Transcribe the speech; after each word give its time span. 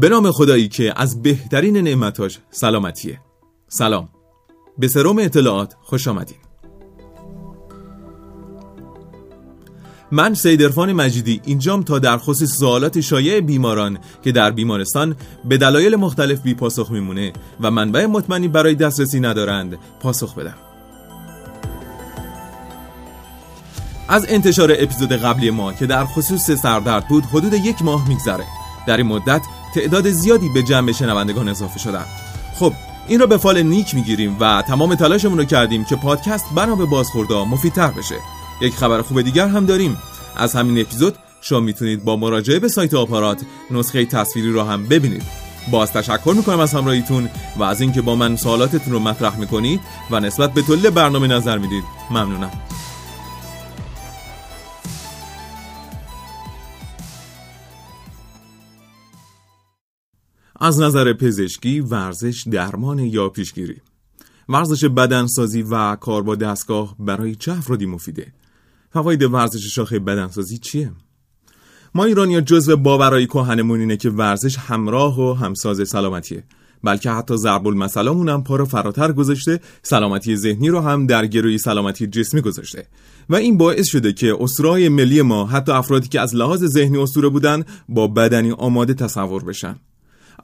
به 0.00 0.08
نام 0.08 0.30
خدایی 0.30 0.68
که 0.68 0.92
از 0.96 1.22
بهترین 1.22 1.76
نعمتاش 1.76 2.38
سلامتیه. 2.50 3.20
سلام. 3.68 4.08
به 4.78 4.88
سروم 4.88 5.18
اطلاعات 5.18 5.74
خوش 5.82 6.08
آمدین. 6.08 6.36
من 10.12 10.34
سیدرفان 10.34 10.92
مجیدی 10.92 11.40
اینجام 11.44 11.82
تا 11.82 11.98
در 11.98 12.18
خصوص 12.18 12.58
سوالات 12.58 13.00
شایع 13.00 13.40
بیماران 13.40 13.98
که 14.22 14.32
در 14.32 14.50
بیمارستان 14.50 15.16
به 15.44 15.56
دلایل 15.56 15.96
مختلف 15.96 16.42
بی 16.42 16.54
پاسخ 16.54 16.90
میمونه 16.90 17.32
و 17.60 17.70
منبع 17.70 18.06
مطمئنی 18.06 18.48
برای 18.48 18.74
دسترسی 18.74 19.20
ندارند 19.20 19.78
پاسخ 20.00 20.34
بدم. 20.34 20.56
از 24.08 24.26
انتشار 24.28 24.72
اپیزود 24.72 25.12
قبلی 25.12 25.50
ما 25.50 25.72
که 25.72 25.86
در 25.86 26.04
خصوص 26.04 26.50
سردرد 26.50 27.08
بود 27.08 27.24
حدود 27.24 27.54
یک 27.54 27.82
ماه 27.82 28.08
میگذره. 28.08 28.44
در 28.86 28.96
این 28.96 29.06
مدت 29.06 29.42
تعداد 29.76 30.10
زیادی 30.10 30.48
به 30.48 30.62
جمع 30.62 30.92
شنوندگان 30.92 31.48
اضافه 31.48 31.78
شدن. 31.78 32.04
خب 32.54 32.72
این 33.08 33.20
رو 33.20 33.26
به 33.26 33.36
فال 33.36 33.62
نیک 33.62 33.94
می‌گیریم 33.94 34.36
و 34.40 34.62
تمام 34.62 34.94
تلاشمون 34.94 35.38
رو 35.38 35.44
کردیم 35.44 35.84
که 35.84 35.96
پادکست 35.96 36.44
بنا 36.54 36.74
به 36.74 36.84
بازخوردا 36.84 37.44
مفیدتر 37.44 37.90
بشه. 37.90 38.14
یک 38.60 38.74
خبر 38.74 39.02
خوب 39.02 39.22
دیگر 39.22 39.48
هم 39.48 39.66
داریم. 39.66 39.98
از 40.36 40.54
همین 40.54 40.80
اپیزود 40.80 41.14
شما 41.40 41.60
می‌تونید 41.60 42.04
با 42.04 42.16
مراجعه 42.16 42.58
به 42.58 42.68
سایت 42.68 42.94
آپارات 42.94 43.40
نسخه 43.70 44.04
تصویری 44.04 44.52
رو 44.52 44.62
هم 44.62 44.86
ببینید. 44.88 45.22
باز 45.70 45.92
تشکر 45.92 46.34
می‌کنم 46.36 46.60
از 46.60 46.74
همراهیتون 46.74 47.30
و 47.56 47.62
از 47.62 47.80
اینکه 47.80 48.02
با 48.02 48.14
من 48.14 48.36
سوالاتتون 48.36 48.92
رو 48.92 48.98
مطرح 48.98 49.38
می‌کنید 49.38 49.80
و 50.10 50.20
نسبت 50.20 50.52
به 50.52 50.62
طول 50.62 50.90
برنامه 50.90 51.26
نظر 51.26 51.58
می‌دید. 51.58 51.84
ممنونم. 52.10 52.50
از 60.66 60.80
نظر 60.80 61.12
پزشکی 61.12 61.80
ورزش 61.80 62.44
درمان 62.50 62.98
یا 62.98 63.28
پیشگیری؟ 63.28 63.76
ورزش 64.48 64.84
بدنسازی 64.84 65.62
و 65.62 65.96
کار 65.96 66.22
با 66.22 66.34
دستگاه 66.34 66.96
برای 66.98 67.34
چه 67.34 67.52
افرادی 67.52 67.86
مفیده؟ 67.86 68.32
فواید 68.90 69.22
ورزش 69.22 69.74
شاخه 69.74 69.98
بدنسازی 69.98 70.58
چیه؟ 70.58 70.92
ما 71.94 72.04
ایرانیا 72.04 72.40
جزو 72.40 72.76
باورهای 72.76 73.26
کهنمون 73.26 73.80
اینه 73.80 73.96
که 73.96 74.10
ورزش 74.10 74.56
همراه 74.58 75.20
و 75.20 75.32
همساز 75.32 75.88
سلامتیه. 75.88 76.44
بلکه 76.84 77.10
حتی 77.10 77.36
ضرب 77.36 77.66
المثلامون 77.66 78.28
هم 78.28 78.44
پا 78.44 78.56
رو 78.56 78.64
فراتر 78.64 79.12
گذاشته 79.12 79.60
سلامتی 79.82 80.36
ذهنی 80.36 80.68
رو 80.68 80.80
هم 80.80 81.06
در 81.06 81.26
گروی 81.26 81.58
سلامتی 81.58 82.06
جسمی 82.06 82.40
گذاشته. 82.40 82.86
و 83.28 83.34
این 83.34 83.58
باعث 83.58 83.88
شده 83.88 84.12
که 84.12 84.36
اسرای 84.40 84.88
ملی 84.88 85.22
ما 85.22 85.46
حتی 85.46 85.72
افرادی 85.72 86.08
که 86.08 86.20
از 86.20 86.34
لحاظ 86.34 86.64
ذهنی 86.64 86.98
اسطوره 86.98 87.28
بودن 87.28 87.64
با 87.88 88.08
بدنی 88.08 88.50
آماده 88.50 88.94
تصور 88.94 89.44
بشن. 89.44 89.76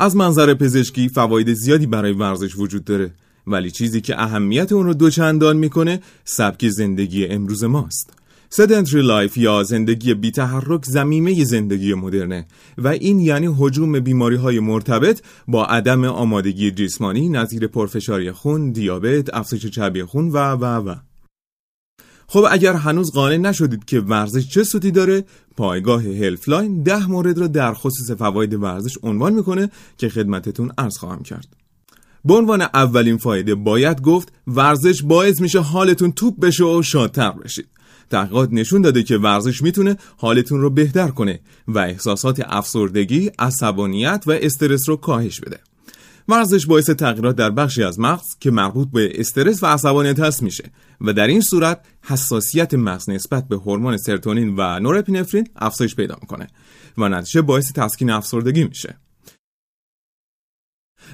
از 0.00 0.16
منظر 0.16 0.54
پزشکی 0.54 1.08
فواید 1.08 1.52
زیادی 1.52 1.86
برای 1.86 2.12
ورزش 2.12 2.56
وجود 2.56 2.84
داره. 2.84 3.10
ولی 3.46 3.70
چیزی 3.70 4.00
که 4.00 4.22
اهمیت 4.22 4.72
اون 4.72 4.86
رو 4.86 4.94
دوچندان 4.94 5.56
می‌کنه 5.56 6.00
سبک 6.24 6.68
زندگی 6.68 7.26
امروز 7.26 7.64
ماست. 7.64 8.22
sedentary 8.54 9.02
life 9.02 9.36
یا 9.36 9.62
زندگی 9.62 10.14
بی 10.14 10.30
تحرک 10.30 10.84
زمینه 10.84 11.44
زندگی 11.44 11.94
مدرنه 11.94 12.46
و 12.78 12.88
این 12.88 13.20
یعنی 13.20 13.48
هجوم 13.58 14.00
بیماری 14.00 14.36
های 14.36 14.60
مرتبط 14.60 15.22
با 15.48 15.66
عدم 15.66 16.04
آمادگی 16.04 16.70
جسمانی 16.70 17.28
نظیر 17.28 17.66
پرفشاری 17.66 18.32
خون، 18.32 18.72
دیابت، 18.72 19.34
افزایش 19.34 19.66
چربی 19.66 20.02
خون 20.02 20.28
و 20.28 20.36
و 20.36 20.64
و. 20.64 20.94
خب 22.32 22.46
اگر 22.50 22.74
هنوز 22.74 23.12
قانع 23.12 23.36
نشدید 23.36 23.84
که 23.84 24.00
ورزش 24.00 24.48
چه 24.48 24.64
سودی 24.64 24.90
داره 24.90 25.24
پایگاه 25.56 26.02
هلفلاین 26.02 26.82
ده 26.82 27.06
مورد 27.06 27.38
را 27.38 27.46
در 27.46 27.74
خصوص 27.74 28.10
فواید 28.10 28.54
ورزش 28.54 28.98
عنوان 29.02 29.32
می‌کنه 29.32 29.70
که 29.98 30.08
خدمتتون 30.08 30.72
عرض 30.78 30.96
خواهم 30.96 31.22
کرد 31.22 31.46
به 32.24 32.34
عنوان 32.34 32.62
اولین 32.62 33.18
فایده 33.18 33.54
باید 33.54 34.00
گفت 34.00 34.32
ورزش 34.46 35.02
باعث 35.02 35.40
میشه 35.40 35.60
حالتون 35.60 36.12
توپ 36.12 36.40
بشه 36.40 36.64
و 36.64 36.82
شادتر 36.82 37.30
بشید 37.30 37.66
تحقیقات 38.10 38.48
نشون 38.52 38.82
داده 38.82 39.02
که 39.02 39.16
ورزش 39.16 39.62
می‌تونه 39.62 39.96
حالتون 40.16 40.60
رو 40.60 40.70
بهتر 40.70 41.08
کنه 41.08 41.40
و 41.68 41.78
احساسات 41.78 42.42
افسردگی، 42.46 43.30
عصبانیت 43.38 44.24
و 44.26 44.30
استرس 44.30 44.88
رو 44.88 44.96
کاهش 44.96 45.40
بده. 45.40 45.60
ورزش 46.28 46.66
باعث 46.66 46.90
تغییرات 46.90 47.36
در 47.36 47.50
بخشی 47.50 47.82
از 47.82 48.00
مغز 48.00 48.26
که 48.40 48.50
مربوط 48.50 48.88
به 48.88 49.12
استرس 49.14 49.62
و 49.62 49.66
عصبانیت 49.66 50.20
هست 50.20 50.42
میشه 50.42 50.70
و 51.00 51.12
در 51.12 51.26
این 51.26 51.40
صورت 51.40 51.84
حساسیت 52.02 52.74
مغز 52.74 53.10
نسبت 53.10 53.48
به 53.48 53.56
هورمون 53.56 53.96
سرتونین 53.96 54.54
و 54.56 54.80
نورپینفرین 54.80 55.48
افزایش 55.56 55.94
پیدا 55.96 56.16
می‌کنه 56.20 56.46
و 56.98 57.08
نتیجه 57.08 57.42
باعث 57.42 57.72
تسکین 57.72 58.10
افسردگی 58.10 58.64
میشه. 58.64 58.96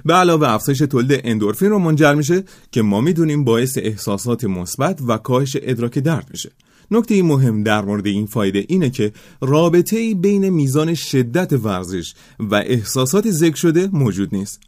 به 0.04 0.14
علاوه 0.14 0.48
افزایش 0.48 0.78
تولید 0.78 1.20
اندورفین 1.24 1.70
رو 1.70 1.78
منجر 1.78 2.14
میشه 2.14 2.44
که 2.72 2.82
ما 2.82 3.00
می‌دونیم 3.00 3.44
باعث 3.44 3.78
احساسات 3.82 4.44
مثبت 4.44 5.00
و 5.06 5.18
کاهش 5.18 5.56
ادراک 5.62 5.98
درد 5.98 6.28
میشه 6.30 6.50
نکته 6.90 7.22
مهم 7.22 7.62
در 7.62 7.84
مورد 7.84 8.06
این 8.06 8.26
فایده 8.26 8.64
اینه 8.68 8.90
که 8.90 9.12
رابطه 9.40 10.14
بین 10.14 10.48
میزان 10.48 10.94
شدت 10.94 11.52
ورزش 11.52 12.14
و 12.38 12.54
احساسات 12.54 13.30
ذکر 13.30 13.56
شده 13.56 13.88
موجود 13.92 14.34
نیست 14.34 14.60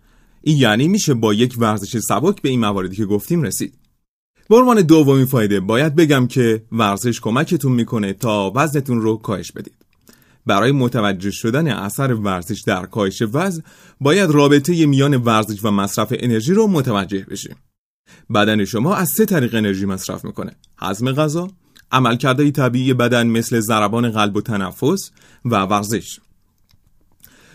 این 0.43 0.56
یعنی 0.56 0.89
میشه 0.89 1.15
با 1.15 1.34
یک 1.34 1.55
ورزش 1.59 1.99
سبک 1.99 2.43
به 2.43 2.49
این 2.49 2.61
مواردی 2.61 2.97
که 2.97 3.05
گفتیم 3.05 3.43
رسید. 3.43 3.75
به 4.49 4.56
عنوان 4.56 4.83
دومین 4.83 5.27
فایده 5.27 5.61
باید 5.61 5.95
بگم 5.95 6.27
که 6.27 6.65
ورزش 6.73 7.21
کمکتون 7.21 7.73
می‌کنه 7.73 8.12
تا 8.12 8.53
وزنتون 8.55 9.00
رو 9.00 9.17
کاهش 9.17 9.53
بدید. 9.53 9.75
برای 10.47 10.73
متوجه 10.73 11.31
شدن 11.31 11.69
اثر 11.69 12.15
ورزش 12.15 12.62
در 12.67 12.87
کاهش 12.87 13.23
وزن 13.33 13.62
باید 14.00 14.31
رابطه 14.31 14.87
میان 14.87 15.17
ورزش 15.17 15.65
و 15.65 15.71
مصرف 15.71 16.15
انرژی 16.19 16.53
رو 16.53 16.67
متوجه 16.67 17.27
بشیم. 17.31 17.56
بدن 18.34 18.65
شما 18.65 18.95
از 18.95 19.09
سه 19.09 19.27
طریق 19.27 19.55
انرژی 19.55 19.87
مصرف 19.87 20.25
می‌کنه. 20.25 20.56
هضم 20.79 21.12
غذا 21.12 21.49
عملکردهای 21.93 22.50
طبیعی 22.50 22.95
بدن 22.95 23.27
مثل 23.27 23.61
ضربان 23.61 24.11
قلب 24.11 24.37
و 24.37 24.41
تنفس 24.41 25.11
و 25.45 25.56
ورزش. 25.56 26.21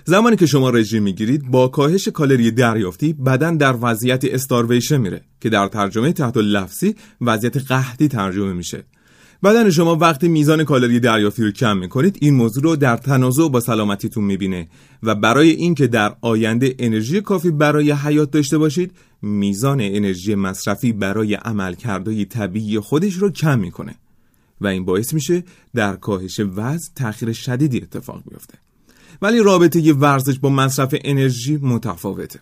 زمانی 0.08 0.36
که 0.36 0.46
شما 0.46 0.70
رژیم 0.70 1.04
می‌گیرید 1.04 1.52
با 1.52 1.68
کاهش 1.68 2.08
کالری 2.08 2.52
دریافتی 2.52 3.14
بدن 3.14 3.58
در 3.58 3.76
وضعیت 3.82 4.26
استارویشن 4.26 4.98
میره 4.98 5.22
که 5.42 5.50
در 5.50 5.68
ترجمه 5.68 6.14
تحت 6.14 6.38
لفظی 6.38 6.96
وضعیت 7.22 7.58
قحطی 7.58 8.08
ترجمه 8.08 8.54
میشه. 8.54 8.84
بدن 9.44 9.70
شما 9.70 9.96
وقتی 9.96 10.28
میزان 10.28 10.64
کالری 10.64 11.00
دریافتی 11.00 11.44
رو 11.44 11.52
کم 11.52 11.78
می‌کنید 11.78 12.18
این 12.22 12.34
موضوع 12.34 12.64
رو 12.64 12.76
در 12.76 12.98
تنازع 12.98 13.48
با 13.48 13.60
سلامتیتون 13.60 14.24
می‌بینه 14.24 14.68
و 15.04 15.16
برای 15.16 15.50
اینکه 15.50 15.88
در 15.88 16.16
آینده 16.22 16.76
انرژی 16.80 17.22
کافی 17.22 17.52
برای 17.52 17.92
حیات 17.92 18.32
داشته 18.32 18.58
باشید 18.58 18.92
میزان 19.22 19.82
انرژی 19.82 20.36
مصرفی 20.36 20.94
برای 20.94 21.34
عملکردهای 21.34 22.26
طبیعی 22.26 22.80
خودش 22.80 23.14
رو 23.14 23.30
کم 23.30 23.60
می‌کنه 23.60 23.96
و 24.62 24.68
این 24.68 24.86
باعث 24.86 25.14
میشه 25.14 25.44
در 25.76 25.96
کاهش 25.96 26.40
وزن 26.40 26.94
تأخیر 26.96 27.32
شدیدی 27.32 27.78
اتفاق 27.78 28.24
بیفته. 28.30 28.65
ولی 29.22 29.40
رابطه 29.40 29.80
ی 29.80 29.92
ورزش 29.92 30.40
با 30.40 30.50
مصرف 30.50 30.96
انرژی 31.04 31.58
متفاوته. 31.58 32.40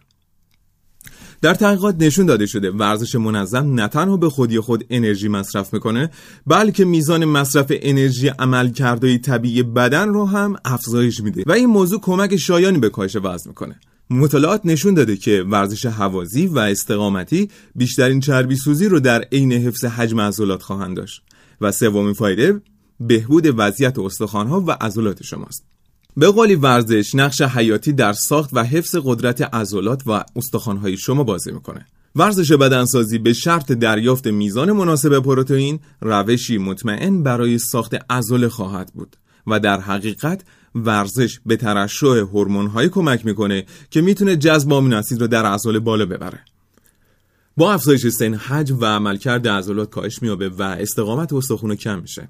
در 1.41 1.53
تحقیقات 1.53 1.95
نشون 1.99 2.25
داده 2.25 2.45
شده 2.45 2.71
ورزش 2.71 3.15
منظم 3.15 3.73
نه 3.73 3.87
تنها 3.87 4.17
به 4.17 4.29
خودی 4.29 4.59
خود 4.59 4.85
انرژی 4.89 5.27
مصرف 5.27 5.73
می‌کنه 5.73 6.09
بلکه 6.47 6.85
میزان 6.85 7.25
مصرف 7.25 7.65
انرژی 7.69 8.27
عمل 8.27 8.69
کرده 8.69 9.17
طبیعی 9.17 9.63
بدن 9.63 10.09
رو 10.09 10.25
هم 10.25 10.55
افزایش 10.65 11.19
میده 11.19 11.43
و 11.47 11.51
این 11.51 11.65
موضوع 11.65 11.99
کمک 11.99 12.35
شایانی 12.35 12.77
به 12.77 12.89
کاهش 12.89 13.15
وزن 13.15 13.49
می‌کنه. 13.49 13.79
مطالعات 14.09 14.61
نشون 14.65 14.93
داده 14.93 15.17
که 15.17 15.45
ورزش 15.49 15.85
هوازی 15.85 16.47
و 16.47 16.59
استقامتی 16.59 17.49
بیشترین 17.75 18.19
چربی 18.19 18.55
سوزی 18.55 18.85
رو 18.85 18.99
در 18.99 19.21
عین 19.21 19.51
حفظ 19.51 19.85
حجم 19.85 20.19
عضلات 20.19 20.61
خواهند 20.61 20.97
داشت 20.97 21.21
و 21.61 21.71
سومین 21.71 22.13
فایده 22.13 22.61
بهبود 22.99 23.53
وضعیت 23.57 23.99
استخوانها 23.99 24.61
و 24.61 24.71
عضلات 24.71 25.23
شماست. 25.23 25.72
به 26.17 26.31
قولی 26.31 26.55
ورزش 26.55 27.15
نقش 27.15 27.41
حیاتی 27.41 27.93
در 27.93 28.13
ساخت 28.13 28.49
و 28.53 28.63
حفظ 28.63 28.95
قدرت 29.03 29.41
عضلات 29.41 30.03
و 30.07 30.23
استخوانهای 30.35 30.97
شما 30.97 31.23
بازی 31.23 31.51
می‌کنه. 31.51 31.85
ورزش 32.15 32.51
بدنسازی 32.51 33.17
به 33.17 33.33
شرط 33.33 33.71
دریافت 33.71 34.27
میزان 34.27 34.71
مناسب 34.71 35.19
پروتئین 35.19 35.79
روشی 36.01 36.57
مطمئن 36.57 37.23
برای 37.23 37.57
ساخت 37.57 37.95
عضله 38.09 38.49
خواهد 38.49 38.91
بود 38.93 39.15
و 39.47 39.59
در 39.59 39.79
حقیقت 39.79 40.41
ورزش 40.75 41.39
به 41.45 41.55
ترشح 41.55 42.07
هورمون‌های 42.07 42.89
کمک 42.89 43.25
می‌کنه 43.25 43.65
که 43.91 44.01
می‌تونه 44.01 44.35
جذب 44.35 44.73
آمینو 44.73 44.97
اسید 44.97 45.21
رو 45.21 45.27
در 45.27 45.45
عضله 45.45 45.79
بالا 45.79 46.05
ببره. 46.05 46.39
با 47.57 47.73
افزایش 47.73 48.07
سن 48.07 48.33
حجم 48.33 48.79
و 48.79 48.85
عملکرد 48.85 49.47
عضلات 49.47 49.89
کاهش 49.89 50.21
میابه 50.21 50.49
و 50.49 50.61
استقامت 50.61 51.33
استخون 51.33 51.75
کم 51.75 51.99
میشه. 51.99 52.27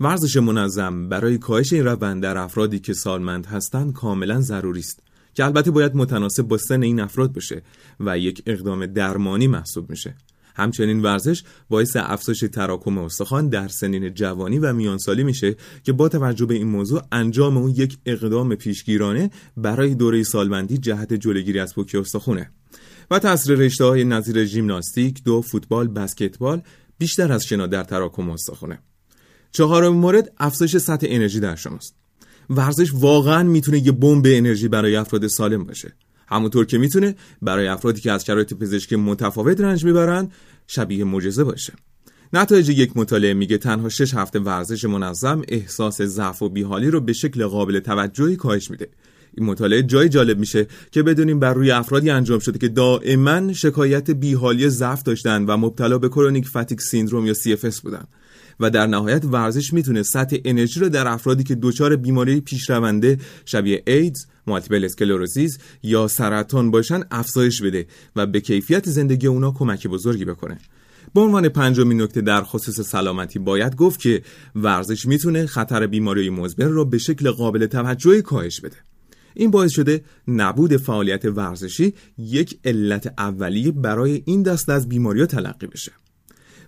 ورزش 0.00 0.36
منظم 0.36 1.08
برای 1.08 1.38
کاهش 1.38 1.72
این 1.72 1.84
روند 1.84 2.22
در 2.22 2.38
افرادی 2.38 2.78
که 2.78 2.92
سالمند 2.92 3.46
هستند 3.46 3.92
کاملا 3.92 4.40
ضروری 4.40 4.80
است 4.80 5.02
که 5.34 5.44
البته 5.44 5.70
باید 5.70 5.96
متناسب 5.96 6.42
با 6.42 6.58
سن 6.58 6.82
این 6.82 7.00
افراد 7.00 7.32
باشه 7.32 7.62
و 8.00 8.18
یک 8.18 8.42
اقدام 8.46 8.86
درمانی 8.86 9.46
محسوب 9.46 9.90
میشه 9.90 10.14
همچنین 10.56 11.02
ورزش 11.02 11.42
باعث 11.68 11.96
افزایش 11.96 12.44
تراکم 12.52 12.98
استخوان 12.98 13.48
در 13.48 13.68
سنین 13.68 14.14
جوانی 14.14 14.58
و 14.58 14.72
میانسالی 14.72 15.24
میشه 15.24 15.56
که 15.82 15.92
با 15.92 16.08
توجه 16.08 16.46
به 16.46 16.54
این 16.54 16.68
موضوع 16.68 17.02
انجام 17.12 17.56
اون 17.56 17.70
یک 17.70 17.98
اقدام 18.06 18.54
پیشگیرانه 18.54 19.30
برای 19.56 19.94
دوره 19.94 20.22
سالمندی 20.22 20.78
جهت 20.78 21.14
جلوگیری 21.14 21.60
از 21.60 21.74
پوکی 21.74 21.98
استخونه 21.98 22.50
و 23.10 23.18
تاثیر 23.18 23.58
رشته 23.58 23.84
های 23.84 24.04
نظیر 24.04 24.44
ژیمناستیک، 24.44 25.24
دو 25.24 25.40
فوتبال، 25.40 25.88
بسکتبال 25.88 26.62
بیشتر 26.98 27.32
از 27.32 27.44
شنا 27.44 27.66
در 27.66 27.84
تراکم 27.84 28.30
استخونه. 28.30 28.78
چهارمین 29.54 30.00
مورد 30.00 30.32
افزایش 30.38 30.76
سطح 30.76 31.06
انرژی 31.10 31.40
در 31.40 31.54
شماست. 31.54 31.94
ورزش 32.50 32.90
واقعا 32.94 33.42
می‌تونه 33.42 33.86
یه 33.86 33.92
بمب 33.92 34.26
انرژی 34.28 34.68
برای 34.68 34.96
افراد 34.96 35.26
سالم 35.26 35.64
باشه. 35.64 35.92
همونطور 36.28 36.64
که 36.64 36.78
می‌تونه 36.78 37.14
برای 37.42 37.66
افرادی 37.66 38.00
که 38.00 38.12
از 38.12 38.24
شرایط 38.24 38.54
پزشکی 38.54 38.96
متفاوت 38.96 39.60
رنج 39.60 39.84
می‌برن 39.84 40.30
شبیه 40.66 41.04
معجزه 41.04 41.44
باشه. 41.44 41.72
نتایج 42.32 42.68
یک 42.68 42.96
مطالعه 42.96 43.34
میگه 43.34 43.58
تنها 43.58 43.88
6 43.88 44.14
هفته 44.14 44.38
ورزش 44.38 44.84
منظم 44.84 45.42
احساس 45.48 46.02
ضعف 46.02 46.42
و 46.42 46.48
بیحالی 46.48 46.90
رو 46.90 47.00
به 47.00 47.12
شکل 47.12 47.46
قابل 47.46 47.80
توجهی 47.80 48.36
کاهش 48.36 48.70
میده 48.70 48.88
این 49.36 49.46
مطالعه 49.46 49.82
جای 49.82 50.08
جالب 50.08 50.38
میشه 50.38 50.66
که 50.90 51.02
بدونیم 51.02 51.38
بر 51.38 51.54
روی 51.54 51.70
افرادی 51.70 52.10
انجام 52.10 52.38
شده 52.38 52.58
که 52.58 52.68
دائما 52.68 53.52
شکایت 53.52 54.10
بیحالی 54.10 54.68
ضعف 54.68 55.02
داشتن 55.02 55.44
و 55.44 55.56
مبتلا 55.56 55.98
به 55.98 56.08
کرونیک 56.08 56.48
فتیک 56.48 56.80
سیندروم 56.80 57.26
یا 57.26 57.34
CFS 57.34 57.80
بودن 57.80 58.04
و 58.60 58.70
در 58.70 58.86
نهایت 58.86 59.24
ورزش 59.24 59.72
می‌تونه 59.72 60.02
سطح 60.02 60.36
انرژی 60.44 60.80
رو 60.80 60.88
در 60.88 61.08
افرادی 61.08 61.44
که 61.44 61.58
دچار 61.62 61.96
بیماری 61.96 62.40
پیشرونده 62.40 63.18
شبیه 63.44 63.82
ایدز، 63.86 64.26
مالتیپل 64.46 64.84
اسکلروزیس 64.84 65.58
یا 65.82 66.08
سرطان 66.08 66.70
باشن 66.70 67.00
افزایش 67.10 67.62
بده 67.62 67.86
و 68.16 68.26
به 68.26 68.40
کیفیت 68.40 68.88
زندگی 68.88 69.26
اونا 69.26 69.50
کمک 69.50 69.86
بزرگی 69.86 70.24
بکنه. 70.24 70.58
به 71.14 71.20
عنوان 71.20 71.48
پنجمین 71.48 72.02
نکته 72.02 72.20
در 72.20 72.42
خصوص 72.42 72.80
سلامتی 72.80 73.38
باید 73.38 73.76
گفت 73.76 74.00
که 74.00 74.22
ورزش 74.54 75.06
می‌تونه 75.06 75.46
خطر 75.46 75.86
بیماری 75.86 76.30
مزمن 76.30 76.68
رو 76.68 76.84
به 76.84 76.98
شکل 76.98 77.30
قابل 77.30 77.66
توجهی 77.66 78.22
کاهش 78.22 78.60
بده. 78.60 78.76
این 79.34 79.50
باعث 79.50 79.72
شده 79.72 80.04
نبود 80.28 80.76
فعالیت 80.76 81.24
ورزشی 81.24 81.94
یک 82.18 82.58
علت 82.64 83.14
اولیه 83.18 83.72
برای 83.72 84.22
این 84.26 84.42
دست 84.42 84.68
از 84.68 84.88
بیماری 84.88 85.26
تلقی 85.26 85.66
بشه. 85.66 85.92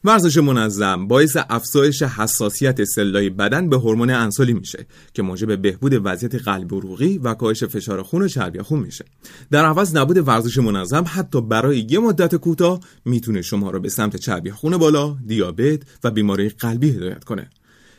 ورزش 0.06 0.36
منظم 0.36 1.08
باعث 1.08 1.36
افزایش 1.50 2.02
حساسیت 2.02 2.84
سلای 2.84 3.30
بدن 3.30 3.68
به 3.70 3.76
هورمون 3.76 4.10
انسولی 4.10 4.52
میشه 4.52 4.86
که 5.14 5.22
موجب 5.22 5.62
بهبود 5.62 6.00
وضعیت 6.04 6.34
قلب 6.34 6.74
عروقی 6.74 7.18
و 7.18 7.34
کاهش 7.34 7.64
فشار 7.64 8.02
خون 8.02 8.22
و 8.22 8.28
چربی 8.28 8.62
خون 8.62 8.80
میشه. 8.80 9.04
در 9.50 9.64
عوض 9.64 9.96
نبود 9.96 10.28
ورزش 10.28 10.58
منظم 10.58 11.04
حتی 11.06 11.40
برای 11.40 11.86
یه 11.90 11.98
مدت 11.98 12.34
کوتاه 12.34 12.80
می‌تونه 13.04 13.42
شما 13.42 13.70
رو 13.70 13.80
به 13.80 13.88
سمت 13.88 14.16
چربی 14.16 14.50
خون 14.50 14.76
بالا 14.76 15.16
دیابت 15.26 15.80
و 16.04 16.10
بیماری 16.10 16.48
قلبی 16.48 16.90
هدایت 16.90 17.24
کنه. 17.24 17.50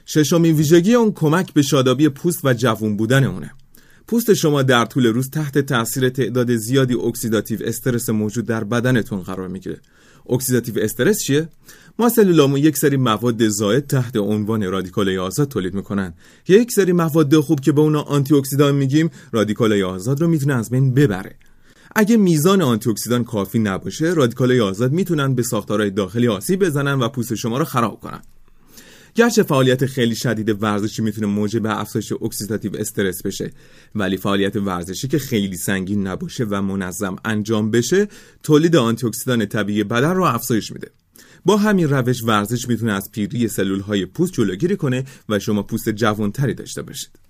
ششمین 0.05 0.55
ویژگی 0.55 0.93
اون 0.93 1.11
کمک 1.11 1.53
به 1.53 1.61
شادابی 1.61 2.09
پوست 2.09 2.45
و 2.45 2.53
جوون 2.53 2.97
بودن 2.97 3.23
اونه. 3.23 3.51
پوست 4.07 4.33
شما 4.33 4.61
در 4.61 4.85
طول 4.85 5.05
روز 5.05 5.29
تحت 5.29 5.57
تاثیر 5.57 6.09
تعداد 6.09 6.55
زیادی 6.55 6.93
اکسیداتیو 6.93 7.59
استرس 7.61 8.09
موجود 8.09 8.45
در 8.45 8.63
بدنتون 8.63 9.21
قرار 9.21 9.47
می‌گیره. 9.47 9.81
اکسیداتیو 10.29 10.79
استرس 10.79 11.23
چیه؟ 11.23 11.49
ما 11.99 12.09
سلولامون 12.09 12.59
یک 12.59 12.77
سری 12.77 12.97
مواد 12.97 13.47
زائد 13.47 13.87
تحت 13.87 14.17
عنوان 14.17 14.63
رادیکال 14.63 15.17
آزاد 15.17 15.47
تولید 15.47 15.73
می‌کنن. 15.73 16.13
یک 16.47 16.71
سری 16.71 16.91
مواد 16.91 17.39
خوب 17.39 17.59
که 17.59 17.71
به 17.71 17.81
اونا 17.81 18.01
آنتی 18.01 18.35
اکسیدان 18.35 18.75
میگیم 18.75 19.09
رادیکال 19.31 19.81
آزاد 19.81 20.21
رو 20.21 20.27
می‌تونه 20.27 20.53
از 20.53 20.69
بین 20.69 20.93
ببره. 20.93 21.35
اگه 21.95 22.17
میزان 22.17 22.61
آنتی 22.61 22.89
اکسیدان 22.89 23.23
کافی 23.23 23.59
نباشه 23.59 24.13
رادیکال 24.13 24.59
آزاد 24.59 24.91
می‌تونن 24.91 25.35
به 25.35 25.43
ساختارهای 25.43 25.89
داخلی 25.89 26.27
آسیب 26.27 26.65
بزنن 26.65 26.99
و 26.99 27.09
پوست 27.09 27.35
شما 27.35 27.57
رو 27.57 27.65
خراب 27.65 27.99
کنن. 27.99 28.21
گرچه 29.15 29.43
فعالیت 29.43 29.85
خیلی 29.85 30.15
شدید 30.15 30.63
ورزشی 30.63 31.01
می‌تونه 31.01 31.27
موجب 31.27 31.65
افزایش 31.65 32.13
اکسیداتیو 32.21 32.75
استرس 32.77 33.21
بشه 33.21 33.51
ولی 33.95 34.17
فعالیت 34.17 34.55
ورزشی 34.55 35.07
که 35.07 35.19
خیلی 35.19 35.57
سنگین 35.57 36.07
نباشه 36.07 36.45
و 36.49 36.61
منظم 36.61 37.15
انجام 37.25 37.71
بشه 37.71 38.07
تولید 38.43 38.75
آنتی 38.75 39.07
اکسیدان 39.07 39.45
طبیعی 39.45 39.83
بدن 39.83 40.15
رو 40.15 40.23
افزایش 40.23 40.71
میده. 40.71 40.91
با 41.47 41.57
همین 41.57 41.89
روش 41.89 42.23
ورزش 42.23 42.67
می‌تونه 42.67 42.93
از 42.93 43.11
پیری 43.11 43.47
سلول 43.47 43.79
های 43.79 44.05
پوست 44.05 44.33
جلوگیری 44.33 44.77
کنه 44.77 45.03
و 45.29 45.39
شما 45.39 45.63
پوست 45.63 45.89
جوانتری 45.89 46.53
داشته 46.53 46.81
باشید. 46.81 47.26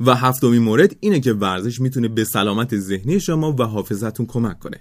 و 0.00 0.14
هفتمین 0.14 0.62
مورد 0.62 0.96
اینه 1.00 1.20
که 1.20 1.32
ورزش 1.32 1.80
می‌تونه 1.80 2.08
به 2.08 2.24
سلامت 2.24 2.76
ذهنی 2.76 3.20
شما 3.20 3.56
و 3.58 3.62
حافظتون 3.62 4.26
کمک 4.26 4.58
کنه. 4.58 4.80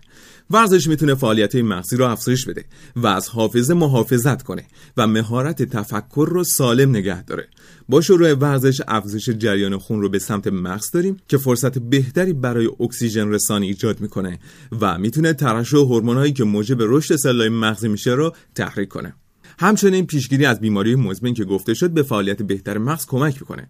ورزش 0.50 0.88
می‌تونه 0.88 1.15
فعالیت 1.15 1.56
مغزی 1.56 1.95
رو 1.95 2.06
افزایش 2.06 2.45
بده 2.45 2.65
و 2.95 3.07
از 3.07 3.29
حافظه 3.29 3.73
محافظت 3.73 4.44
کنه 4.44 4.65
و 4.97 5.07
مهارت 5.07 5.63
تفکر 5.63 6.27
رو 6.31 6.44
سالم 6.44 6.89
نگه 6.89 7.23
داره. 7.23 7.47
با 7.89 8.01
شروع 8.01 8.33
ورزش 8.33 8.81
افزایش 8.88 9.29
جریان 9.29 9.77
خون 9.77 10.01
رو 10.01 10.09
به 10.09 10.19
سمت 10.19 10.47
مغز 10.47 10.91
داریم 10.91 11.17
که 11.27 11.38
فرصت 11.38 11.79
بهتری 11.79 12.33
برای 12.33 12.69
اکسیژن 12.79 13.29
رسانی 13.29 13.67
ایجاد 13.67 14.01
می‌کنه 14.01 14.39
و 14.81 14.97
می‌تونه 14.97 15.33
ترشح 15.33 15.77
هورمونایی 15.77 16.33
که 16.33 16.44
موجب 16.44 16.77
رشد 16.79 17.15
سلول 17.15 17.50
مغزی 17.50 17.88
میشه 17.88 18.12
رو 18.12 18.35
تحریک 18.56 18.89
کنه. 18.89 19.13
همچنین 19.59 20.06
پیشگیری 20.06 20.45
از 20.45 20.59
بیماری 20.59 20.95
مزمن 20.95 21.33
که 21.33 21.45
گفته 21.45 21.73
شد 21.73 21.91
به 21.91 22.03
فعالیت 22.03 22.41
بهتر 22.41 22.77
مغز 22.77 23.06
کمک 23.06 23.41
می‌کنه. 23.41 23.69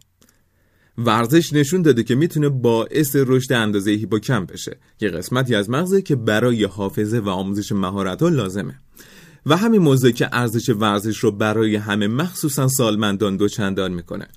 ورزش 0.98 1.54
نشون 1.54 1.82
داده 1.82 2.04
که 2.04 2.16
می‌تونه 2.16 2.50
باعث 2.50 3.16
رشد 3.20 3.54
اندازه 3.54 3.92
هیپوکمپ 3.92 4.52
بشه. 4.52 4.78
که 4.98 5.10
قسمتی 5.10 5.56
از 5.56 5.70
مغزه 5.70 6.02
که 6.02 6.16
برای 6.16 6.64
حافظه 6.64 7.20
و 7.20 7.30
آموزش 7.30 7.72
مهارت 7.72 8.24
لازمه. 8.24 8.80
و 9.46 9.58
همین 9.58 9.82
موضوع 9.82 10.12
که 10.12 10.30
ارزش 10.32 10.70
ورزش 10.70 11.18
رو 11.18 11.32
برای 11.32 11.76
همه 11.76 12.08
مخصوصا 12.08 12.68
سالمندان 12.68 13.38
دوچندان 13.38 13.94
می‌کنه. 13.94 14.28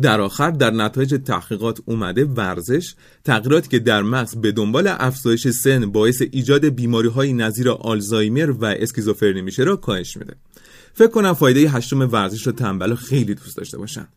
در 0.00 0.20
آخر 0.20 0.50
در 0.50 0.70
نتایج 0.70 1.14
تحقیقات 1.24 1.80
اومده 1.84 2.24
ورزش 2.24 2.94
تغییراتی 3.24 3.68
که 3.68 3.78
در 3.78 4.02
مغز 4.02 4.36
به 4.36 4.52
دنبال 4.52 4.86
افزایش 4.88 5.48
سن 5.48 5.86
باعث 5.86 6.22
ایجاد 6.30 6.64
بیماری 6.66 7.08
های 7.08 7.32
نظیر 7.32 7.70
آلزایمر 7.70 8.50
و 8.50 8.64
اسکیزوفرنی 8.64 9.42
میشه 9.42 9.62
را 9.62 9.76
کاهش 9.76 10.16
میده. 10.16 10.34
فکر 10.94 11.10
کنم 11.10 11.32
فایده 11.32 11.60
هشتم 11.60 12.00
ورزش 12.00 12.46
رو 12.46 12.52
تنبل 12.52 12.94
خیلی 12.94 13.34
دوست 13.34 13.56
داشته 13.56 13.78
باشن. 13.78 14.08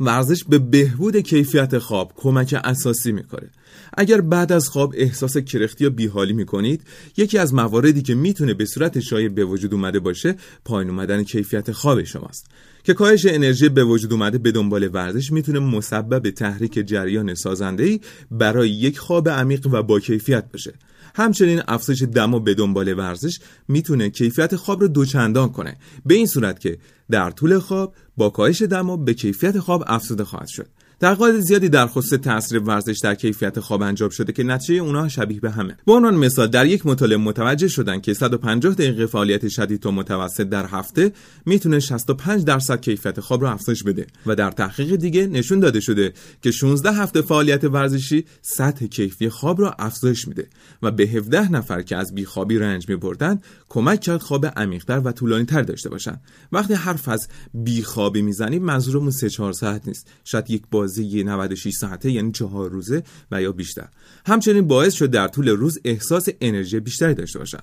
ورزش 0.00 0.44
به 0.44 0.58
بهبود 0.58 1.16
کیفیت 1.16 1.78
خواب 1.78 2.12
کمک 2.16 2.60
اساسی 2.64 3.12
می‌کنه. 3.12 3.50
اگر 3.96 4.20
بعد 4.20 4.52
از 4.52 4.68
خواب 4.68 4.94
احساس 4.96 5.36
کرختی 5.36 5.84
یا 5.84 5.90
بیحالی 5.90 6.32
می‌کنید 6.32 6.82
یکی 7.16 7.38
از 7.38 7.54
مواردی 7.54 8.02
که 8.02 8.14
می‌تونه 8.14 8.54
به 8.54 8.64
صورت 8.64 9.00
شایع 9.00 9.28
به 9.28 9.44
وجود 9.44 9.74
اومده 9.74 10.00
باشه 10.00 10.34
پایین 10.64 10.90
اومدن 10.90 11.22
کیفیت 11.22 11.72
خواب 11.72 12.02
شماست. 12.02 12.46
که 12.84 12.94
کاهش 12.94 13.26
انرژی 13.26 13.68
به 13.68 13.84
وجود 13.84 14.12
اومده 14.12 14.38
به 14.38 14.52
دنبال 14.52 14.90
ورزش 14.92 15.32
می‌تونه 15.32 15.58
مسبب 15.58 16.30
تحریک 16.30 16.72
جریان 16.86 17.34
سازنده 17.34 18.00
برای 18.30 18.70
یک 18.70 18.98
خواب 18.98 19.28
عمیق 19.28 19.66
و 19.66 19.82
با 19.82 20.00
کیفیت 20.00 20.44
باشه. 20.52 20.74
همچنین 21.14 21.62
افزایش 21.68 22.02
دما 22.02 22.38
به 22.38 22.54
دنبال 22.54 22.98
ورزش 22.98 23.38
می‌تونه 23.68 24.10
کیفیت 24.10 24.56
خواب 24.56 24.80
رو 24.80 24.88
دوچندان 24.88 25.48
کنه. 25.48 25.76
به 26.06 26.14
این 26.14 26.26
صورت 26.26 26.60
که 26.60 26.78
در 27.10 27.30
طول 27.30 27.58
خواب 27.58 27.94
با 28.16 28.30
کاهش 28.30 28.62
دما 28.62 28.96
به 28.96 29.14
کیفیت 29.14 29.58
خواب 29.58 29.84
افزوده 29.86 30.24
خواهد 30.24 30.48
شد. 30.48 30.68
تحقیقات 31.00 31.40
زیادی 31.40 31.68
در 31.68 31.86
خصوص 31.86 32.18
تاثیر 32.20 32.58
ورزش 32.58 32.98
در 33.02 33.14
کیفیت 33.14 33.60
خواب 33.60 33.82
انجام 33.82 34.10
شده 34.10 34.32
که 34.32 34.42
نتیجه 34.42 34.74
اونها 34.74 35.08
شبیه 35.08 35.40
به 35.40 35.50
همه. 35.50 35.76
به 35.86 35.92
عنوان 35.92 36.16
مثال 36.16 36.46
در 36.46 36.66
یک 36.66 36.86
مطالعه 36.86 37.16
متوجه 37.16 37.68
شدن 37.68 38.00
که 38.00 38.14
150 38.14 38.74
دقیقه 38.74 39.06
فعالیت 39.06 39.48
شدید 39.48 39.80
تا 39.80 39.90
متوسط 39.90 40.48
در 40.48 40.66
هفته 40.66 41.12
می‌تونه 41.46 41.80
65 41.80 42.44
درصد 42.44 42.80
کیفیت 42.80 43.20
خواب 43.20 43.40
رو 43.40 43.48
افزایش 43.48 43.82
بده 43.82 44.06
و 44.26 44.34
در 44.34 44.50
تحقیق 44.50 44.96
دیگه 44.96 45.26
نشون 45.26 45.60
داده 45.60 45.80
شده 45.80 46.12
که 46.42 46.50
16 46.50 46.92
هفته 46.92 47.22
فعالیت 47.22 47.64
ورزشی 47.64 48.24
سطح 48.42 48.86
کیفی 48.86 49.28
خواب 49.28 49.60
را 49.60 49.74
افزایش 49.78 50.28
میده 50.28 50.46
و 50.82 50.90
به 50.90 51.04
17 51.04 51.52
نفر 51.52 51.82
که 51.82 51.96
از 51.96 52.14
بیخوابی 52.14 52.58
رنج 52.58 52.88
میبردن 52.88 53.40
کمک 53.68 54.00
کرد 54.00 54.20
خواب 54.20 54.46
عمیقتر 54.46 55.00
و 55.04 55.12
طولانیتر 55.12 55.62
داشته 55.62 55.88
باشن 55.88 56.20
وقتی 56.52 56.74
حرف 56.74 57.08
از 57.08 57.28
بیخوابی 57.54 58.22
می‌زنیم 58.22 58.62
منظورمون 58.62 59.10
3 59.10 59.30
4 59.30 59.52
ساعت 59.52 59.88
نیست. 59.88 60.06
شاید 60.24 60.50
یک 60.50 60.62
بازی 60.84 61.24
96 61.24 61.74
ساعته 61.74 62.10
یعنی 62.10 62.32
چهار 62.32 62.70
روزه 62.70 63.02
و 63.30 63.42
یا 63.42 63.52
بیشتر. 63.52 63.88
همچنین 64.26 64.66
باعث 64.66 64.92
شد 64.94 65.10
در 65.10 65.28
طول 65.28 65.48
روز 65.48 65.78
احساس 65.84 66.28
انرژی 66.40 66.80
بیشتری 66.80 67.14
داشته 67.14 67.38
باشن. 67.38 67.58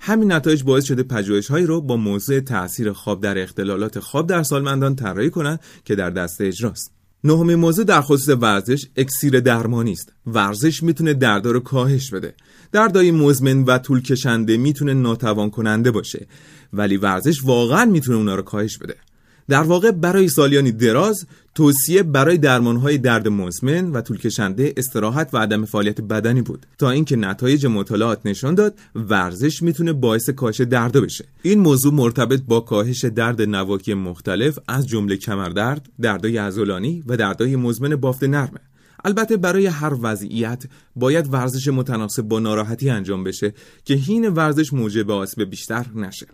همین 0.00 0.32
نتایج 0.32 0.62
باعث 0.62 0.84
شده 0.84 1.02
پژوهش 1.02 1.48
هایی 1.48 1.66
رو 1.66 1.80
با 1.80 1.96
موضوع 1.96 2.40
تاثیر 2.40 2.92
خواب 2.92 3.22
در 3.22 3.38
اختلالات 3.38 3.98
خواب 3.98 4.26
در 4.26 4.42
سالمندان 4.42 4.96
طراحی 4.96 5.30
کنند 5.30 5.60
که 5.84 5.94
در 5.94 6.10
دست 6.10 6.40
اجراست. 6.40 6.92
نهمین 7.24 7.56
موضوع 7.56 7.84
در 7.84 8.00
خصوص 8.00 8.28
ورزش 8.28 8.86
اکسیر 8.96 9.40
درمانی 9.40 9.92
است. 9.92 10.12
ورزش 10.26 10.82
می‌تونه 10.82 11.14
دردا 11.14 11.50
رو 11.50 11.60
کاهش 11.60 12.10
بده. 12.10 12.34
دردای 12.72 13.10
مزمن 13.10 13.62
و 13.62 13.78
طول 13.78 14.02
کشنده 14.02 14.56
می‌تونه 14.56 14.94
ناتوان 14.94 15.50
کننده 15.50 15.90
باشه. 15.90 16.26
ولی 16.72 16.96
ورزش 16.96 17.44
واقعا 17.44 17.84
می‌تونه 17.84 18.18
اونا 18.18 18.34
رو 18.34 18.42
کاهش 18.42 18.78
بده. 18.78 18.96
در 19.50 19.62
واقع 19.62 19.90
برای 19.90 20.28
سالیانی 20.28 20.72
دراز 20.72 21.26
توصیه 21.54 22.02
برای 22.02 22.38
درمانهای 22.38 22.98
درد 22.98 23.28
مزمن 23.28 23.90
و 23.92 24.00
طولکشنده 24.00 24.74
استراحت 24.76 25.30
و 25.32 25.38
عدم 25.38 25.64
فعالیت 25.64 26.00
بدنی 26.00 26.42
بود 26.42 26.66
تا 26.78 26.90
اینکه 26.90 27.16
نتایج 27.16 27.66
مطالعات 27.66 28.20
نشان 28.24 28.54
داد 28.54 28.78
ورزش 28.94 29.62
می‌تونه 29.62 29.92
باعث 29.92 30.30
کاهش 30.30 30.60
درد 30.60 30.92
بشه. 30.92 31.24
این 31.42 31.60
موضوع 31.60 31.94
مرتبط 31.94 32.42
با 32.42 32.60
کاهش 32.60 33.04
درد 33.04 33.42
نواکی 33.42 33.94
مختلف 33.94 34.58
از 34.68 34.88
جمله 34.88 35.16
کمردرد، 35.16 35.88
دردای 36.00 36.38
عضلانی 36.38 37.04
و 37.06 37.16
دردای 37.16 37.56
مزمن 37.56 37.96
بافت 37.96 38.24
نرمه 38.24 38.60
البته 39.04 39.36
برای 39.36 39.66
هر 39.66 39.94
وضعیت 40.02 40.64
باید 40.96 41.32
ورزش 41.32 41.68
متناسب 41.68 42.22
با 42.22 42.40
ناراحتی 42.40 42.90
انجام 42.90 43.24
بشه 43.24 43.54
که 43.84 43.94
هین 43.94 44.28
ورزش 44.28 44.72
موجب 44.72 45.10
آسیب 45.10 45.50
بیشتر 45.50 45.86
نشه. 45.94 46.26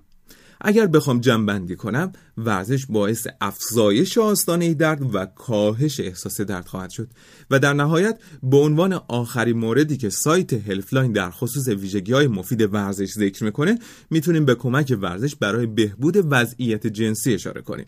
اگر 0.60 0.86
بخوام 0.86 1.20
جنبندی 1.20 1.76
کنم 1.76 2.12
ورزش 2.38 2.86
باعث 2.86 3.26
افزایش 3.40 4.18
آستانه 4.18 4.74
درد 4.74 5.14
و 5.14 5.26
کاهش 5.26 6.00
احساس 6.00 6.40
درد 6.40 6.66
خواهد 6.66 6.90
شد. 6.90 7.08
و 7.50 7.58
در 7.58 7.72
نهایت 7.72 8.18
به 8.42 8.56
عنوان 8.56 8.92
آخرین 9.08 9.58
موردی 9.58 9.96
که 9.96 10.10
سایت 10.10 10.52
هلفلاین 10.52 11.12
در 11.12 11.30
خصوص 11.30 11.68
ویژگی 11.68 12.12
های 12.12 12.26
مفید 12.26 12.74
ورزش 12.74 13.10
ذکر 13.10 13.44
می‌کنه 13.44 13.78
می‌تونیم 14.10 14.44
به 14.44 14.54
کمک 14.54 14.98
ورزش 15.00 15.36
برای 15.36 15.66
بهبود 15.66 16.16
وضعیت 16.30 16.86
جنسی 16.86 17.34
اشاره 17.34 17.62
کنیم. 17.62 17.86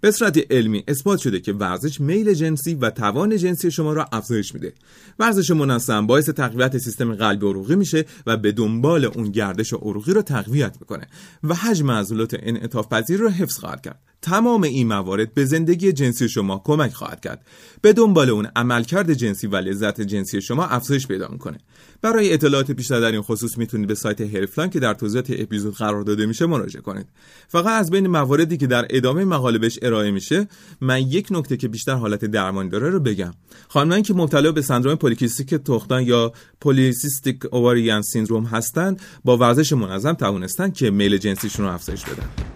به 0.00 0.10
صورت 0.10 0.52
علمی 0.52 0.84
اثبات 0.88 1.18
شده 1.18 1.40
که 1.40 1.52
ورزش 1.52 2.00
میل 2.00 2.34
جنسی 2.34 2.74
و 2.74 2.90
توان 2.90 3.36
جنسی 3.36 3.70
شما 3.70 3.92
را 3.92 4.08
افزایش 4.12 4.54
میده. 4.54 4.72
ورزش 5.18 5.50
منظم 5.50 6.06
باعث 6.06 6.28
تقویت 6.30 6.78
سیستم 6.78 7.14
قلبی 7.14 7.46
عروقی 7.46 7.76
میشه 7.76 8.04
و 8.26 8.36
به 8.36 8.52
دنبال 8.52 9.04
اون 9.04 9.30
گردش 9.30 9.72
عروقی 9.72 10.12
رو 10.12 10.22
تقویت 10.22 10.76
می‌کنه 10.80 11.06
و 11.44 11.54
حجم 11.54 11.90
عضلات 11.90 12.36
انعطاف 12.38 12.88
پذیر 12.88 13.20
رو 13.20 13.28
حفظ 13.28 13.58
خواهد 13.58 13.82
کرد. 13.82 14.00
تمام 14.26 14.62
این 14.62 14.86
موارد 14.86 15.34
به 15.34 15.44
زندگی 15.44 15.92
جنسی 15.92 16.28
شما 16.28 16.62
کمک 16.64 16.92
خواهد 16.92 17.20
کرد. 17.20 17.46
به 17.82 17.92
دنبال 17.92 18.30
اون 18.30 18.48
عملکرد 18.56 19.12
جنسی 19.12 19.46
و 19.46 19.56
لذت 19.56 20.00
جنسی 20.00 20.40
شما 20.40 20.66
افزایش 20.66 21.06
پیدا 21.06 21.28
می‌کنه. 21.28 21.58
برای 22.02 22.32
اطلاعات 22.32 22.70
بیشتر 22.70 23.00
در 23.00 23.12
این 23.12 23.22
خصوص 23.22 23.58
می‌تونید 23.58 23.88
به 23.88 23.94
سایت 23.94 24.20
هرفلان 24.20 24.70
که 24.70 24.80
در 24.80 24.94
توضیحات 24.94 25.26
اپیزود 25.30 25.74
قرار 25.74 26.02
داده 26.02 26.26
میشه 26.26 26.46
مراجعه 26.46 26.82
کنید. 26.82 27.06
فقط 27.48 27.66
از 27.66 27.90
بین 27.90 28.06
مواردی 28.06 28.56
که 28.56 28.66
در 28.66 28.86
ادامه 28.90 29.24
مقاله 29.24 29.58
بهش 29.58 29.78
ارائه 29.82 30.10
میشه 30.10 30.48
من 30.80 31.02
یک 31.02 31.28
نکته 31.30 31.56
که 31.56 31.68
بیشتر 31.68 31.94
حالت 31.94 32.24
درمانی 32.24 32.68
داره 32.68 32.90
رو 32.90 33.00
بگم. 33.00 33.34
خانمانی 33.68 34.02
که 34.02 34.14
مبتلا 34.14 34.52
به 34.52 34.62
سندروم 34.62 34.94
پولیکیستیک 34.94 35.54
تختان 35.54 36.02
یا 36.02 36.32
پولیسیستیک 36.60 37.54
اوواریان 37.54 38.02
سیندروم 38.02 38.44
هستند 38.44 39.00
با 39.24 39.36
ورزش 39.36 39.72
منظم 39.72 40.12
توانستن 40.12 40.70
که 40.70 40.90
میل 40.90 41.16
جنسیشون 41.16 41.66
رو 41.66 41.72
افزایش 41.72 42.04
بدن. 42.04 42.55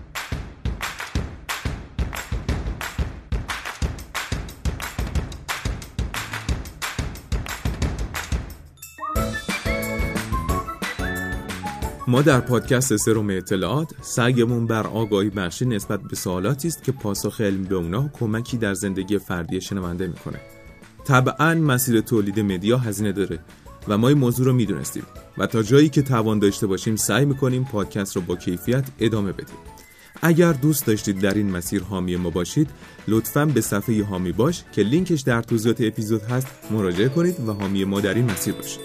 ما 12.10 12.22
در 12.22 12.40
پادکست 12.40 12.96
سروم 12.96 13.30
اطلاعات 13.30 13.92
سعیمون 14.02 14.66
بر 14.66 14.86
آگاهی 14.86 15.30
بخشی 15.30 15.66
نسبت 15.66 16.00
به 16.00 16.16
سوالاتی 16.16 16.68
است 16.68 16.82
که 16.82 16.92
پاسخ 16.92 17.40
علم 17.40 17.64
به 17.64 17.74
اونا 17.74 18.10
کمکی 18.12 18.56
در 18.56 18.74
زندگی 18.74 19.18
فردی 19.18 19.60
شنونده 19.60 20.06
می‌کنه. 20.06 20.40
طبعا 21.04 21.54
مسیر 21.54 22.00
تولید 22.00 22.40
مدیا 22.40 22.78
هزینه 22.78 23.12
داره 23.12 23.38
و 23.88 23.98
ما 23.98 24.08
این 24.08 24.18
موضوع 24.18 24.46
رو 24.46 24.52
می‌دونستیم 24.52 25.02
و 25.38 25.46
تا 25.46 25.62
جایی 25.62 25.88
که 25.88 26.02
توان 26.02 26.38
داشته 26.38 26.66
باشیم 26.66 26.96
سعی 26.96 27.24
می‌کنیم 27.24 27.64
پادکست 27.64 28.16
رو 28.16 28.22
با 28.22 28.36
کیفیت 28.36 28.84
ادامه 29.00 29.32
بدیم. 29.32 29.56
اگر 30.22 30.52
دوست 30.52 30.86
داشتید 30.86 31.20
در 31.20 31.34
این 31.34 31.50
مسیر 31.50 31.82
حامی 31.82 32.16
ما 32.16 32.30
باشید 32.30 32.70
لطفا 33.08 33.46
به 33.46 33.60
صفحه 33.60 34.04
حامی 34.04 34.32
باش 34.32 34.64
که 34.72 34.82
لینکش 34.82 35.20
در 35.20 35.42
توضیحات 35.42 35.80
اپیزود 35.80 36.22
هست 36.22 36.46
مراجعه 36.70 37.08
کنید 37.08 37.48
و 37.48 37.52
حامی 37.52 37.84
ما 37.84 38.00
در 38.00 38.14
این 38.14 38.30
مسیر 38.30 38.54
باشید. 38.54 38.80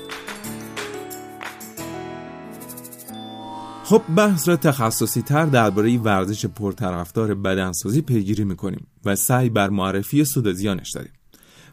خب 3.85 4.01
بحث 4.15 4.47
را 4.47 4.55
تخصصی 4.55 5.21
تر 5.21 5.45
درباره 5.45 5.97
ورزش 5.97 6.45
پرطرفدار 6.45 7.35
بدنسازی 7.35 8.01
پیگیری 8.01 8.43
می‌کنیم 8.43 8.87
و 9.05 9.15
سعی 9.15 9.49
بر 9.49 9.69
معرفی 9.69 10.25
سود 10.25 10.53
زیانش 10.53 10.91
داریم. 10.91 11.11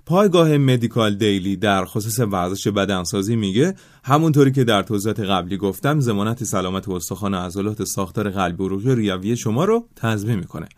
پایگاه 0.06 0.56
مدیکال 0.56 1.14
دیلی 1.14 1.56
در 1.56 1.84
خصوص 1.84 2.20
ورزش 2.20 2.68
بدنسازی 2.68 3.36
میگه 3.36 3.74
همونطوری 4.04 4.52
که 4.52 4.64
در 4.64 4.82
توضیحات 4.82 5.20
قبلی 5.20 5.56
گفتم 5.56 6.00
زمانت 6.00 6.44
سلامت 6.44 6.88
استخوان 6.88 7.34
و 7.34 7.36
عضلات 7.36 7.84
ساختار 7.84 8.30
قلبی 8.30 8.64
عروقی 8.64 8.94
ریوی 8.94 9.36
شما 9.36 9.64
رو 9.64 9.88
تضمین 9.96 10.38
می‌کنه. 10.38 10.68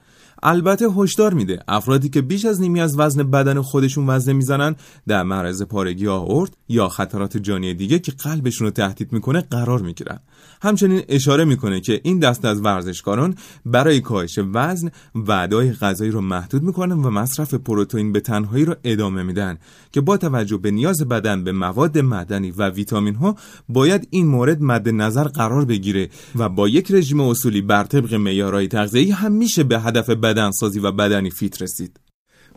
البته 0.43 0.89
هشدار 0.97 1.35
میده. 1.35 1.61
افرادی 1.69 2.09
که 2.09 2.23
بیش 2.23 2.45
از 2.45 2.61
نیمی 2.61 2.81
از 2.81 2.99
وزن 2.99 3.23
بدن 3.23 3.61
خودشون 3.61 4.07
وزن 4.11 4.33
می‌زنن 4.33 4.77
در 5.07 5.23
معرض 5.23 5.63
پارگی 5.63 6.07
آورد 6.07 6.57
یا 6.69 6.89
خطرات 6.89 7.37
جانی 7.37 7.75
دیگه 7.75 7.99
که 7.99 8.13
قلبشون 8.13 8.67
رو 8.67 8.71
تهدید 8.71 9.13
می‌کنه 9.13 9.41
قرار 9.41 9.83
می‌گیرن. 9.83 10.21
همچنین 10.63 11.03
اشاره 11.09 11.45
می‌کنه 11.45 11.81
که 11.81 12.01
این 12.05 12.19
دست 12.19 12.45
از 12.45 12.61
ورزشکاران 12.61 13.35
برای 13.67 14.01
کاهش 14.01 14.39
وزن 14.53 14.91
وعدای 15.15 15.73
غذایی 15.73 16.11
رو 16.11 16.21
محدود 16.21 16.63
می‌کنن 16.63 16.95
و 16.95 17.11
مصرف 17.11 17.55
پروتئین 17.55 18.13
به 18.13 18.21
تنهایی 18.21 18.65
رو 18.65 18.75
ادامه 18.85 19.23
میدن 19.23 19.59
که 19.93 20.01
با 20.01 20.17
توجه 20.17 20.57
به 20.57 20.71
نیاز 20.71 21.03
بدن 21.03 21.45
به 21.45 21.53
مواد 21.53 21.99
معدنی 21.99 22.51
و 22.51 22.71
ویتامین 22.71 23.15
ها 23.15 23.37
باید 23.69 24.09
این 24.11 24.27
مورد 24.27 24.63
مد 24.63 24.89
نظر 24.89 25.25
قرار 25.25 25.65
بگیره 25.65 26.09
و 26.37 26.49
با 26.49 26.69
یک 26.69 26.93
رژیم 26.93 27.21
اصولی 27.21 27.63
بر 27.63 27.85
طبق 27.85 28.15
معیارهای 28.15 28.69
تغذیه‌ای 28.69 29.11
هم 29.11 29.33
میشه 29.33 29.65
به 29.65 29.81
هدف 29.81 30.11
بدنسازی 30.25 30.81
و 30.81 30.93
بدنی 30.93 31.31
فیت 31.31 31.63
رسید. 31.63 32.01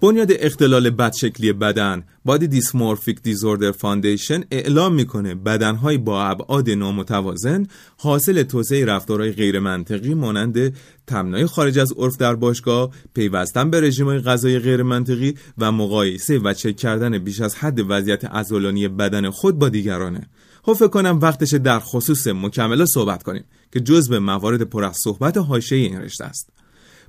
بنیاد 0.01 0.27
اختلال 0.31 0.89
بدشکلی 0.89 1.53
بدن 1.53 2.03
Body 2.25 2.47
Dysmorphic 2.47 3.21
Disorder 3.21 3.71
Foundation 3.71 4.43
اعلام 4.51 4.93
می‌کنه 4.93 5.35
بدنهای 5.35 5.97
با 5.97 6.23
ابعاد 6.23 6.69
نامتوازن 6.69 7.67
حاصل 7.97 8.43
توسعه 8.43 8.85
رفتارهای 8.85 9.31
غیر 9.31 9.59
منطقی 9.59 10.13
مانند 10.13 10.75
تمنای 11.07 11.45
خارج 11.45 11.79
از 11.79 11.93
عرف 11.97 12.17
در 12.17 12.35
باشگاه 12.35 12.89
پیوستن 13.13 13.69
به 13.69 13.81
رژیم 13.81 14.17
غذای 14.19 14.59
غیر 14.59 14.83
منطقی 14.83 15.33
و 15.57 15.71
مقایسه 15.71 16.39
و 16.39 16.53
چک 16.53 16.75
کردن 16.75 17.17
بیش 17.17 17.41
از 17.41 17.55
حد 17.55 17.79
وضعیت 17.89 18.25
عضلانی 18.25 18.87
بدن 18.87 19.29
خود 19.29 19.59
با 19.59 19.69
دیگرانه. 19.69 20.29
خب 20.63 20.73
فکر 20.73 20.87
کنم 20.87 21.19
وقتش 21.21 21.53
در 21.53 21.79
خصوص 21.79 22.27
مکمله 22.27 22.85
صحبت 22.85 23.23
کنیم 23.23 23.43
که 23.73 23.79
جزء 23.79 24.19
موارد 24.19 24.61
پر 24.61 24.83
از 24.83 24.97
صحبت 24.97 25.37
حاشیه 25.37 25.77
این 25.77 26.01
رشته 26.01 26.25
است. 26.25 26.56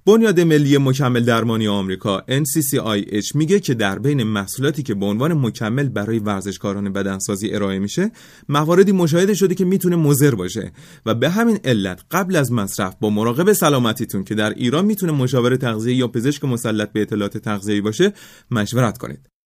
بنیاد 0.07 0.40
ملی 0.40 0.78
مکمل 0.78 1.25
درمانی 1.25 1.69
آمریکا 1.69 2.25
NCCIH 2.28 3.35
میگه 3.35 3.61
که 3.61 3.75
در 3.75 3.99
بین 3.99 4.23
محصولاتی 4.23 4.83
که 4.83 4.95
به 4.95 5.07
عنوان 5.07 5.33
مکمل 5.33 5.88
برای 5.88 6.19
ورزشکاران 6.19 6.93
بدنسازی 6.93 7.55
ارائه 7.55 7.78
میشه 7.78 8.11
مواردی 8.49 8.93
مشاهده 8.93 9.35
شده 9.35 9.55
که 9.55 9.64
می‌تونه 9.64 9.97
مضر 9.97 10.35
باشه 10.35 10.73
و 11.07 11.14
به 11.14 11.31
همین 11.31 11.59
علت 11.64 12.00
قبل 12.11 12.37
از 12.37 12.52
مصرف 12.52 12.95
با 13.00 13.11
مراقب 13.11 13.52
سلامتیتون 13.52 14.25
که 14.25 14.35
در 14.35 14.50
ایران 14.50 14.85
می‌تونه 14.85 15.12
مشاور 15.12 15.57
تغذیه 15.57 15.95
یا 15.95 16.09
پزشک 16.09 16.45
مسلط 16.45 16.93
به 16.93 17.02
اطلاعات 17.02 17.38
تغذیه‌ای 17.38 17.81
باشه 17.81 18.12
مشورت 18.50 18.99
کنید. 18.99 19.38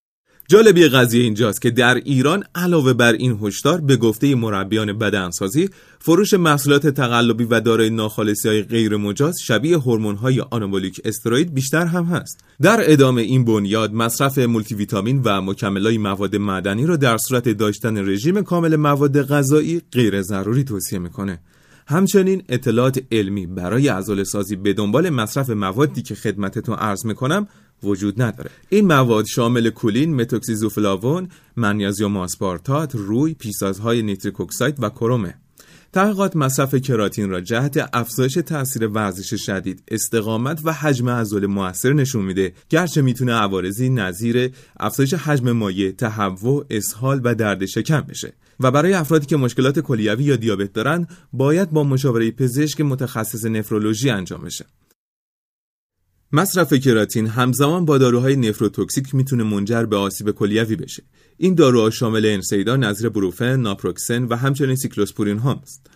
جالبی 0.47 0.87
قضیه 0.87 1.23
اینجاست 1.23 1.61
که 1.61 1.71
در 1.71 1.95
ایران 1.95 2.43
علاوه 2.55 2.93
بر 2.93 3.13
این 3.13 3.39
هشدار 3.41 3.81
به 3.81 3.97
گفته 3.97 4.35
مربیان 4.35 4.97
بدنسازی 4.97 5.69
فروش 5.99 6.33
محصولات 6.33 6.87
تقلبی 6.87 7.43
و 7.43 7.59
دارای 7.59 7.89
ناخالصی 7.89 8.47
های 8.47 8.61
غیر 8.61 8.97
مجاز 8.97 9.35
شبیه 9.41 9.77
هورمون 9.77 10.15
های 10.15 10.41
آنابولیک 10.41 11.01
استروید 11.05 11.53
بیشتر 11.53 11.85
هم 11.85 12.05
هست. 12.05 12.43
در 12.61 12.91
ادامه 12.91 13.21
این 13.21 13.45
بنیاد 13.45 13.93
مصرف 13.93 14.37
مولتی 14.37 14.75
ویتامین 14.75 15.21
و 15.21 15.41
مکملای 15.41 15.97
مواد 15.97 16.35
معدنی 16.35 16.85
را 16.85 16.95
در 16.95 17.17
صورت 17.17 17.49
داشتن 17.49 18.09
رژیم 18.09 18.41
کامل 18.41 18.75
مواد 18.75 19.21
غذایی 19.21 19.81
غیر 19.91 20.21
ضروری 20.21 20.63
توصیه 20.63 20.99
می‌کنه. 20.99 21.39
همچنین 21.87 22.43
اطلاعات 22.49 22.99
علمی 23.11 23.45
برای 23.47 23.87
عضل 23.87 24.23
سازی 24.23 24.55
به 24.55 24.73
دنبال 24.73 25.09
مصرف 25.09 25.49
موادی 25.49 26.01
که 26.01 26.15
خدمتتون 26.15 26.75
عرض 26.75 27.05
می‌کنم 27.05 27.47
وجود 27.85 28.21
نداره 28.21 28.49
این 28.69 28.87
مواد 28.87 29.25
شامل 29.25 29.69
کولین، 29.69 30.15
متوکسیزوفلاوون، 30.15 31.29
منیزیم 31.55 32.17
آسپارتات، 32.17 32.95
روی، 32.95 33.33
پیسازهای 33.33 34.01
نیتریک 34.01 34.41
اکساید 34.41 34.83
و 34.83 34.89
کرومه. 34.89 35.35
تحقیقات 35.93 36.35
مصرف 36.35 36.75
کراتین 36.75 37.29
را 37.29 37.41
جهت 37.41 37.89
افزایش 37.93 38.33
تاثیر 38.33 38.87
ورزش 38.87 39.33
شدید، 39.33 39.83
استقامت 39.87 40.61
و 40.63 40.73
حجم 40.73 41.09
عضله 41.09 41.47
موثر 41.47 41.93
نشون 41.93 42.25
میده، 42.25 42.53
گرچه 42.69 43.01
می‌تونه 43.01 43.33
عوارضی 43.33 43.89
نظیر 43.89 44.51
افزایش 44.79 45.13
حجم 45.13 45.51
مایع، 45.51 45.91
تهوع، 45.91 46.65
اسهال 46.69 47.21
و 47.23 47.35
درد 47.35 47.65
شکم 47.65 48.01
بشه. 48.01 48.33
و 48.59 48.71
برای 48.71 48.93
افرادی 48.93 49.25
که 49.25 49.37
مشکلات 49.37 49.79
کلیوی 49.79 50.23
یا 50.23 50.35
دیابت 50.35 50.73
دارن، 50.73 51.07
باید 51.33 51.71
با 51.71 51.83
مشاوره 51.83 52.31
پزشک 52.31 52.81
متخصص 52.81 53.45
نفرولوژی 53.45 54.09
انجام 54.09 54.41
بشه. 54.41 54.65
مصرف 56.35 56.73
کراتین 56.73 57.27
همزمان 57.27 57.85
با 57.85 57.97
داروهای 57.97 58.35
نفروتوکسیک 58.35 59.15
می‌تونه 59.15 59.43
منجر 59.43 59.83
به 59.83 59.95
آسیب 59.95 60.31
کلیوی 60.31 60.75
بشه. 60.75 61.03
این 61.37 61.55
داروها 61.55 61.89
شامل 61.89 62.25
ان‌سیدها، 62.25 62.75
نظیر 62.75 63.09
ایبوپروفن، 63.09 63.59
ناپروکسن 63.59 64.23
و 64.23 64.35
همچنین 64.35 64.75
سیکلوسپورین 64.75 65.37
هاست. 65.37 65.87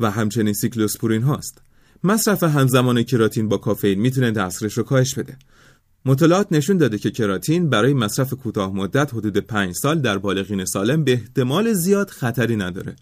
و 0.00 0.10
همچنین 0.10 0.52
سیکلوسپورین 0.52 1.22
هاست. 1.22 1.62
مصرف 2.04 2.42
همزمان 2.42 3.02
کراتین 3.02 3.48
با 3.48 3.58
کافئین 3.58 4.00
می‌تونه 4.00 4.30
اثرش 4.30 4.72
رو 4.72 4.82
کاهش 4.82 5.14
بده 5.14 5.36
مطالعات 6.04 6.46
نشون 6.50 6.76
داده 6.76 6.98
که 6.98 7.10
کراتین 7.10 7.70
برای 7.70 7.94
مصرف 7.94 8.34
کوتاه 8.34 8.74
مدت 8.74 9.14
حدود 9.14 9.36
5 9.36 9.74
سال 9.74 10.00
در 10.00 10.18
بالغین 10.18 10.64
سالم 10.64 11.04
به 11.04 11.12
احتمال 11.12 11.72
زیاد 11.72 12.10
خطری 12.10 12.56
نداره 12.56 12.96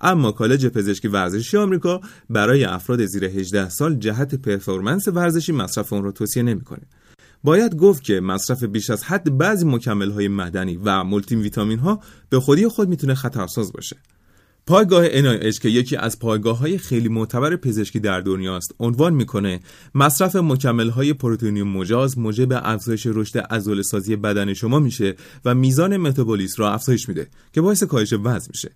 اما 0.00 0.32
کالج 0.32 0.66
پزشکی 0.66 1.08
ورزشی 1.08 1.56
آمریکا 1.56 2.00
برای 2.30 2.64
افراد 2.64 3.06
زیر 3.06 3.24
18 3.24 3.68
سال 3.68 3.94
جهت 3.94 4.34
پرفورمنس 4.34 5.08
ورزشی 5.08 5.52
مصرف 5.52 5.92
اون 5.92 6.02
رو 6.02 6.12
توصیه 6.12 6.42
نمی‌کنه. 6.42 6.82
باید 7.44 7.76
گفت 7.76 8.02
که 8.02 8.20
مصرف 8.20 8.64
بیش 8.64 8.90
از 8.90 9.04
حد 9.04 9.38
بعضی 9.38 9.66
مکمل 9.66 10.10
های 10.10 10.28
مدنی 10.28 10.76
و 10.84 11.04
مولتی 11.04 11.36
ویتامین 11.36 11.78
ها 11.78 12.00
به 12.30 12.40
خودی 12.40 12.68
خود 12.68 12.88
می‌تونه 12.88 13.14
خطرساز 13.14 13.72
باشه. 13.72 13.96
پایگاه 14.66 15.08
NIH 15.08 15.58
که 15.58 15.68
یکی 15.68 15.96
از 15.96 16.18
پایگاه 16.18 16.58
های 16.58 16.78
خیلی 16.78 17.08
معتبر 17.08 17.56
پزشکی 17.56 18.00
در 18.00 18.20
دنیاست 18.20 18.74
عنوان 18.80 19.14
می‌کنه 19.14 19.60
مصرف 19.94 20.36
مکمل 20.36 20.88
های 20.88 21.12
پروتئینی 21.12 21.62
مجاز 21.62 22.18
موجب 22.18 22.48
افزایش 22.52 23.06
رشد 23.06 23.38
عضله 23.38 23.82
سازی 23.82 24.16
بدن 24.16 24.54
شما 24.54 24.78
میشه 24.78 25.14
و 25.44 25.54
میزان 25.54 25.96
متابولیسم 25.96 26.62
را 26.62 26.72
افزایش 26.72 27.08
میده 27.08 27.28
که 27.52 27.60
باعث 27.60 27.82
کاهش 27.82 28.12
وزن 28.12 28.48
میشه 28.50 28.70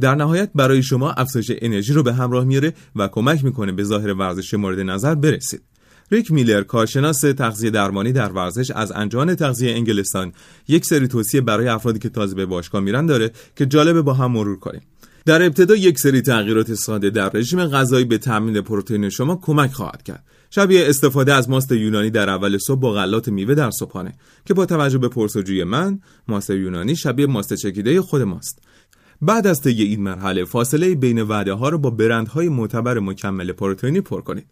در 0.00 0.14
نهایت 0.14 0.50
برای 0.54 0.82
شما 0.82 1.10
افزایش 1.10 1.50
انرژی 1.58 1.92
رو 1.92 2.02
به 2.02 2.12
همراه 2.14 2.44
میاره 2.44 2.74
و 2.96 3.08
کمک 3.08 3.44
می‌کنه 3.44 3.72
به 3.72 3.84
ظاهر 3.84 4.12
ورزش 4.12 4.54
مورد 4.54 4.80
نظر 4.80 5.14
برسید. 5.14 5.62
ریک 6.10 6.32
میلر 6.32 6.62
کارشناس 6.62 7.20
تغذیه 7.20 7.70
درمانی 7.70 8.12
در 8.12 8.32
ورزش 8.32 8.70
از 8.70 8.92
انجمن 8.92 9.34
تغذیه 9.34 9.72
انگلستان 9.72 10.32
یک 10.68 10.84
سری 10.84 11.08
توصیه 11.08 11.40
برای 11.40 11.68
افرادی 11.68 11.98
که 11.98 12.08
تازه 12.08 12.34
به 12.34 12.46
باشگاه 12.46 12.80
میرن 12.80 13.06
داره 13.06 13.30
که 13.56 13.66
جالبه 13.66 14.02
با 14.02 14.14
هم 14.14 14.32
مرور 14.32 14.58
کنیم. 14.58 14.82
در 15.26 15.42
ابتدا 15.42 15.74
یک 15.74 15.98
سری 15.98 16.20
تغییرات 16.20 16.74
ساده 16.74 17.10
در 17.10 17.30
رژیم 17.34 17.66
غذایی 17.66 18.04
به 18.04 18.18
تامین 18.18 18.60
پروتئین 18.60 19.08
شما 19.08 19.36
کمک 19.36 19.72
خواهد 19.72 20.02
کرد. 20.02 20.24
شبیه 20.50 20.88
استفاده 20.88 21.34
از 21.34 21.50
ماست 21.50 21.72
یونانی 21.72 22.10
در 22.10 22.30
اول 22.30 22.58
صبح 22.58 22.80
با 22.80 22.92
غلات 22.92 23.28
میوه 23.28 23.54
در 23.54 23.70
صبحانه 23.70 24.14
که 24.44 24.54
با 24.54 24.66
توجه 24.66 24.98
به 24.98 25.08
پرسجوی 25.08 25.64
من 25.64 26.00
ماست 26.28 26.50
یونانی 26.50 26.96
شبیه 26.96 27.26
ماست 27.26 27.54
چکیده 27.54 28.02
خود 28.02 28.22
ماست. 28.22 28.62
بعد 29.22 29.46
از 29.46 29.60
طی 29.60 29.82
این 29.82 30.02
مرحله 30.02 30.44
فاصله 30.44 30.94
بین 30.94 31.22
وعده 31.22 31.52
ها 31.52 31.68
رو 31.68 31.78
با 31.78 31.90
برندهای 31.90 32.48
معتبر 32.48 32.98
مکمل 32.98 33.52
پروتئینی 33.52 34.00
پر 34.00 34.20
کنید. 34.20 34.46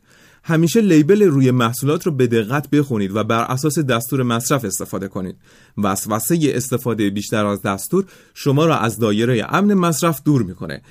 همیشه 0.44 0.80
لیبل 0.80 1.22
روی 1.22 1.50
محصولات 1.50 2.06
رو 2.06 2.12
به 2.12 2.26
دقت 2.26 2.70
بخونید 2.70 3.16
و 3.16 3.24
بر 3.24 3.44
اساس 3.44 3.78
دستور 3.78 4.22
مصرف 4.22 4.64
استفاده 4.64 5.08
کنید. 5.08 5.36
وسوسه 5.78 6.38
استفاده 6.42 7.10
بیشتر 7.10 7.46
از 7.46 7.62
دستور 7.62 8.04
شما 8.34 8.66
را 8.66 8.78
از 8.78 8.98
دایره 8.98 9.46
امن 9.48 9.74
مصرف 9.74 10.22
دور 10.24 10.42
می‌کنه. 10.42 10.82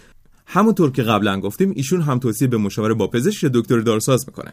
همونطور 0.45 0.91
که 0.91 1.03
قبلا 1.03 1.39
گفتیم 1.39 1.73
ایشون 1.75 2.01
هم 2.01 2.19
توصیه 2.19 2.47
به 2.47 2.57
مشاوره 2.57 2.93
با 2.93 3.07
پزشک 3.07 3.45
دکتر 3.45 3.79
دارساز 3.79 4.23
می‌کنه. 4.27 4.51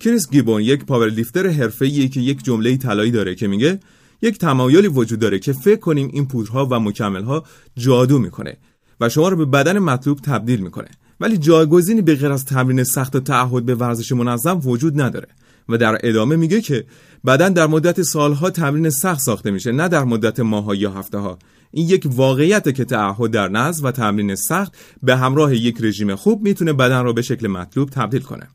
کریس 0.00 0.30
گیبون 0.30 0.62
یک 0.62 0.84
پاورلیفتر 0.84 1.46
حرفه‌ایه 1.46 2.08
که 2.08 2.20
یک 2.20 2.44
جمله 2.44 2.76
طلایی 2.76 3.10
داره 3.10 3.34
که 3.34 3.48
میگه 3.48 3.80
یک 4.22 4.38
تمایلی 4.38 4.88
وجود 4.88 5.18
داره 5.18 5.38
که 5.38 5.52
فکر 5.52 5.80
کنیم 5.80 6.10
این 6.12 6.26
پودرها 6.26 6.66
و 6.66 6.80
مکملها 6.80 7.44
جادو 7.76 8.18
می‌کنه 8.18 8.56
و 9.00 9.08
شما 9.08 9.28
رو 9.28 9.36
به 9.36 9.44
بدن 9.44 9.78
مطلوب 9.78 10.18
تبدیل 10.18 10.60
می‌کنه. 10.60 10.88
ولی 11.20 11.38
جایگزینی 11.38 12.02
به 12.02 12.14
غیر 12.14 12.32
از 12.32 12.44
تمرین 12.44 12.84
سخت 12.84 13.16
و 13.16 13.20
تعهد 13.20 13.64
به 13.64 13.74
ورزش 13.74 14.12
منظم 14.12 14.60
وجود 14.64 15.00
نداره 15.00 15.28
و 15.68 15.78
در 15.78 15.98
ادامه 16.02 16.36
میگه 16.36 16.60
که 16.60 16.84
بدن 17.26 17.52
در 17.52 17.66
مدت 17.66 18.02
سالها 18.02 18.50
تمرین 18.50 18.90
سخت 18.90 19.20
ساخته 19.20 19.50
میشه 19.50 19.72
نه 19.72 19.88
در 19.88 20.04
مدت 20.04 20.40
ماها 20.40 20.74
یا 20.74 20.90
هفته 20.90 21.18
ها 21.18 21.38
این 21.70 21.88
یک 21.88 22.06
واقعیت 22.10 22.74
که 22.74 22.84
تعهد 22.84 23.30
در 23.30 23.48
نظم 23.48 23.86
و 23.86 23.90
تمرین 23.90 24.34
سخت 24.34 24.72
به 25.02 25.16
همراه 25.16 25.56
یک 25.56 25.76
رژیم 25.80 26.14
خوب 26.14 26.42
می‌تونه 26.42 26.72
بدن 26.72 27.04
را 27.04 27.12
به 27.12 27.22
شکل 27.22 27.46
مطلوب 27.46 27.90
تبدیل 27.90 28.20
کنه. 28.22 28.48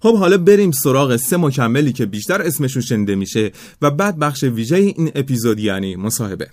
خب 0.00 0.16
حالا 0.16 0.38
بریم 0.38 0.70
سراغ 0.70 1.16
سه 1.16 1.36
مکملی 1.36 1.92
که 1.92 2.06
بیشتر 2.06 2.42
اسمشون 2.42 2.82
شنیده 2.82 3.14
میشه 3.14 3.52
و 3.82 3.90
بعد 3.90 4.18
بخش 4.18 4.44
ویژه 4.44 4.76
این 4.76 5.10
اپیزود 5.14 5.60
یعنی 5.60 5.96
مصاحبه. 5.96 6.50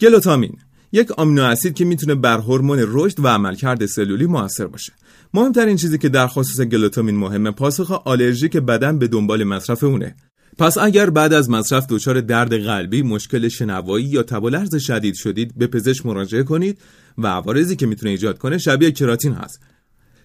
گلوتامین 0.00 0.56
یک 0.92 1.12
آمینو 1.12 1.42
اسید 1.42 1.74
که 1.74 1.84
می‌تونه 1.84 2.14
بر 2.14 2.38
هورمون 2.38 2.84
رشد 2.88 3.20
و 3.20 3.28
عملکرد 3.28 3.86
سلولی 3.86 4.26
موثر 4.26 4.66
باشه. 4.66 4.92
مهمترین 5.34 5.76
چیزی 5.76 5.98
که 5.98 6.08
در 6.08 6.26
خصوص 6.26 6.60
گلوتامین 6.60 7.16
مهمه 7.16 7.50
پاسخ 7.50 7.90
آلرژی 7.90 8.48
که 8.48 8.60
بدن 8.60 8.98
به 8.98 9.08
دنبال 9.08 9.44
مصرف 9.44 9.84
اونه. 9.84 10.16
پس 10.58 10.78
اگر 10.78 11.10
بعد 11.10 11.32
از 11.32 11.50
مصرف 11.50 11.86
دچار 11.88 12.20
درد 12.20 12.54
قلبی، 12.54 13.02
مشکل 13.02 13.48
شنوایی 13.48 14.06
یا 14.06 14.22
تب 14.22 14.44
و 14.44 14.78
شدید 14.78 15.14
شدید 15.14 15.58
به 15.58 15.66
پزشک 15.66 16.06
مراجعه 16.06 16.42
کنید 16.42 16.78
و 17.18 17.26
عوارضی 17.26 17.76
که 17.76 17.86
می‌تونه 17.86 18.10
ایجاد 18.10 18.38
کنه 18.38 18.58
شبیه 18.58 18.92
کراتین 18.92 19.32
هست. 19.32 19.60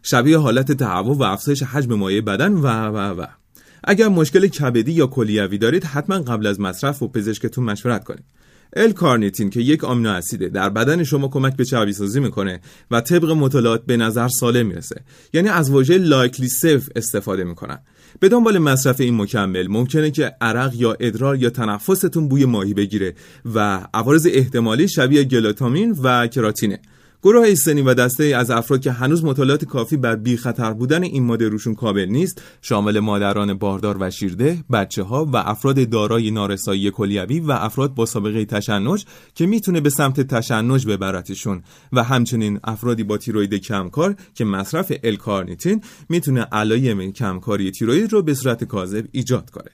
شبیه 0.04 0.38
حالت 0.38 0.72
تهوع 0.72 1.18
و 1.18 1.24
افزایش 1.24 1.64
حجم 1.64 1.94
مایع 1.94 2.22
بدن 2.22 2.54
و 2.54 2.68
و 2.68 3.22
و. 3.22 3.26
اگر 3.84 4.08
مشکل 4.08 4.48
کبدی 4.48 4.92
یا 4.92 5.08
کلیوی 5.08 5.58
دارید 5.58 5.84
حتما 5.84 6.20
قبل 6.20 6.48
از 6.48 6.60
مصرف 6.60 7.04
و 7.04 7.08
پزشکتون 7.08 7.64
مشورت 7.64 8.04
کنید. 8.04 8.24
ال 8.76 8.92
کارنیتین 8.92 9.50
که 9.50 9.60
یک 9.60 9.84
آمینو 9.84 10.10
اسیده 10.10 10.50
در 10.50 10.70
بدن 10.70 11.04
شما 11.04 11.28
کمک 11.28 11.56
به 11.56 11.66
چربی 11.66 11.94
سازی 11.94 12.20
می‌کنه 12.20 12.62
و 12.92 13.02
طبق 13.02 13.32
مطالعات 13.32 13.86
به 13.86 13.98
نظر 13.98 14.28
سالم 14.28 14.66
می‌رسه. 14.66 15.02
یعنی 15.34 15.50
از 15.50 15.70
واژه 15.70 15.98
لایکلی 15.98 16.48
سیف 16.48 16.90
استفاده 16.96 17.44
می‌کنن. 17.44 17.80
به 18.20 18.30
دنبال 18.30 18.58
مصرف 18.58 19.00
این 19.00 19.22
مکمل 19.22 19.68
ممکنه 19.68 20.12
که 20.12 20.36
عرق 20.42 20.76
یا 20.76 20.98
ادرار 21.00 21.36
یا 21.36 21.50
تنفستون 21.50 22.28
بوی 22.28 22.46
ماهی 22.46 22.74
بگیره 22.74 23.16
و 23.56 23.88
عوارض 23.94 24.28
احتمالی 24.32 24.88
شبیه 24.88 25.24
گلوتامین 25.24 25.92
و 26.04 26.28
کراتینه. 26.28 26.80
گروه 27.24 27.56
سنی 27.56 27.82
و 27.82 27.94
دسته 27.94 28.24
از 28.24 28.52
افراد 28.52 28.82
که 28.82 28.92
هنوز 28.92 29.24
مطالعات 29.26 29.66
کافی 29.66 29.98
بر 29.98 30.16
بی 30.16 30.38
خطر 30.38 30.74
بودن 30.74 31.04
این 31.04 31.24
ماده 31.24 31.50
روشون 31.50 31.76
کامل 31.76 32.06
نیست 32.06 32.42
شامل 32.62 33.00
مادران 33.00 33.54
باردار 33.54 33.98
و 34.00 34.10
شیرده، 34.12 34.58
بچه 34.72 35.04
ها 35.04 35.26
و 35.26 35.38
افراد 35.38 35.90
دارای 35.90 36.32
نارسایی 36.32 36.92
کلیوی 36.92 37.40
و 37.40 37.52
افراد 37.52 37.94
با 37.94 38.06
سابقه 38.06 38.46
تشنج 38.46 39.06
که 39.36 39.46
می‌تونه 39.46 39.82
به 39.82 39.90
سمت 39.90 40.22
تشنج 40.22 40.88
ببرتشون 40.88 41.64
و 41.94 42.04
همچنین 42.04 42.60
افرادی 42.64 43.04
با 43.04 43.18
تیروید 43.18 43.54
کمکار 43.54 44.16
که 44.36 44.46
مصرف 44.46 44.92
الکارنیتین 45.04 45.82
می‌تونه 46.10 46.42
علایم 46.42 47.12
کمکاری 47.12 47.72
تیروید 47.72 48.14
رو 48.14 48.22
به 48.22 48.34
صورت 48.34 48.64
کاذب 48.64 49.06
ایجاد 49.12 49.50
کنه. 49.50 49.72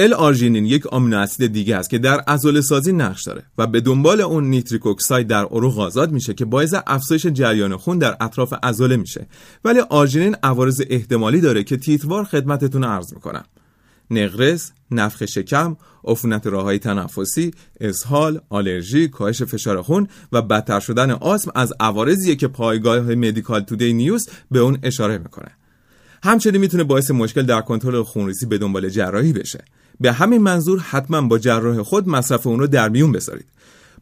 ال 0.00 0.12
آرژینین 0.12 0.66
یک 0.66 0.86
آمینو 0.86 1.18
اسید 1.18 1.52
دیگه 1.52 1.76
است 1.76 1.90
که 1.90 1.98
در 1.98 2.20
عضله 2.20 2.60
سازی 2.60 2.92
نقش 2.92 3.24
داره 3.24 3.42
و 3.58 3.66
به 3.66 3.80
دنبال 3.80 4.20
اون 4.20 4.44
nitric 4.44 4.86
oxide 4.86 5.26
در 5.26 5.44
عروق 5.44 5.78
آزاد 5.78 6.12
میشه 6.12 6.34
که 6.34 6.44
باعث 6.44 6.74
افزایش 6.86 7.26
جریان 7.26 7.76
خون 7.76 7.98
در 7.98 8.16
اطراف 8.20 8.54
عضله 8.62 8.96
میشه 8.96 9.26
ولی 9.64 9.80
آرژینین 9.80 10.36
عوارض 10.42 10.82
احتمالی 10.90 11.40
داره 11.40 11.64
که 11.64 11.76
تیتروار 11.76 12.24
خدمتتون 12.24 12.84
عرض 12.84 13.14
می‌کنم 13.14 13.44
نقرس، 14.10 14.72
نفخ 14.90 15.26
شکم، 15.26 15.76
عفونت 16.04 16.46
راههای 16.46 16.78
تنفسی، 16.78 17.50
اسهال، 17.80 18.40
آلرژی، 18.48 19.08
کاهش 19.08 19.42
فشار 19.42 19.82
خون 19.82 20.08
و 20.32 20.42
بدتر 20.42 20.80
شدن 20.80 21.10
آسم 21.10 21.50
از 21.54 21.72
عوارضیه 21.80 22.36
که 22.36 22.48
پایگاه 22.48 23.00
Medical 23.00 23.60
Today 23.60 23.92
News 23.92 24.28
به 24.50 24.58
اون 24.58 24.78
اشاره 24.82 25.18
می‌کنه. 25.18 25.50
همچنین 26.22 26.60
می‌تونه 26.60 26.84
باعث 26.84 27.10
مشکل 27.10 27.42
در 27.42 27.60
کنترل 27.60 28.02
خونریزی 28.02 28.46
به 28.46 28.58
دنبال 28.58 28.88
جراحی 28.88 29.32
بشه. 29.32 29.64
به 30.00 30.12
همین 30.12 30.42
منظور 30.42 30.78
حتما 30.78 31.20
با 31.20 31.38
جراح 31.38 31.82
خود 31.82 32.08
مصرف 32.08 32.46
اون 32.46 32.58
رو 32.58 32.66
در 32.66 32.88
میون 32.88 33.12
بذارید. 33.12 33.46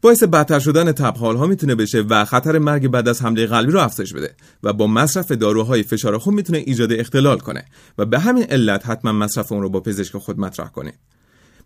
باعث 0.01 0.23
بدتر 0.23 0.59
شدن 0.59 0.91
تبحال 0.91 1.35
ها 1.35 1.47
می‌تونه 1.47 1.75
بشه 1.75 2.01
و 2.01 2.25
خطر 2.25 2.59
مرگ 2.59 2.87
بعد 2.87 3.07
از 3.07 3.21
حمله 3.21 3.45
قلبی 3.45 3.71
رو 3.71 3.79
افزایش 3.79 4.13
بده 4.13 4.35
و 4.63 4.73
با 4.73 4.87
مصرف 4.87 5.31
داروهای 5.31 5.83
فشار 5.83 6.17
خون 6.17 6.33
می‌تونه 6.33 6.57
ایجاد 6.57 6.93
اختلال 6.93 7.39
کنه 7.39 7.65
و 7.97 8.05
به 8.05 8.19
همین 8.19 8.43
علت 8.43 8.85
حتما 8.85 9.11
مصرف 9.11 9.51
اون 9.51 9.61
رو 9.61 9.69
با 9.69 9.79
پزشک 9.79 10.17
خود 10.17 10.39
مطرح 10.39 10.69
کنید 10.69 10.95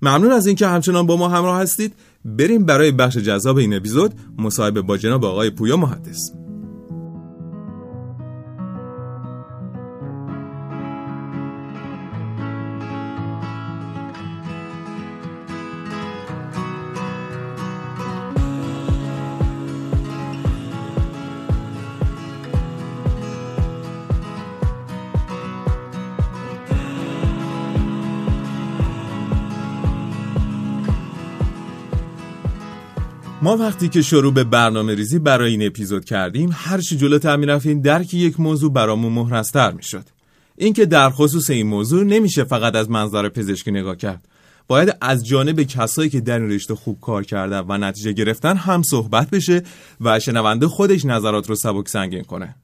ممنون 0.01 0.31
از 0.31 0.47
اینکه 0.47 0.67
همچنان 0.67 1.05
با 1.05 1.17
ما 1.17 1.29
همراه 1.29 1.61
هستید. 1.61 1.93
بریم 2.25 2.65
برای 2.65 2.91
بخش 2.91 3.17
جذاب 3.17 3.57
این 3.57 3.73
اپیزود 3.73 4.13
مصاحبه 4.37 4.81
با 4.81 4.97
جناب 4.97 5.25
آقای 5.25 5.49
پویا 5.49 5.77
محدث 5.77 6.19
ما 33.43 33.57
وقتی 33.57 33.89
که 33.89 34.01
شروع 34.01 34.33
به 34.33 34.43
برنامه 34.43 34.95
ریزی 34.95 35.19
برای 35.19 35.51
این 35.51 35.67
اپیزود 35.67 36.05
کردیم 36.05 36.49
هرچی 36.53 36.97
جلوتر 36.97 37.35
می‌رفتیم 37.35 37.81
درک 37.81 38.13
یک 38.13 38.39
موضوع 38.39 38.73
برامون 38.73 39.13
مهرستر 39.13 39.71
می‌شد. 39.71 40.05
اینکه 40.57 40.85
در 40.85 41.09
خصوص 41.09 41.49
این 41.49 41.67
موضوع 41.67 42.03
نمیشه 42.03 42.43
فقط 42.43 42.75
از 42.75 42.89
منظر 42.89 43.29
پزشکی 43.29 43.71
نگاه 43.71 43.95
کرد. 43.95 44.27
باید 44.67 44.97
از 45.01 45.25
جانب 45.25 45.63
کسایی 45.63 46.09
که 46.09 46.21
در 46.21 46.39
این 46.39 46.51
رشته 46.51 46.75
خوب 46.75 46.99
کار 47.01 47.23
کردن 47.23 47.65
و 47.67 47.77
نتیجه 47.77 48.11
گرفتن 48.11 48.57
هم 48.57 48.83
صحبت 48.83 49.29
بشه 49.29 49.63
و 50.01 50.19
شنونده 50.19 50.67
خودش 50.67 51.05
نظرات 51.05 51.49
رو 51.49 51.55
سبک 51.55 51.89
سنگین 51.89 52.23
کنه. 52.23 52.55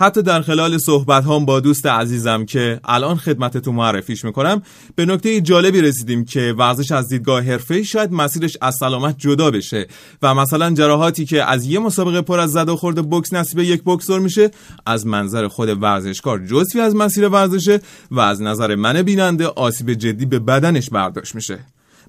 حتی 0.00 0.22
در 0.22 0.42
خلال 0.42 0.78
صحبت 0.78 1.24
هم 1.24 1.44
با 1.44 1.60
دوست 1.60 1.86
عزیزم 1.86 2.44
که 2.44 2.80
الان 2.84 3.16
خدمتتون 3.16 3.74
معرفیش 3.74 4.24
می‌کنم 4.24 4.62
به 4.94 5.06
نکته 5.06 5.40
جالبی 5.40 5.80
رسیدیم 5.80 6.24
که 6.24 6.54
ورزش 6.58 6.92
از 6.92 7.08
دیدگاه 7.08 7.42
حرفه‌ای 7.42 7.84
شاید 7.84 8.12
مسیرش 8.12 8.56
از 8.60 8.76
سلامت 8.76 9.18
جدا 9.18 9.50
بشه 9.50 9.86
و 10.22 10.34
مثلا 10.34 10.74
جراحاتی 10.74 11.24
که 11.24 11.44
از 11.44 11.66
یه 11.66 11.78
مسابقه 11.78 12.22
پر 12.22 12.40
از 12.40 12.50
زد 12.50 12.68
و 12.68 12.76
خورد 12.76 13.10
بوکس 13.10 13.32
نصیب 13.32 13.58
یک 13.58 13.82
بوکسور 13.82 14.20
میشه 14.20 14.50
از 14.86 15.06
منظر 15.06 15.48
خود 15.48 15.82
ورزشکار 15.82 16.46
جزوی 16.46 16.80
از 16.80 16.96
مسیر 16.96 17.28
ورزشه 17.28 17.80
و 18.10 18.20
از 18.20 18.42
نظر 18.42 18.74
من 18.74 19.02
بیننده 19.02 19.46
آسیب 19.46 19.92
جدی 19.92 20.26
به 20.26 20.38
بدنش 20.38 20.90
برداشت 20.90 21.34
میشه. 21.34 21.58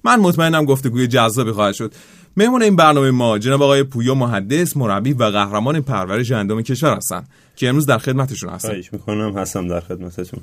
من 0.04 0.20
مطمئنم 0.20 0.64
گفتگوی 0.64 1.06
جذابی 1.06 1.52
خواهد 1.52 1.74
شد. 1.74 1.92
مهمون 2.38 2.62
این 2.62 2.76
برنامه 2.76 3.10
ما 3.10 3.38
جناب 3.38 3.62
آقای 3.62 3.82
پویا 3.82 4.14
محدث 4.14 4.76
مربی 4.76 5.12
و 5.12 5.24
قهرمان 5.24 5.80
پرورش 5.80 6.32
اندام 6.32 6.62
کشور 6.62 6.96
هستن 6.96 7.24
که 7.56 7.68
امروز 7.68 7.86
در 7.86 7.98
خدمتشون 7.98 8.50
هستم 8.50 8.68
خواهش 8.68 8.92
می‌کنم 8.92 9.38
هستم 9.38 9.68
در 9.68 9.80
خدمتتون. 9.80 10.40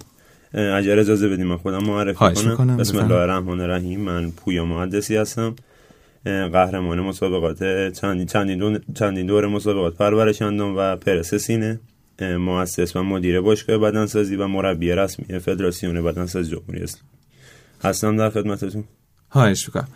اگر 0.54 1.00
اجازه 1.00 1.30
بدیم 1.30 1.48
من 1.48 1.58
خودم 1.58 1.84
معرفی 1.84 2.36
کنم. 2.56 2.78
بسم 2.78 2.98
الله 2.98 3.16
الرحمن 3.16 3.62
الرحیم. 3.62 4.00
من 4.00 4.32
پویا 4.32 4.66
محدثی 4.66 5.16
هستم. 5.16 5.56
قهرمان 6.26 7.00
مسابقات 7.00 7.92
چندین 8.28 8.58
دور, 8.58 8.82
چندین 8.96 9.26
دور 9.26 9.48
مسابقات 9.48 9.98
پرورش 9.98 10.42
اندام 10.42 10.78
و 10.78 10.96
پرس 10.96 11.36
سینه. 11.36 11.80
مؤسس 12.22 12.96
و 12.96 13.04
مدیر 13.04 13.42
باشگاه 13.42 13.78
بدنسازی 13.78 14.36
و 14.36 14.48
مربی 14.48 14.92
رسمی 14.92 15.40
فدراسیون 15.40 16.04
بدنسازی 16.04 16.52
جمهوری 16.52 16.84
اسلامی. 16.84 17.10
هستم 17.84 18.18
در 18.18 18.30
خدمتتون. 18.30 18.84
خواهش 19.30 19.68
می‌کنم. 19.68 19.88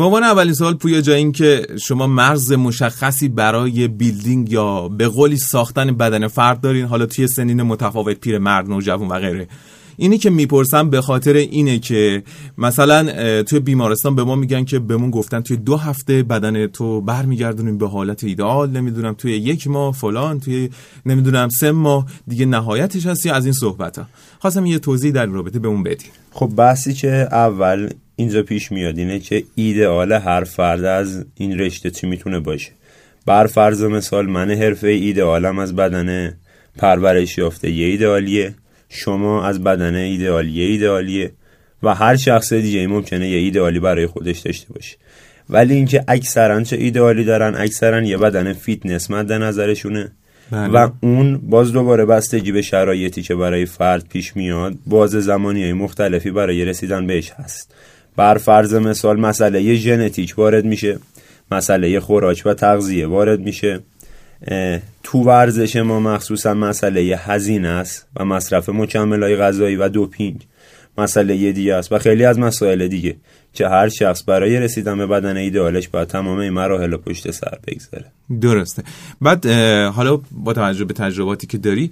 به 0.00 0.06
عنوان 0.06 0.22
اولین 0.22 0.54
سوال 0.54 0.74
پویا 0.74 1.00
جا 1.00 1.14
این 1.14 1.32
که 1.32 1.66
شما 1.80 2.06
مرز 2.06 2.52
مشخصی 2.52 3.28
برای 3.28 3.88
بیلدینگ 3.88 4.52
یا 4.52 4.88
به 4.88 5.08
قولی 5.08 5.36
ساختن 5.36 5.96
بدن 5.96 6.28
فرد 6.28 6.60
دارین 6.60 6.86
حالا 6.86 7.06
توی 7.06 7.26
سنین 7.26 7.62
متفاوت 7.62 8.20
پیر 8.20 8.38
مرد 8.38 8.68
نوجوان 8.68 9.08
و 9.08 9.18
غیره. 9.18 9.48
اینی 9.96 10.18
که 10.18 10.30
می‌پرسم 10.30 10.90
به 10.90 11.00
خاطر 11.00 11.32
اینه 11.32 11.78
که 11.78 12.22
مثلا 12.58 13.42
توی 13.42 13.60
بیمارستان 13.60 14.14
به 14.14 14.24
ما 14.24 14.34
میگن 14.34 14.64
که 14.64 14.78
بهمون 14.78 15.10
گفتن 15.10 15.40
توی 15.40 15.56
دو 15.56 15.76
هفته 15.76 16.22
بدن 16.22 16.66
تو 16.66 17.00
برمیگردونیم 17.00 17.78
به 17.78 17.88
حالت 17.88 18.24
ایدئال 18.24 18.70
نمی‌دونم 18.70 19.14
توی 19.14 19.32
یک 19.32 19.68
ماه 19.68 19.94
فلان 19.94 20.40
توی 20.40 20.70
نمی‌دونم 21.06 21.48
سه 21.48 21.72
ماه. 21.72 22.06
دیگه 22.28 22.46
نهایتش 22.46 23.06
هستی 23.06 23.30
از 23.30 23.44
این 23.44 23.54
صحبت 23.54 23.98
ها 23.98 24.06
خواستم 24.38 24.66
یه 24.66 24.78
توضیح 24.78 25.12
در 25.12 25.26
رابطه 25.26 25.58
بهمون 25.58 25.82
بدی 25.82 26.06
خب 26.32 26.46
بحثی 26.56 26.94
که 26.94 27.28
اول 27.32 27.88
اینجا 28.20 28.42
پیش 28.42 28.72
میاد 28.72 28.98
اینه 28.98 29.18
که 29.18 29.44
ایدئال 29.54 30.12
هر 30.12 30.44
فرد 30.44 30.84
از 30.84 31.24
این 31.34 31.58
رشته 31.58 31.90
چی 31.90 32.06
می‌تونه 32.06 32.40
باشه. 32.40 32.70
بر 33.26 33.46
فرض 33.46 33.82
مثال 33.82 34.26
من 34.26 34.50
حرفه 34.50 34.88
ایدئالم 34.88 35.58
از 35.58 35.76
بدن 35.76 36.38
پرورش 36.78 37.38
یافته 37.38 37.70
یه 37.70 37.86
ایدئالیه 37.86 38.54
شما 38.88 39.44
از 39.44 39.64
بدن 39.64 39.94
ایدئالیه 39.94 40.66
ایدئالیه 40.66 41.32
و 41.82 41.94
هر 41.94 42.16
شخص 42.16 42.52
دیگه 42.52 42.86
ممکنه 42.86 43.28
یه 43.28 43.38
ایدئالی 43.38 43.80
برای 43.80 44.06
خودش 44.06 44.38
داشته 44.38 44.72
باشه. 44.72 44.96
ولی 45.50 45.74
اینکه 45.74 46.04
اکثرا 46.08 46.62
چه 46.62 46.76
ایدئالی 46.76 47.24
دارن؟ 47.24 47.54
اکثرا 47.54 48.02
یه 48.02 48.16
بدن 48.16 48.52
فیتنس 48.52 49.10
مد 49.10 49.32
نظرشونه. 49.32 50.12
بله. 50.50 50.68
و 50.68 50.90
اون 51.00 51.36
باز 51.38 51.72
دوباره 51.72 52.04
بستگی 52.04 52.52
به 52.52 52.62
شرایطی 52.62 53.22
که 53.22 53.34
برای 53.34 53.66
فرد 53.66 54.08
پیش 54.08 54.36
میاد 54.36 54.74
باز 54.86 55.10
زمانی 55.10 55.62
های 55.62 55.72
مختلفی 55.72 56.30
برای 56.30 56.64
رسیدن 56.64 57.06
بهش 57.06 57.30
هست. 57.30 57.74
بر 58.20 58.38
فرض 58.38 58.74
مثال 58.74 59.20
مسئله 59.20 59.74
ژنتیک 59.74 60.34
وارد 60.38 60.64
میشه 60.64 60.98
مسئله 61.50 62.00
خوراک 62.00 62.42
و 62.44 62.54
تغذیه 62.54 63.06
وارد 63.06 63.40
میشه. 63.40 63.80
تو 65.02 65.18
ورزش 65.18 65.76
ما 65.76 66.00
مخصوصا 66.00 66.54
مسئله 66.54 67.16
هزینه 67.16 67.68
است 67.68 68.06
و 68.16 68.24
مصرف 68.24 68.68
های 68.68 69.36
غذایی 69.36 69.76
و 69.76 69.88
دوپینگ 69.88 70.46
مسئله 70.98 71.52
دیگه 71.52 71.74
است 71.74 71.92
و 71.92 71.98
خیلی 71.98 72.24
از 72.24 72.38
مسائل 72.38 72.88
دیگه. 72.88 73.16
که 73.54 73.68
هر 73.68 73.88
شخص 73.88 74.22
برای 74.26 74.60
رسیدن 74.60 74.98
به 74.98 75.06
بدن 75.06 75.36
ایدئالش 75.36 75.88
باید 75.88 76.08
تمام 76.08 76.38
این 76.38 76.52
مراحل 76.52 76.96
پشت 76.96 77.30
سر 77.30 77.58
بگذاره. 77.66 78.04
درسته. 78.40 78.82
بعد 79.20 79.46
حالا 79.86 80.20
با 80.30 80.52
توجه 80.52 80.84
به 80.84 80.94
تجرباتی 80.94 81.46
که 81.46 81.58
داری 81.58 81.90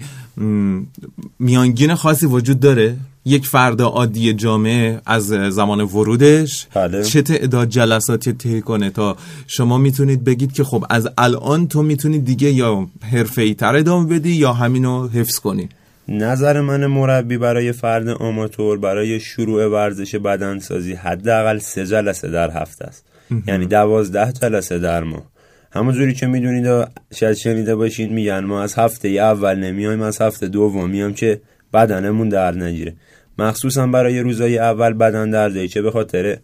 میانگین 1.39 1.95
خاصی 1.95 2.27
وجود 2.27 2.61
داره؟ 2.61 2.97
یک 3.25 3.47
فرد 3.47 3.83
عادی 3.83 4.33
جامعه 4.33 5.01
از 5.07 5.27
زمان 5.27 5.81
ورودش؟ 5.81 6.67
بله. 6.75 7.03
چه 7.05 7.23
تعداد 7.23 7.69
جلساتی 7.69 8.33
طی 8.33 8.61
کنه 8.61 8.91
تا 8.91 9.17
شما 9.47 9.79
می‌تونید 9.79 10.25
بگید 10.25 10.53
که 10.53 10.65
خب 10.65 10.85
از 10.91 11.09
الان 11.19 11.69
تو 11.69 11.83
می‌تونید 11.83 12.25
دیگه 12.25 12.53
یا 12.53 12.87
حرفه‌ای 13.13 13.55
تر 13.55 13.77
ادامه 13.77 14.19
بدی 14.19 14.31
یا 14.31 14.53
همینو 14.53 15.09
حفظ 15.09 15.39
کنی؟ 15.39 15.69
نظر 16.09 16.61
من 16.61 16.87
مربی 16.87 17.39
برای 17.39 17.73
فرد 17.73 18.09
آماتور 18.09 18.79
برای 18.79 19.21
شروع 19.21 19.67
ورزش 19.67 20.15
بدنسازی 20.15 20.95
حداقل 20.95 21.59
سه 21.59 21.87
جلسه 21.87 22.29
در 22.29 22.51
هفته 22.51 22.85
است. 22.85 23.07
یعنی 23.47 23.67
دوازده 23.67 24.33
جلسه 24.33 24.79
در 24.79 25.03
ماه. 25.03 25.31
همونجوری 25.73 26.15
که 26.15 26.27
می‌دونید 26.27 26.89
شاید 27.15 27.37
شنیده 27.37 27.75
باشید 27.75 28.11
میگن 28.11 28.45
ما 28.45 28.63
از 28.63 28.75
هفته 28.75 29.09
اول 29.09 29.55
نمیایم 29.55 30.03
از 30.03 30.21
هفته 30.21 30.49
دوم 30.49 30.91
میام 30.91 31.15
که 31.15 31.41
بدنمون 31.75 32.29
در 32.29 32.55
نگیره. 32.55 32.95
مخصوصا 33.39 33.87
برای 33.87 34.21
روزای 34.21 34.59
اول 34.59 34.93
بدن 34.93 35.31
درده 35.31 35.69
چه 35.69 35.83
به 35.83 35.91
خاطر 35.91 36.37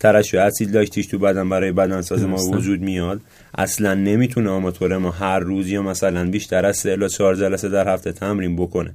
ترشح 0.00 0.38
اسید 0.38 0.76
لاکتیش 0.76 1.06
تو 1.06 1.18
بدن 1.18 1.48
برای 1.48 1.72
بدنساز 1.72 2.22
ما 2.22 2.36
وجود 2.36 2.80
میاد. 2.80 3.20
اصلا 3.58 3.94
نمی‌تونه 3.94 4.50
آماتور 4.50 4.98
ما 4.98 5.10
هر 5.10 5.38
روز 5.38 5.68
یا 5.68 5.82
مثلا 5.82 6.30
بیشتر 6.30 6.66
از 6.66 6.76
سه 6.76 6.90
الا 6.90 7.08
چهار 7.08 7.34
جلسه 7.34 7.68
در 7.68 7.94
هفته 7.94 8.12
تمرین 8.12 8.56
بکنه. 8.56 8.94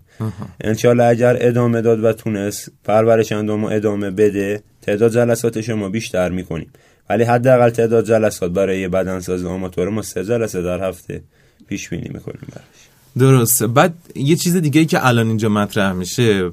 انشالله 0.62 1.04
اگر 1.04 1.38
ادامه 1.40 1.82
داد 1.82 2.04
و 2.04 2.14
تونست 2.14 2.72
پرورش 2.84 3.32
اندام 3.32 3.64
ادامه 3.64 4.12
بده 4.12 4.64
تعداد 4.82 5.12
جلسات 5.12 5.62
شما 5.62 5.90
بیشتر 5.90 6.30
می‌کنیم. 6.30 6.70
ولی 7.10 7.24
حداقل 7.24 7.70
تعداد 7.70 8.06
جلسات 8.06 8.52
برای 8.52 8.88
بدنساز 8.88 9.46
آماتور 9.46 9.90
ما 9.90 10.02
سه 10.02 10.24
جلسه 10.24 10.62
در 10.62 10.88
هفته 10.88 11.22
پیش 11.68 11.90
بینی 11.90 12.10
می‌کنیم 12.14 12.48
براش. 12.52 12.66
درسته. 13.18 13.68
بعد 13.68 13.94
یه 14.16 14.36
چیز 14.36 14.56
دیگه 14.56 14.86
که 14.86 15.08
الان 15.08 15.28
اینجا 15.28 15.50
مطرح 15.50 15.94
میشه 15.94 16.52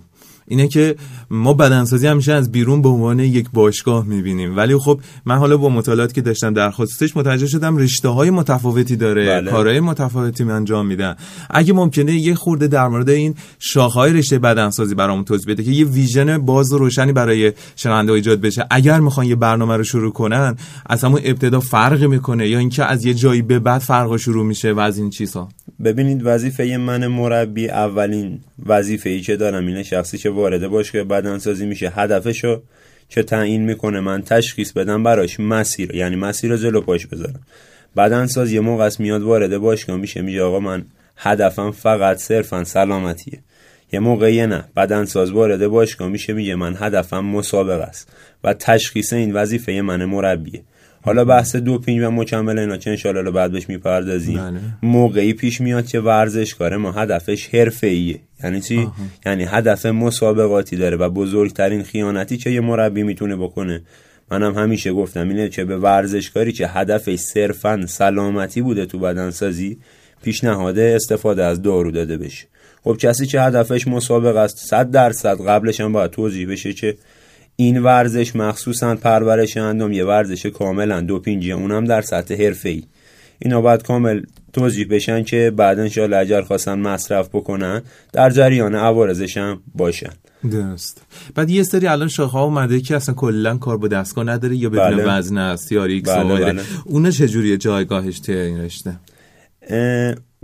اینه 0.50 0.68
که 0.68 0.96
ما 1.30 1.54
بدنسازی 1.54 2.06
همیشه 2.06 2.32
از 2.32 2.52
بیرون 2.52 2.82
به 2.82 2.88
عنوان 2.88 3.18
یک 3.20 3.46
باشگاه 3.52 4.06
می‌بینیم. 4.06 4.56
ولی 4.56 4.76
خب 4.76 5.00
من 5.24 5.38
حالا 5.38 5.56
با 5.56 5.68
مطالعاتی 5.68 6.14
که 6.14 6.20
داشتم 6.20 6.54
در 6.54 6.70
خصوصش 6.70 7.16
متوجه 7.16 7.46
شدم 7.46 7.76
رشته 7.76 8.08
های 8.08 8.30
متفاوتی 8.30 8.96
داره 8.96 9.26
بله. 9.26 9.50
کارهای 9.50 9.80
متفاوتی 9.80 10.44
من 10.44 10.54
انجام 10.54 10.86
میدن. 10.86 11.16
اگه 11.50 11.72
ممکنه 11.72 12.14
یه 12.14 12.34
خورده 12.34 12.66
در 12.66 12.88
مورد 12.88 13.10
این 13.10 13.34
شاخهای 13.58 14.12
رشته 14.12 14.38
بدنسازی 14.38 14.94
برامون 14.94 15.24
توضیح 15.24 15.54
بده 15.54 15.62
که 15.62 15.70
یه 15.70 15.84
ویژن 15.84 16.38
باز 16.38 16.72
و 16.72 16.78
روشنی 16.78 17.12
برای 17.12 17.52
شنونده 17.76 18.12
ایجاد 18.12 18.40
بشه. 18.40 18.66
اگر 18.70 19.00
می‌خوان 19.00 19.26
یه 19.26 19.36
برنامه 19.36 19.76
رو 19.76 19.84
شروع 19.84 20.12
کنن 20.12 20.56
از 20.86 21.04
همون 21.04 21.20
ابتدا 21.24 21.60
فرق 21.60 22.02
می‌کنه 22.04 22.48
یا 22.48 22.58
اینکه 22.58 22.84
از 22.84 23.04
یه 23.04 23.14
جایی 23.14 23.42
به 23.42 23.58
بعد 23.58 23.80
فرق 23.80 24.16
شروع 24.16 24.46
میشه 24.46 24.72
و 24.72 24.80
از 24.80 24.98
این 24.98 25.10
چیزها 25.10 25.48
ببینید 25.84 26.20
وظیفه 26.24 26.64
من 26.64 27.06
مربی 27.06 27.68
اولین 27.68 28.40
وظیفه 28.66 29.10
ای 29.10 29.20
که 29.20 29.36
دارم 29.36 29.66
اینه 29.66 29.82
شخصی 29.82 30.18
که 30.18 30.30
وارد 30.30 30.68
باشگاه 30.68 31.04
بدنسازی 31.04 31.66
میشه. 31.66 31.90
هدفشو 31.90 32.62
که 33.08 33.22
تعیین 33.22 33.62
می‌کنه 33.62 34.00
من 34.00 34.22
تشخیص 34.22 34.72
بدم 34.72 35.02
براش 35.02 35.40
مسیر 35.40 35.94
یعنی 35.94 36.16
مسیر 36.16 36.50
رو 36.50 36.56
جلو 36.56 36.80
پاش 36.80 37.06
بذارم. 37.06 37.40
بدنساز 37.96 38.52
یه 38.52 38.60
موقع 38.60 38.90
میاد 38.98 39.22
وارد 39.22 39.58
باشگاه 39.58 39.96
میشه 39.96 40.22
میگه 40.22 40.42
آقا 40.42 40.60
من 40.60 40.84
هدفم 41.16 41.70
فقط 41.70 42.16
صرفا 42.16 42.64
سلامتیه. 42.64 43.38
یه 43.92 44.00
موقعی 44.00 44.46
نه 44.46 44.64
بدنساز 44.76 45.30
وارد 45.30 45.66
باشگاه 45.66 46.08
میشه 46.08 46.32
میگه 46.32 46.54
من 46.54 46.76
هدفم 46.78 47.24
مسابقه 47.24 47.82
است 47.82 48.08
و 48.44 48.54
تشخیص 48.54 49.12
این 49.12 49.32
وظیفه 49.32 49.72
من 49.72 50.04
مربیه. 50.04 50.62
حالا 51.02 51.24
بحث 51.24 51.56
دوپینگ 51.56 52.08
و 52.08 52.10
مکمل 52.10 52.58
اینا 52.58 52.76
که 52.76 52.90
انشالله 52.90 53.30
بعد 53.30 53.52
بهش 53.52 53.68
می‌پردازیم. 53.68 54.36
بله. 54.36 54.60
موقعی 54.82 55.32
پیش 55.32 55.60
میاد 55.60 55.86
که 55.86 56.00
ورزشکار 56.00 56.76
ما 56.76 56.92
هدفش 56.92 57.48
حرفه‌ایه. 57.48 58.20
یعنی 58.44 58.60
چی؟ 58.60 58.88
یعنی 59.26 59.44
هدف 59.44 59.86
مسابقاتی 59.86 60.76
داره 60.76 60.96
و 60.96 61.08
بزرگترین 61.08 61.82
خیانتی 61.82 62.36
که 62.36 62.50
یه 62.50 62.60
مربی 62.60 63.02
می‌تونه 63.02 63.36
بکنه. 63.36 63.82
منم 64.30 64.54
همیشه 64.54 64.92
گفتم 64.92 65.28
اینه 65.28 65.48
که 65.48 65.64
به 65.64 65.76
ورزشکاری 65.76 66.52
که 66.52 66.66
هدفش 66.68 67.18
صرفا 67.18 67.86
سلامتی 67.86 68.62
بوده 68.62 68.86
تو 68.86 68.98
بدنسازی 68.98 69.78
پیشنهاد 70.22 70.78
استفاده 70.78 71.44
از 71.44 71.62
دارو 71.62 71.90
داده 71.90 72.16
بشه. 72.16 72.46
خب 72.84 72.96
کسی 72.96 73.26
که 73.26 73.40
هدفش 73.40 73.88
مسابقه 73.88 74.38
است 74.38 74.58
100 74.58 74.90
درصد 74.90 75.46
قبلش 75.46 75.80
هم 75.80 75.92
باید 75.92 76.10
توضیح 76.10 76.48
بشه 76.48 76.72
که 76.72 76.96
این 77.60 77.78
ورزش 77.78 78.36
مخصوصا 78.36 78.94
پرورش 78.94 79.56
اندام 79.56 79.92
یه 79.92 80.04
ورزش 80.04 80.46
کاملا 80.46 81.00
دوپینگی 81.00 81.52
اونم 81.52 81.84
در 81.84 82.02
سطح 82.02 82.44
حرفه‌ای. 82.44 82.82
اینا 83.38 83.60
باید 83.60 83.82
کامل 83.82 84.22
توضیح 84.52 84.86
بشن 84.90 85.22
که 85.22 85.52
بعد 85.56 85.78
انشاءالله 85.78 86.16
اگر 86.16 86.42
خواستن 86.42 86.78
مصرف 86.78 87.28
بکنن 87.28 87.82
در 88.12 88.30
جریان 88.30 88.74
عوارضش 88.74 89.36
هم 89.36 89.60
باشن. 89.74 90.10
درست. 90.50 91.02
بعد 91.34 91.50
یه 91.50 91.62
سری 91.62 91.86
الان 91.86 92.08
شاخه 92.08 92.32
ها 92.32 92.44
اومده 92.44 92.80
که 92.80 92.96
اصلا 92.96 93.14
کلا 93.14 93.56
کار 93.56 93.78
با 93.78 93.88
دستگاه 93.88 94.24
نداره 94.24 94.56
یا 94.56 94.70
بدون 94.70 94.96
بله. 94.96 95.04
وزن 95.04 95.38
است 95.38 95.72
یا 95.72 95.84
TRX 95.84 96.10
بله 96.10 96.44
بله. 96.44 96.62
اون 96.84 97.10
چجوریه 97.10 97.56
جایگاهش 97.56 98.20
توی 98.20 98.36
این 98.36 98.60
رشته؟ 98.60 98.96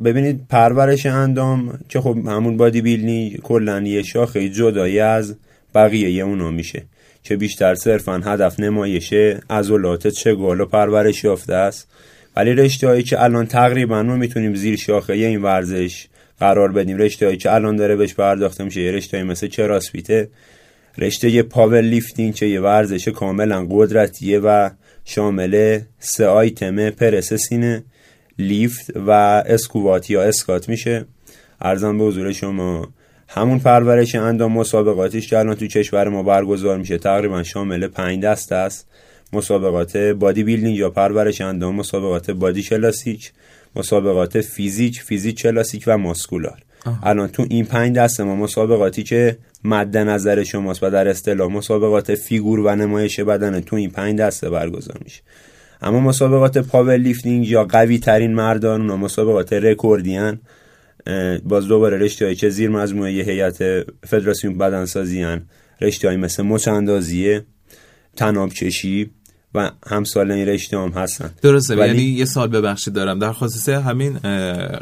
ببینید 0.04 0.46
پرورش 0.48 1.06
اندام 1.06 1.78
که 1.88 2.00
خب 2.00 2.16
همون 2.26 2.56
bodybuilding 2.56 3.36
کلا 3.36 3.80
یه 3.80 4.02
شاخه 4.02 4.48
جدایی 4.48 5.00
از 5.00 5.36
بقیه 5.74 6.24
اونو 6.24 6.50
میشه. 6.50 6.86
که 7.26 7.36
بیشتر 7.36 7.74
صرفا 7.74 8.20
هدف 8.24 8.60
نمایشه 8.60 9.40
عضلات 9.50 10.08
چه 10.08 10.32
و 10.32 10.64
پرورش 10.64 11.24
یافته 11.24 11.54
است. 11.54 11.88
ولی 12.36 12.54
رشته 12.54 12.86
هایی 12.86 13.02
که 13.02 13.22
الان 13.22 13.46
تقریبا 13.46 14.02
ما 14.02 14.16
می‌تونیم 14.16 14.54
زیر 14.54 14.76
شاخه 14.76 15.12
این 15.12 15.42
ورزش 15.42 16.06
قرار 16.40 16.72
بدیم 16.72 16.96
رشته 16.96 17.26
هایی 17.26 17.38
که 17.38 17.54
الان 17.54 17.76
داره 17.76 17.96
بهش 17.96 18.14
پرداخته 18.14 18.64
میشه 18.64 18.80
یه 18.80 18.92
رشته 18.92 19.22
مثل 19.22 19.46
CrossFit 19.46 20.19
ـه 20.19 20.28
رشته 20.98 21.42
powerlifting 21.42 22.34
که 22.34 22.46
یه 22.46 22.60
ورزش 22.60 23.08
کاملا 23.08 23.66
قدرتیه 23.70 24.38
و 24.38 24.70
شامل 25.04 25.80
سه 25.98 26.26
آیتم 26.26 26.90
پرس 26.90 27.34
سینه 27.34 27.84
لیفت 28.38 28.90
و 28.96 29.10
اسکوات 29.46 30.10
یا 30.10 30.22
اسکات 30.22 30.68
میشه. 30.68 31.04
عرضم 31.60 31.98
به 31.98 32.04
حضور 32.04 32.32
شما 32.32 32.88
همون 33.28 33.58
پرورش 33.58 34.14
اندام 34.14 34.52
مسابقاتیش 34.52 35.28
که 35.28 35.38
الان 35.38 35.54
تو 35.54 35.66
کشور 35.66 36.08
ما 36.08 36.22
برگزار 36.22 36.78
میشه 36.78 36.98
تقریبا 36.98 37.42
شامل 37.42 37.86
پنج 37.86 38.24
دسته 38.24 38.52
است. 38.52 38.86
مسابقات 39.32 39.96
bodybuilding 39.96 40.76
یا 40.76 40.90
پرورش 40.90 41.40
اندام 41.40 41.74
مسابقات 41.74 42.30
body 42.30 42.62
classic 42.62 43.32
مسابقات 43.76 44.40
physique 44.40 45.02
physique 45.02 45.38
classic 45.38 45.84
و 45.86 45.98
muscular 45.98 46.62
الان 47.02 47.28
تو 47.28 47.46
این 47.50 47.64
پنج 47.64 47.96
دست 47.96 48.20
ما 48.20 48.36
مسابقاتی 48.36 49.02
که 49.02 49.38
مد 49.64 49.96
نظر 49.96 50.42
شماست 50.42 50.82
و 50.82 50.90
در 50.90 51.08
اصطلاح 51.08 51.52
مسابقات 51.52 52.14
figure 52.14 52.60
و 52.60 52.74
نمایش 52.74 53.20
بدن 53.20 53.60
تو 53.60 53.76
این 53.76 53.90
پنج 53.90 54.18
دسته 54.18 54.50
برگزار 54.50 54.96
میشه. 55.04 55.22
اما 55.82 56.00
مسابقات 56.00 56.58
powerlifting 56.58 57.48
یا 57.48 57.64
قوی 57.64 57.98
ترین 57.98 58.34
مردان 58.34 58.80
اونا 58.80 58.96
مسابقات 58.96 59.52
رکوردی‌ان 59.52 60.40
باز 61.44 61.68
دوباره 61.68 61.98
رشته 61.98 62.34
که 62.34 62.48
زیر 62.48 62.70
مجموعه 62.70 63.10
هیئت 63.10 63.86
فدراسیون 64.06 64.58
بدنسازی 64.58 65.22
هن 65.22 65.42
رشته 65.80 66.16
مثل 66.16 66.42
مچ 66.42 66.68
اندازیه 66.68 67.44
تناب 68.16 68.52
و 69.56 69.70
همسال 69.86 70.30
این 70.30 70.48
رشته 70.48 70.78
هم 70.78 70.88
هستن 70.88 71.30
درسته 71.42 71.76
ولی... 71.76 71.88
یعنی 71.88 72.02
یه 72.02 72.24
سال 72.24 72.48
ببخشید 72.48 72.94
دارم 72.94 73.18
در 73.18 73.32
خصوص 73.32 73.68
همین 73.68 74.18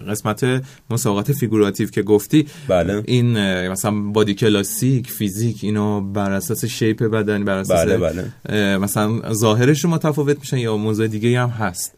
قسمت 0.09 0.63
مسابقات 0.91 1.33
فیگوراتیو 1.33 1.89
که 1.89 2.03
گفتی 2.03 2.47
بله. 2.69 3.03
این 3.07 3.39
مثلا 3.69 3.91
بادی 3.91 4.35
کلاسیک 4.35 5.11
فیزیک 5.11 5.57
اینو 5.63 6.01
بر 6.01 6.33
اساس 6.33 6.65
شیپ 6.65 7.03
بدن 7.03 7.45
بر 7.45 7.59
اساس 7.59 7.85
بله 7.85 7.97
بله. 7.97 8.79
مثلا 8.79 9.33
ظاهرش 9.33 9.85
متفاوت 9.85 10.39
میشن 10.39 10.59
یا 10.59 10.77
موضوع 10.77 11.07
دیگه 11.07 11.41
هم 11.41 11.49
هست 11.49 11.95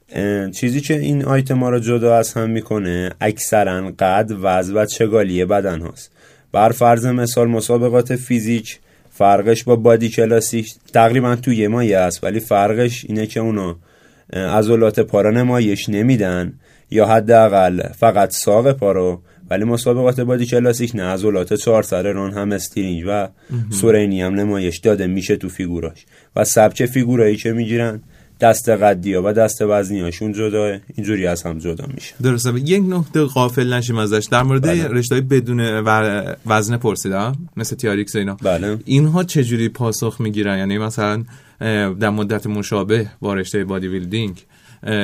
چیزی 0.54 0.80
که 0.80 0.98
این 0.98 1.24
آیتم 1.24 1.58
ها 1.58 1.70
رو 1.70 1.78
جدا 1.78 2.16
از 2.16 2.32
هم 2.32 2.50
می‌کنه 2.50 3.10
اکثرا 3.20 3.92
قد 3.98 4.32
وزن 4.42 4.76
و 4.76 4.86
چگالی 4.86 5.44
بدن 5.44 5.80
هاست 5.80 6.10
بر 6.52 6.72
فرض 6.72 7.06
مثال 7.06 7.48
مسابقات 7.48 8.16
فیزیک 8.16 8.78
فرقش 9.18 9.64
با 9.64 9.76
بادی 9.76 10.08
کلاسیک 10.08 10.74
تقریبا 10.92 11.36
توی 11.36 11.68
مایه 11.68 11.98
است 11.98 12.24
ولی 12.24 12.40
فرقش 12.40 13.04
اینه 13.08 13.26
که 13.26 13.40
اونا 13.40 13.76
عضلات 14.32 15.00
پارا 15.00 15.30
نمایش 15.30 15.88
نمیدن 15.88 16.52
یا 16.90 17.06
حداقل 17.06 17.82
فقط 17.92 18.30
ساق 18.30 18.72
پارو 18.72 19.22
ولی 19.50 19.64
مسابقات 19.64 20.20
بادی 20.20 20.46
کلاسیک 20.46 20.96
نه 20.96 21.02
عضلات 21.02 21.54
چهار 21.54 21.82
سر 21.82 22.12
رون 22.12 22.32
هم 22.32 22.52
استرینگ 22.52 23.04
و 23.08 23.28
سورینی 23.70 24.22
هم 24.22 24.34
نمایش 24.34 24.78
داده 24.78 25.06
میشه 25.06 25.36
تو 25.36 25.48
فیگوراش. 25.48 26.06
و 26.36 26.44
سبچه 26.44 26.86
فیگورایی 26.86 27.36
که 27.36 27.52
می‌گیرن 27.52 28.02
دست 28.40 28.68
قدی 28.68 29.14
و 29.14 29.32
دست 29.32 29.62
وزنی 29.62 30.00
هاشون 30.00 30.32
جدا 30.32 30.78
اینجوری 30.94 31.26
از 31.26 31.42
هم 31.42 31.58
جدا 31.58 31.84
میشه. 31.94 32.14
درسته. 32.22 32.60
یک 32.60 32.82
نکته 32.88 33.24
قافل 33.24 33.72
نشیم 33.72 33.98
ازش. 33.98 34.28
در 34.30 34.42
مورد 34.42 34.62
بله. 34.62 34.88
رشته 34.88 35.20
بدون 35.20 35.60
وزن 36.46 36.76
پرسیدم 36.76 37.36
مثل 37.56 37.76
تیاریکس 37.76 38.16
اینا. 38.16 38.34
بله. 38.42 38.78
اینها 38.84 39.24
چجوری 39.24 39.68
پاسخ 39.68 40.20
می‌گیرن؟ 40.20 40.58
یعنی 40.58 40.78
مثلا 40.78 41.24
در 42.00 42.10
مدت 42.10 42.46
مشابه 42.46 43.06
با 43.20 43.34
رشته 43.34 43.64
بادی 43.64 43.88
ویلدینگ 43.88 44.44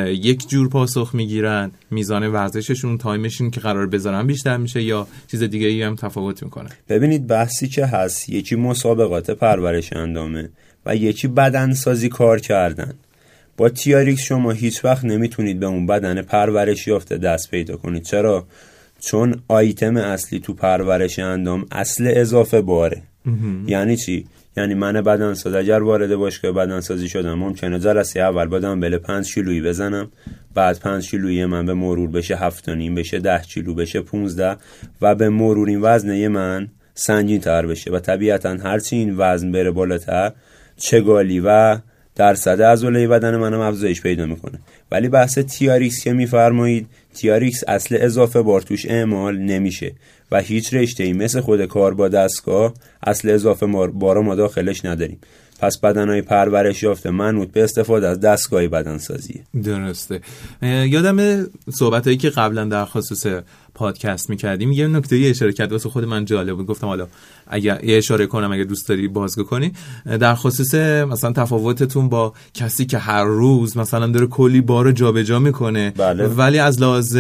یک 0.07 0.49
جور 0.49 0.69
پاسخ 0.69 1.15
می‌گیرن. 1.15 1.71
میزان 1.91 2.27
ورزششون 2.27 2.99
تایمشون 2.99 3.51
که 3.51 3.61
قرار 3.61 3.87
بذارن 3.87 4.27
بیشتر 4.27 4.57
میشه 4.57 4.83
یا 4.83 5.07
چیز 5.31 5.43
دیگه 5.43 5.67
ای 5.67 5.83
هم 5.83 5.97
تفاوت 5.97 6.43
می‌کنه؟ 6.43 6.69
ببینید 6.89 7.27
بحثی 7.27 7.69
که 7.69 7.87
هست 7.87 8.29
یکی 8.29 8.57
مسابقات 8.57 9.31
پرورش 9.31 9.93
اندامه 9.93 10.51
و 10.87 10.97
یکی 10.97 11.29
بدنسازی 11.29 12.09
کار 12.09 12.41
کردن. 12.41 12.95
با 13.57 13.69
تیاریکس 13.69 14.23
شما 14.23 14.51
هیچ 14.51 14.85
وقت 14.85 15.05
نمی‌تونید 15.05 15.61
به 15.61 15.67
اون 15.67 15.87
بدن 15.87 16.23
پرورش 16.23 16.87
یافته 16.87 17.19
دست 17.19 17.51
پیدا 17.51 17.77
کنید. 17.77 18.03
چرا؟ 18.03 18.47
چون 19.01 19.43
آیتم 19.49 19.97
اصلی 19.97 20.41
تو 20.41 20.55
پرورش 20.55 21.19
اندام 21.19 21.67
اصل 21.73 22.13
اضافه 22.17 22.61
باره. 22.61 23.03
یعنی 23.67 23.97
چی؟ 23.97 24.27
یعنی 24.57 24.75
من 24.75 24.93
بدنساز 24.93 25.55
اگر 25.55 25.83
وارد 25.83 26.17
باشگاه 26.17 26.53
بدنسازی 26.53 27.09
شدم 27.09 27.35
ممکنه 27.35 27.79
جلسه 27.79 28.21
اول 28.21 28.47
بدم 28.47 28.81
بله 28.81 28.99
5 28.99 29.35
کیلویی 29.35 29.61
بزنم 29.61 30.11
بعد 30.55 30.79
5 30.81 31.11
کیلویی 31.11 31.47
من 31.47 31.67
به 31.67 31.75
مرور 31.75 32.11
بشه 32.11 32.37
7 32.37 32.69
نیم 32.69 32.95
بشه 32.95 33.19
10 33.19 33.39
کیلو 33.39 33.75
بشه 33.75 34.01
15 34.01 34.57
و 35.01 35.15
به 35.15 35.29
مرور 35.29 35.69
این 35.69 35.81
وزنه 35.83 36.29
من 36.29 36.69
سنگین 36.95 37.41
تر 37.41 37.67
بشه. 37.67 37.91
و 37.91 37.99
طبیعتا 37.99 38.49
هرچی 38.49 38.97
این 38.97 39.15
وزن 39.19 39.53
بره 39.53 39.71
بالاتر 39.71 40.33
چگالی 40.77 41.41
و 41.41 41.79
درصد 42.17 42.63
عضله 42.63 43.09
بدن 43.09 43.37
منم 43.37 43.61
افزایش 43.61 44.01
پیدا 44.01 44.27
می‌کنه. 44.27 44.59
ولی 44.91 45.09
بحث 45.09 45.39
تیاریکس 45.39 46.05
که 46.05 46.13
میفرمایید 46.13 46.87
تیاریکس 47.15 47.65
اصل 47.69 47.99
اضافه 48.01 48.43
بار 48.43 48.61
توش 48.61 48.87
اعمال 48.87 49.39
نمیشه 49.39 49.93
و 50.31 50.41
هیچ 50.41 50.75
رشته 50.75 51.05
ای 51.05 51.13
مثل 51.13 51.41
خود 51.41 51.65
کار 51.65 51.95
با 51.95 52.09
دستگاه 52.09 52.75
اصل 53.07 53.31
اضافه 53.31 53.67
بارا 53.67 54.23
ما 54.23 54.35
داخلش 54.35 54.85
نداریم. 54.85 55.19
پس 55.61 55.79
بدنهای 55.79 56.23
پرورش 56.23 56.83
یافته 56.83 57.11
منوط 57.11 57.53
به 57.53 57.65
استفاده 57.65 58.09
از 58.09 58.21
دستگاهی 58.21 58.69
بدنسازی 58.69 59.41
درسته. 59.63 60.21
یادم 60.63 61.47
صحبت 61.71 62.05
هایی 62.05 62.17
که 62.17 62.31
قبلا 62.31 62.65
در 62.65 62.85
خصوص 62.85 63.27
پادکست 63.75 64.31
می‌کردیم. 64.31 64.73
یه 64.73 64.87
نکته 64.87 65.17
اشاره 65.17 65.53
کرد 65.53 65.73
واسه 65.73 65.89
خود 65.89 66.05
من 66.05 66.25
جالب 66.25 66.57
بود. 66.57 66.67
گفتم 66.67 66.87
حالا 66.87 67.07
اگر 67.47 67.85
یه 67.85 67.97
اشاره 67.97 68.27
کنم 68.27 68.53
اگه 68.53 68.65
دوست 68.65 68.89
داری 68.89 69.09
بازگو 69.09 69.45
کنی. 69.45 69.73
در 70.21 70.35
خصوص 70.35 70.75
مثلا 70.75 71.33
تفاوتتون 71.33 72.09
با 72.09 72.33
کسی 72.55 72.87
که 72.87 72.99
هر 72.99 73.25
روز 73.25 73.77
مثلا 73.77 74.07
داره 74.07 74.27
کلی 74.27 74.61
بار 74.61 74.93
جابجا 74.93 75.39
می‌کنه. 75.39 75.93
بله. 75.97 76.27
ولی 76.27 76.59
از 76.59 76.81
لحاظ 76.83 77.17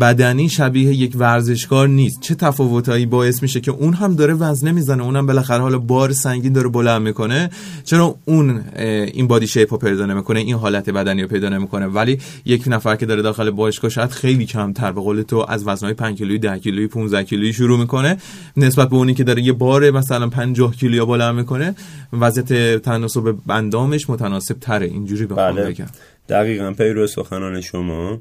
بدنی 0.00 0.48
شبیه 0.48 0.94
یک 0.94 1.12
ورزشکار 1.16 1.88
نیست. 1.88 2.20
چه 2.20 2.34
تفاوتایی 2.34 3.06
باعث 3.06 3.42
میشه 3.42 3.60
که 3.60 3.70
اون 3.70 3.94
هم 3.94 4.14
داره 4.14 4.34
وزنه 4.34 4.72
می‌زنه؟ 4.72 5.02
اونم 5.02 5.26
بالاخره 5.26 5.60
حالا 5.60 5.78
بار 5.78 6.12
سنگین 6.12 6.52
داره 6.52 6.68
بلند 6.68 7.02
می‌کنه. 7.02 7.50
چرا 7.84 8.14
اون 8.24 8.64
این 8.76 9.28
بادی 9.28 9.46
شیپ 9.46 9.72
رو 9.72 9.78
پیدا 9.78 10.06
نمی‌کنه؟ 10.06 10.40
این 10.40 10.54
حالت 10.54 10.90
بدنی 10.90 11.22
رو 11.22 11.28
پیدا 11.28 11.48
نمی‌کنه. 11.48 11.86
ولی 11.86 12.18
یک 12.44 12.64
نفر 12.66 12.96
که 12.96 13.06
داره 13.06 13.22
داخل 13.22 13.50
باشگاه 13.50 13.90
شاید 13.90 14.10
خیلی 14.10 14.46
کمتر. 14.46 14.92
به 14.92 15.00
قول 15.00 15.22
تو 15.22 15.46
از 15.48 15.64
وزنهای 15.78 15.94
5 15.94 16.18
کیلویی 16.18 16.38
10 16.38 16.58
کیلویی 16.58 16.86
15 16.86 17.24
کیلویی 17.24 17.52
شروع 17.52 17.78
می‌کنه. 17.78 18.16
نسبت 18.56 18.88
به 18.88 18.96
اونی 18.96 19.14
که 19.14 19.24
داره 19.24 19.42
یه 19.42 19.52
بار 19.52 19.90
مثلا 19.90 20.28
50 20.28 20.76
کیلو 20.76 21.06
بلند 21.06 21.34
می‌کنه 21.34 21.74
وضعیت 22.12 22.82
تناسب 22.82 23.36
بندامش 23.46 24.10
متناسب 24.10 24.58
تره 24.60 24.86
اینجوری 24.86 25.26
بخوام 25.26 25.54
بله. 25.54 25.70
بگم 25.70 25.86
دقیقا 26.28 26.72
پیرو 26.72 27.06
سخنان 27.06 27.60
شما. 27.60 28.20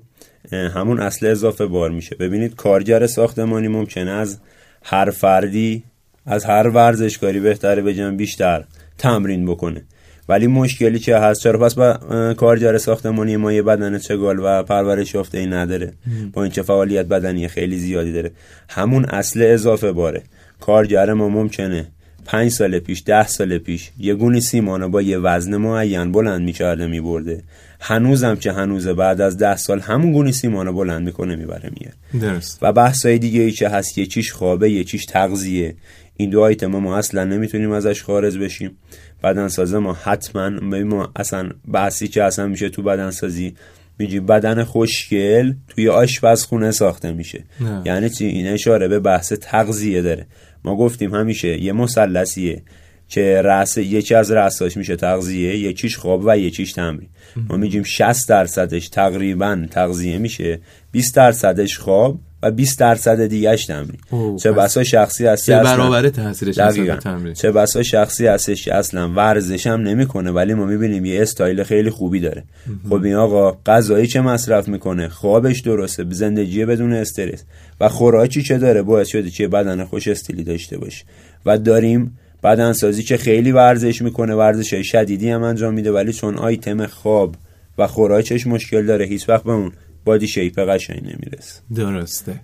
همون 0.52 1.00
اصل 1.00 1.26
اضافه 1.26 1.66
بار 1.66 1.92
میشه. 1.92 2.16
ببینید 2.16 2.56
کارگر 2.56 3.08
ساختمانی 3.08 3.68
ممکنه 3.68 4.12
از 4.12 4.40
هر 4.84 5.10
فردی 5.10 5.84
از 6.26 6.46
هر 6.46 6.68
ورزشکاری 6.68 7.40
بهتره 7.40 7.82
بجن 7.82 8.18
بیشتر 8.18 8.64
تمرین 8.98 9.46
بکنه. 9.46 9.86
ولی 10.30 10.48
مشکلی 10.48 11.00
که 11.00 11.18
هست 11.18 11.42
چرا؟ 11.42 11.60
پس 11.60 11.76
با 11.76 11.94
کارگر 12.38 12.78
ساختمانی 12.78 13.38
ما 13.38 13.54
یه 13.54 13.62
بدن 13.62 13.98
چگال 13.98 14.40
و 14.40 14.64
پرورش 14.64 15.14
یافته 15.14 15.38
ای 15.38 15.46
نداره. 15.46 15.94
با 16.34 16.44
اینکه 16.44 16.62
فعالیت 16.62 17.06
بدنی 17.06 17.48
خیلی 17.48 17.78
زیادی 17.78 18.14
داره. 18.14 18.32
همون 18.70 19.06
اصل 19.06 19.42
اضافه 19.42 19.92
باره. 19.92 20.24
کارگر 20.60 21.14
ما 21.14 21.30
ممکنه 21.30 21.88
پنج 22.26 22.52
سال 22.52 22.80
پیش 22.80 23.04
ده 23.06 23.28
سال 23.28 23.58
پیش 23.58 23.92
یه 24.00 24.16
گونی 24.16 24.42
سیمانو 24.42 24.90
با 24.90 25.02
یه 25.02 25.18
وزن 25.18 25.58
معین 25.58 26.12
بلند 26.12 26.42
می‌کرده 26.42 26.88
میبرده. 26.88 27.44
هنوزم 27.82 28.36
که 28.36 28.52
هنوزه 28.52 28.94
بعد 28.94 29.22
از 29.22 29.38
ده 29.38 29.58
سال 29.58 29.80
همون 29.80 30.12
گونی 30.12 30.32
سیمانو 30.32 30.74
بلند 30.74 31.06
می‌کنه 31.06 31.36
می‌بره 31.36 31.72
میاد 31.80 32.24
درست. 32.24 32.60
و 32.62 32.74
بحثای 32.74 33.18
دیگه 33.18 33.42
ای 33.42 33.52
که 33.52 33.70
هست 33.70 33.98
یه 33.98 34.06
چیش 34.06 34.32
خوابه 34.32 34.72
یه 34.72 34.84
چیش 34.84 35.06
تغذیه. 35.06 35.76
این 36.18 36.30
دو 36.30 36.42
آیتم 36.42 36.68
ما 36.68 36.98
اصلا 36.98 37.24
نمی‌تونیم 37.24 37.72
ازش 37.72 38.04
خارج 38.04 38.38
بشیم. 38.38 38.78
بدنساز 39.24 39.74
ما 39.74 39.94
حتما 39.94 40.50
ما 40.50 41.12
اصلا 41.16 41.50
بحثی 41.72 42.08
که 42.08 42.24
اصلا 42.24 42.48
میشه 42.48 42.70
تو 42.70 42.82
بدنسازی 42.82 43.54
میگی 44.00 44.20
بدن 44.20 44.64
خوشگل 44.64 45.54
توی 45.68 45.90
آشپزخونه 45.90 46.72
ساخته 46.72 47.12
میشه. 47.12 47.44
نه. 47.60 47.82
یعنی 47.86 48.10
چی؟ 48.10 48.26
این 48.26 48.48
اشاره 48.48 48.88
به 48.88 49.00
بحث 49.00 49.34
تغذیه 49.34 50.02
داره. 50.02 50.26
ما 50.64 50.76
گفتیم 50.76 51.16
همیشه 51.16 51.62
یه 51.62 51.72
مثلثیه 51.74 52.62
که 53.08 53.42
رأس 53.42 53.78
یکی 53.78 54.16
از 54.16 54.32
رأساش 54.32 54.78
میشه 54.78 54.96
تغذیه 54.96 55.58
یکیش 55.58 55.98
خواب 55.98 56.22
و 56.26 56.38
یکیش 56.38 56.74
تمرین. 56.74 57.10
ما 57.50 57.58
میگیم 57.58 57.84
60 57.84 58.30
درصدش 58.30 58.90
تقریبا 58.90 59.66
تغذیه 59.72 60.18
میشه 60.18 60.60
20 60.92 61.16
درصدش 61.16 61.78
خواب 61.78 62.20
و 62.44 62.52
20 62.52 62.80
درصد 62.80 63.26
دیگهش 63.26 63.66
تمرین. 63.66 64.38
چه 64.38 64.52
بسا 64.52 64.84
شخصی 64.84 65.26
هستی 65.26 65.52
چه 65.52 65.64
برابر 65.64 66.10
تاثیرش 66.10 66.56
تمرین. 66.56 67.34
چه 67.34 67.52
بسا 67.52 67.84
شخصی 67.84 68.28
هستش 68.28 68.66
که 68.66 68.76
اصلا 68.76 69.10
ورزش 69.10 69.68
هم 69.68 69.82
نمی‌کنه 69.82 70.32
ولی 70.32 70.54
ما 70.54 70.66
می‌بینیم 70.66 71.06
یه 71.06 71.22
استایل 71.22 71.64
خیلی 71.64 71.90
خوبی 71.90 72.20
داره. 72.20 72.44
خب 72.90 73.04
این 73.04 73.16
آقا 73.16 73.58
غذایی 73.66 74.08
چه 74.08 74.22
مصرف 74.22 74.68
می‌کنه؟ 74.68 75.08
خوابش 75.10 75.60
درسته 75.62 76.06
زندگی 76.10 76.66
بدون 76.66 76.94
استرس. 76.94 77.44
و 77.82 77.90
خوراکی 77.90 78.44
چه 78.44 78.58
داره؟ 78.58 78.82
باعث 78.82 79.08
شده 79.08 79.30
که 79.30 79.48
بدن 79.48 79.84
خوش 79.84 80.08
استیلی 80.08 80.44
داشته 80.44 80.78
باشه. 80.78 81.06
و 81.46 81.58
داریم 81.58 82.18
بدنسازی 82.44 83.04
که 83.04 83.18
خیلی 83.18 83.52
ورزش 83.52 84.02
می‌کنه 84.02 84.36
ورزش 84.36 84.74
شدیدی 84.74 85.30
هم 85.30 85.44
انجام 85.44 85.74
میده 85.74 85.92
ولی 85.92 86.14
چون 86.14 86.38
آیتم 86.38 86.86
خواب 86.86 87.36
و 87.78 87.88
خوراکش 87.88 88.48
مشکل 88.48 88.86
داره 88.86 89.06
هیچ 89.06 89.30
وقت 89.30 89.44
به 89.44 89.52
اون 89.52 89.72
بادی 90.08 90.28
شیپ 90.28 90.60
قشنگ 90.60 91.00
نمی‌رسه. 91.00 91.62
درسته. 91.76 92.40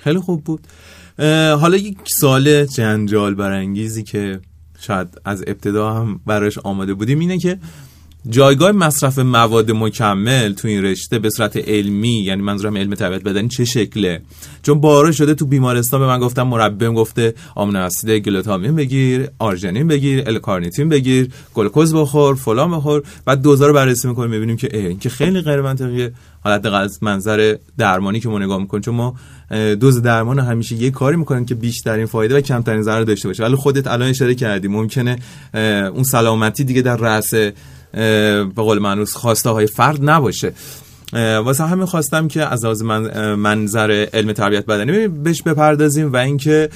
خیلی 0.00 0.18
خوب 0.18 0.44
بود. 0.44 0.66
حالا 1.60 1.76
یک 1.76 1.98
سال 2.20 2.64
جنجال 2.64 3.34
برانگیزی 3.34 4.02
که 4.02 4.40
شاید 4.80 5.08
از 5.24 5.44
ابتدا 5.46 5.94
هم 5.94 6.20
براش 6.26 6.58
آماده 6.58 6.94
بودیم 6.94 7.18
اینه 7.18 7.38
که 7.38 7.58
جایگاه 8.30 8.72
مصرف 8.72 9.18
مواد 9.18 9.70
مکمل 9.70 10.52
تو 10.52 10.68
این 10.68 10.84
رشته 10.84 11.18
به 11.18 11.30
صورت 11.30 11.56
علمی 11.56 12.22
یعنی 12.22 12.42
منظورم 12.42 12.76
علم 12.76 12.94
طبیعت 12.94 13.22
بدنی 13.22 13.48
چه 13.48 13.64
شکله؟ 13.64 14.22
چون 14.62 14.80
بارا 14.80 15.12
شده 15.12 15.34
تو 15.34 15.46
بیمارستان 15.46 16.00
به 16.00 16.06
من 16.06 16.18
گفتم 16.18 16.42
مربیم 16.42 16.94
گفته 16.94 17.34
آمینو 17.54 17.78
اسید 17.78 18.10
گلوتامین 18.10 18.76
بگیر 18.76 19.28
آرژنین 19.38 19.88
بگیر 19.88 20.22
الکارنیتین 20.26 20.88
بگیر 20.88 21.30
گلوکوز 21.54 21.94
بخور 21.94 22.34
فلان 22.34 22.70
بخور 22.70 23.02
بعد 23.24 23.42
دوزا 23.42 23.66
رو 23.66 23.72
بررسی 23.72 24.08
می‌کنیم 24.08 24.30
می‌بینیم 24.30 24.56
که 24.56 24.76
این 24.76 24.98
که 24.98 25.08
خیلی 25.08 25.40
غیر 25.40 25.60
منطقیه. 25.60 26.12
حالت 26.44 26.66
از 26.66 27.02
منظر 27.02 27.56
درمانی 27.78 28.20
که 28.20 28.28
ما 28.28 28.38
نگاه 28.38 28.58
می‌کنیم 28.58 28.82
چون 28.82 28.94
ما 28.94 29.14
دوز 29.80 30.02
درمان 30.02 30.38
همیشه 30.38 30.76
یه 30.76 30.90
کاری 30.90 31.16
می‌کنیم 31.16 31.44
که 31.44 31.54
بیشترین 31.54 32.06
فایده 32.06 32.36
و 32.36 32.40
کمترین 32.40 32.82
ضرر 32.82 33.02
داشته 33.02 33.28
باشه. 33.28 33.42
ولی 33.42 33.54
خودت 33.54 33.86
الان 33.86 34.08
اشاره 34.08 34.34
کردی 34.34 34.68
ممکنه 34.68 35.18
اون 35.94 36.02
سلامتی 36.02 36.64
دیگه 36.64 36.82
در 36.82 36.96
رأس 36.96 37.34
به 37.94 38.52
قول 38.56 38.78
منوس 38.78 39.14
خواسته 39.14 39.50
های 39.50 39.66
فرد 39.66 39.98
نباشه. 40.10 40.52
واسه 41.44 41.64
همین 41.64 41.86
خواستم 41.86 42.28
که 42.28 42.52
از 42.52 42.64
لحاظ 42.64 42.82
من 42.82 43.34
منظر 43.34 44.06
علم 44.12 44.32
تربیت 44.32 44.66
بدنی 44.66 45.08
بهش 45.08 45.42
بپردازیم 45.42 46.12
و 46.12 46.16
اینکه 46.16 46.68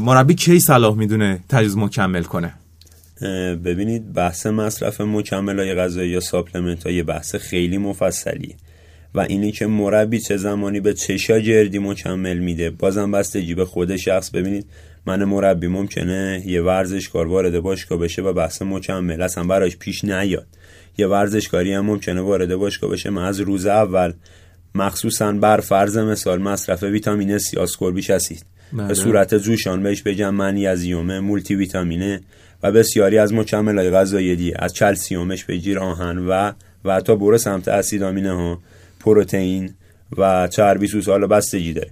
مربی 0.00 0.34
کی 0.34 0.60
صلاح 0.60 0.96
می‌دونه 0.96 1.40
تجهیز 1.48 1.76
مکمل 1.76 2.22
کنه؟ 2.22 2.54
ببینید 3.64 4.12
بحث 4.12 4.46
مصرف 4.46 5.00
مکمل 5.00 5.58
های 5.58 5.74
غذایی 5.74 6.10
یا 6.10 6.20
ساپلمنت 6.20 6.86
های 6.86 7.02
بحث 7.02 7.36
خیلی 7.36 7.78
مفصلی. 7.78 8.54
و 9.14 9.20
اینی 9.20 9.52
که 9.52 9.66
مربی 9.66 10.20
چه 10.20 10.36
زمانی 10.36 10.80
به 10.80 10.94
چه 10.94 11.16
شاگردی 11.16 11.78
مکمل 11.78 12.38
میده 12.38 12.70
بازم 12.70 13.10
بستگی 13.10 13.54
به 13.54 13.64
خود 13.64 13.96
شخص. 13.96 14.30
ببینید 14.30 14.66
من 15.06 15.24
مربی 15.24 15.66
ممکنه 15.66 16.42
یه 16.46 16.62
ورزشکار 16.62 17.26
وارد 17.26 17.60
باشگاه 17.60 17.98
بشه 17.98 18.22
و 18.22 18.32
بحث 18.32 18.62
مکمل 18.62 19.22
اصلا 19.22 19.44
براش 19.44 19.76
پیش 19.76 20.04
نیاد. 20.04 20.46
یه 20.98 21.06
ورزشکاری 21.06 21.72
هم 21.72 21.86
ممکنه 21.86 22.20
وارد 22.20 22.56
باشگاه 22.56 22.90
بشه. 22.90 23.10
من 23.10 23.24
از 23.24 23.40
روز 23.40 23.66
اول 23.66 24.12
مخصوصا 24.74 25.32
بر 25.32 25.60
فرض 25.60 25.98
مثال 25.98 26.38
مصرف 26.38 26.82
ویتامین 26.82 27.38
سی 27.38 27.56
آسکوربیش 27.56 28.10
اسید 28.10 28.44
به 28.72 28.82
بله. 28.82 28.94
صورت 28.94 29.34
جوشان 29.34 29.82
بهش 29.82 30.02
بگم 30.02 30.34
منیزیومه 30.34 31.20
مولتی 31.20 31.54
ویتامینه 31.54 32.20
و 32.62 32.72
بسیاری 32.72 33.18
از 33.18 33.32
مکمل 33.32 33.78
های 33.78 33.90
غذایی 33.90 34.36
دی 34.36 34.52
از 34.56 34.74
چلسیومش 34.74 35.44
بگیر 35.44 35.78
آهن 35.78 36.18
و 36.18 36.52
و 36.84 36.94
حتی 36.94 37.16
برو 37.16 37.38
سمت 37.38 37.68
اسید 37.68 38.02
آمینه 38.02 38.32
ها 38.32 38.58
پروتئین 39.00 39.74
و 40.16 40.48
چربی 40.48 40.86
سوس 40.86 41.08
حالا 41.08 41.26
بستگی 41.26 41.72
داره. 41.72 41.90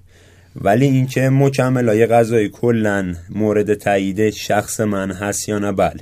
ولی 0.57 0.87
اینکه 0.87 1.29
مکملای 1.29 2.07
غذایی 2.07 2.49
کلا 2.49 3.15
مورد 3.31 3.75
تایید 3.75 4.31
شخص 4.31 4.81
من 4.81 5.11
هست 5.11 5.49
یا 5.49 5.59
نه 5.59 5.73
بله. 5.73 6.01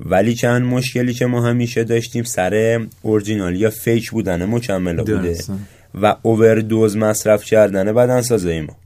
ولی 0.00 0.34
چند 0.34 0.62
مشکلی 0.62 1.14
که 1.14 1.26
ما 1.26 1.46
همیشه 1.46 1.84
داشتیم 1.84 2.24
سر 2.24 2.86
اورجینال 3.02 3.56
یا 3.56 3.70
فیک 3.70 4.10
بودن 4.10 4.44
مکملا 4.44 5.04
بوده 5.04 5.38
و 6.02 6.16
اووردوز 6.22 6.96
مصرف 6.96 7.44
کردن 7.44 7.92
بدنسازای 7.92 8.60
ما. 8.60 8.76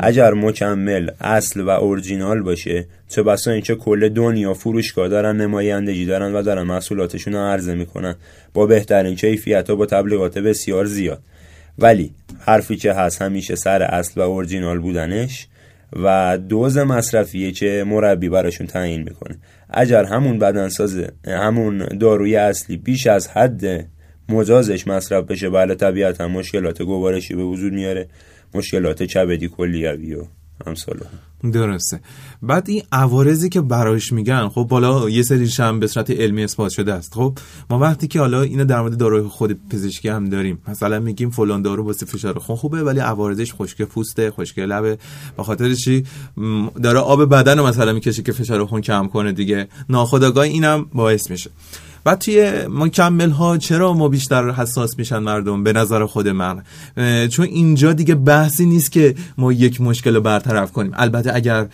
اگر 0.00 0.34
مکمل 0.34 1.10
اصل 1.20 1.60
و 1.60 1.68
اورجینال 1.68 2.42
باشه 2.42 2.86
چه 3.08 3.22
بسا 3.22 3.50
اینکه 3.50 3.74
کل 3.74 4.08
دنیا 4.08 4.54
فروشگاه 4.54 5.08
دارن 5.08 5.36
نمایندگی 5.36 6.06
دارن 6.06 6.34
و 6.34 6.42
دارن 6.42 6.62
محصولاتشون 6.62 7.32
رو 7.32 7.38
عرضه 7.38 7.74
می‌کنن. 7.74 8.14
با 8.54 8.66
بهترین 8.66 9.16
کیفیت 9.16 9.70
و 9.70 9.76
با 9.76 9.86
تبلیغات 9.86 10.38
بسیار 10.38 10.84
زیاد. 10.84 11.20
ولی 11.78 12.10
حرفی 12.38 12.76
که 12.76 12.92
هست 12.92 13.22
همیشه 13.22 13.56
سر 13.56 13.82
اصل 13.82 14.20
و 14.20 14.24
اورجینال 14.24 14.78
بودنش 14.78 15.48
و 15.92 16.38
دوز 16.48 16.78
مصرفیه 16.78 17.52
که 17.52 17.84
مربی 17.86 18.28
براشون 18.28 18.66
تعیین 18.66 19.02
می‌کنه. 19.02 19.38
اگر 19.70 20.04
همون 20.04 20.38
بدنساز 20.38 21.04
همون 21.26 21.78
داروی 21.78 22.36
اصلی 22.36 22.76
بیش 22.76 23.06
از 23.06 23.28
حد 23.28 23.88
مجازش 24.28 24.86
مصرف 24.86 25.24
بشه. 25.24 25.50
بله 25.50 25.74
طبیعتا 25.74 26.28
مشکلات 26.28 26.82
گوارشی 26.82 27.34
به 27.34 27.42
وجود 27.42 27.72
میاره. 27.72 28.08
مشکلات 28.54 29.02
کبدی 29.02 29.48
کلیوی 29.48 30.14
و 30.14 30.24
همساله 30.66 31.00
درسته. 31.52 32.00
بعد 32.42 32.70
این 32.70 32.82
عوارضی 32.92 33.48
که 33.48 33.60
براش 33.60 34.12
میگن 34.12 34.48
خب 34.48 34.66
بالا 34.70 35.10
یه 35.10 35.22
سریش 35.22 35.60
هم 35.60 35.80
به 35.80 35.86
صورت 35.86 36.10
علمی 36.10 36.44
اثبات 36.44 36.70
شده 36.70 36.94
است. 36.94 37.14
خب 37.14 37.38
ما 37.70 37.78
وقتی 37.78 38.08
که 38.08 38.20
حالا 38.20 38.42
اینو 38.42 38.64
در 38.64 38.80
مورد 38.80 38.96
داروی 38.96 39.28
خود 39.28 39.68
پزشکی 39.70 40.08
هم 40.08 40.28
داریم 40.28 40.58
مثلا 40.68 40.98
میگیم 40.98 41.30
فلان 41.30 41.62
دارو 41.62 41.84
واسه 41.84 42.06
فشار 42.06 42.38
خون 42.38 42.56
خوبه 42.56 42.82
ولی 42.82 43.00
عوارضش 43.00 43.54
خشک 43.54 43.82
پوسته 43.82 44.30
خشک 44.30 44.58
لبه. 44.58 44.98
به 45.36 45.42
خاطر 45.42 45.74
چی؟ 45.74 46.04
داره 46.82 46.98
آب 46.98 47.24
بدن 47.24 47.58
رو 47.58 47.66
مثلا 47.66 47.92
می‌کشه 47.92 48.22
که 48.22 48.32
فشار 48.32 48.64
خون 48.64 48.80
کم 48.80 49.08
کنه 49.08 49.32
دیگه. 49.32 49.68
ناخودآگاه 49.88 50.44
اینم 50.44 50.86
باعث 50.94 51.30
میشه. 51.30 51.50
و 52.06 52.14
توی 52.14 52.52
مکمل 52.70 53.30
ها 53.30 53.58
چرا 53.58 53.92
ما 53.92 54.08
بیشتر 54.08 54.50
حساس 54.50 54.98
میشن 54.98 55.18
مردم 55.18 55.64
به 55.64 55.72
نظر 55.72 56.06
خود 56.06 56.28
من؟ 56.28 56.62
چون 57.28 57.46
اینجا 57.46 57.92
دیگه 57.92 58.14
بحثی 58.14 58.66
نیست 58.66 58.92
که 58.92 59.14
ما 59.38 59.52
یک 59.52 59.80
مشکل 59.80 60.14
رو 60.14 60.20
برطرف 60.20 60.72
کنیم. 60.72 60.92
البته 60.94 61.34
اگر 61.34 61.68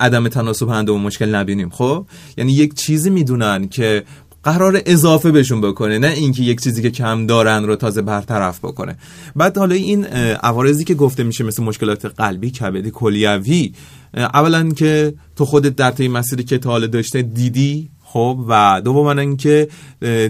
عدم 0.00 0.28
تناسب 0.28 0.68
و 0.68 0.98
مشکل 0.98 1.34
نبینیم. 1.34 1.70
خب؟ 1.70 2.06
یعنی 2.36 2.52
یک 2.52 2.74
چیزی 2.74 3.10
می‌دونن 3.10 3.68
که 3.68 4.04
قرار 4.42 4.82
اضافه 4.86 5.30
بهشون 5.30 5.60
بکنه 5.60 5.98
نه 5.98 6.06
اینکه 6.06 6.42
یک 6.42 6.60
چیزی 6.60 6.82
که 6.82 6.90
کم 6.90 7.26
دارن 7.26 7.64
رو 7.64 7.76
تازه 7.76 8.02
برطرف 8.02 8.58
بکنه. 8.58 8.96
بعد 9.36 9.58
حالا 9.58 9.74
این 9.74 10.04
عوارضی 10.34 10.84
که 10.84 10.94
گفته 10.94 11.22
میشه 11.22 11.44
مثل 11.44 11.62
مشکلات 11.62 12.06
قلبی 12.06 12.50
کبدی 12.50 12.90
کلیوی 12.90 13.72
اولا 14.14 14.68
که 14.68 15.14
تو 15.36 15.44
خودت 15.44 15.76
در 15.76 15.90
طی 15.90 16.08
مسیری 16.08 16.44
که 16.44 16.58
تا 16.58 16.70
حالا 16.70 16.86
داشته 16.86 17.22
دیدی 17.22 17.90
خب 18.12 18.44
و 18.48 18.82
دوم 18.84 19.18
اینکه 19.18 19.68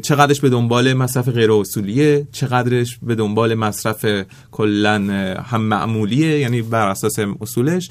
چقدرش 0.02 0.40
به 0.40 0.48
دنبال 0.48 0.94
مصرف 0.94 1.28
غیر 1.28 1.52
اصولیه 1.52 2.26
چقدرش 2.32 2.98
به 3.02 3.14
دنبال 3.14 3.54
مصرف 3.54 4.06
کلا 4.50 4.94
هم 5.42 5.60
معمولیه 5.60 6.38
یعنی 6.38 6.62
بر 6.62 6.88
اساس 6.88 7.18
اصولش. 7.40 7.90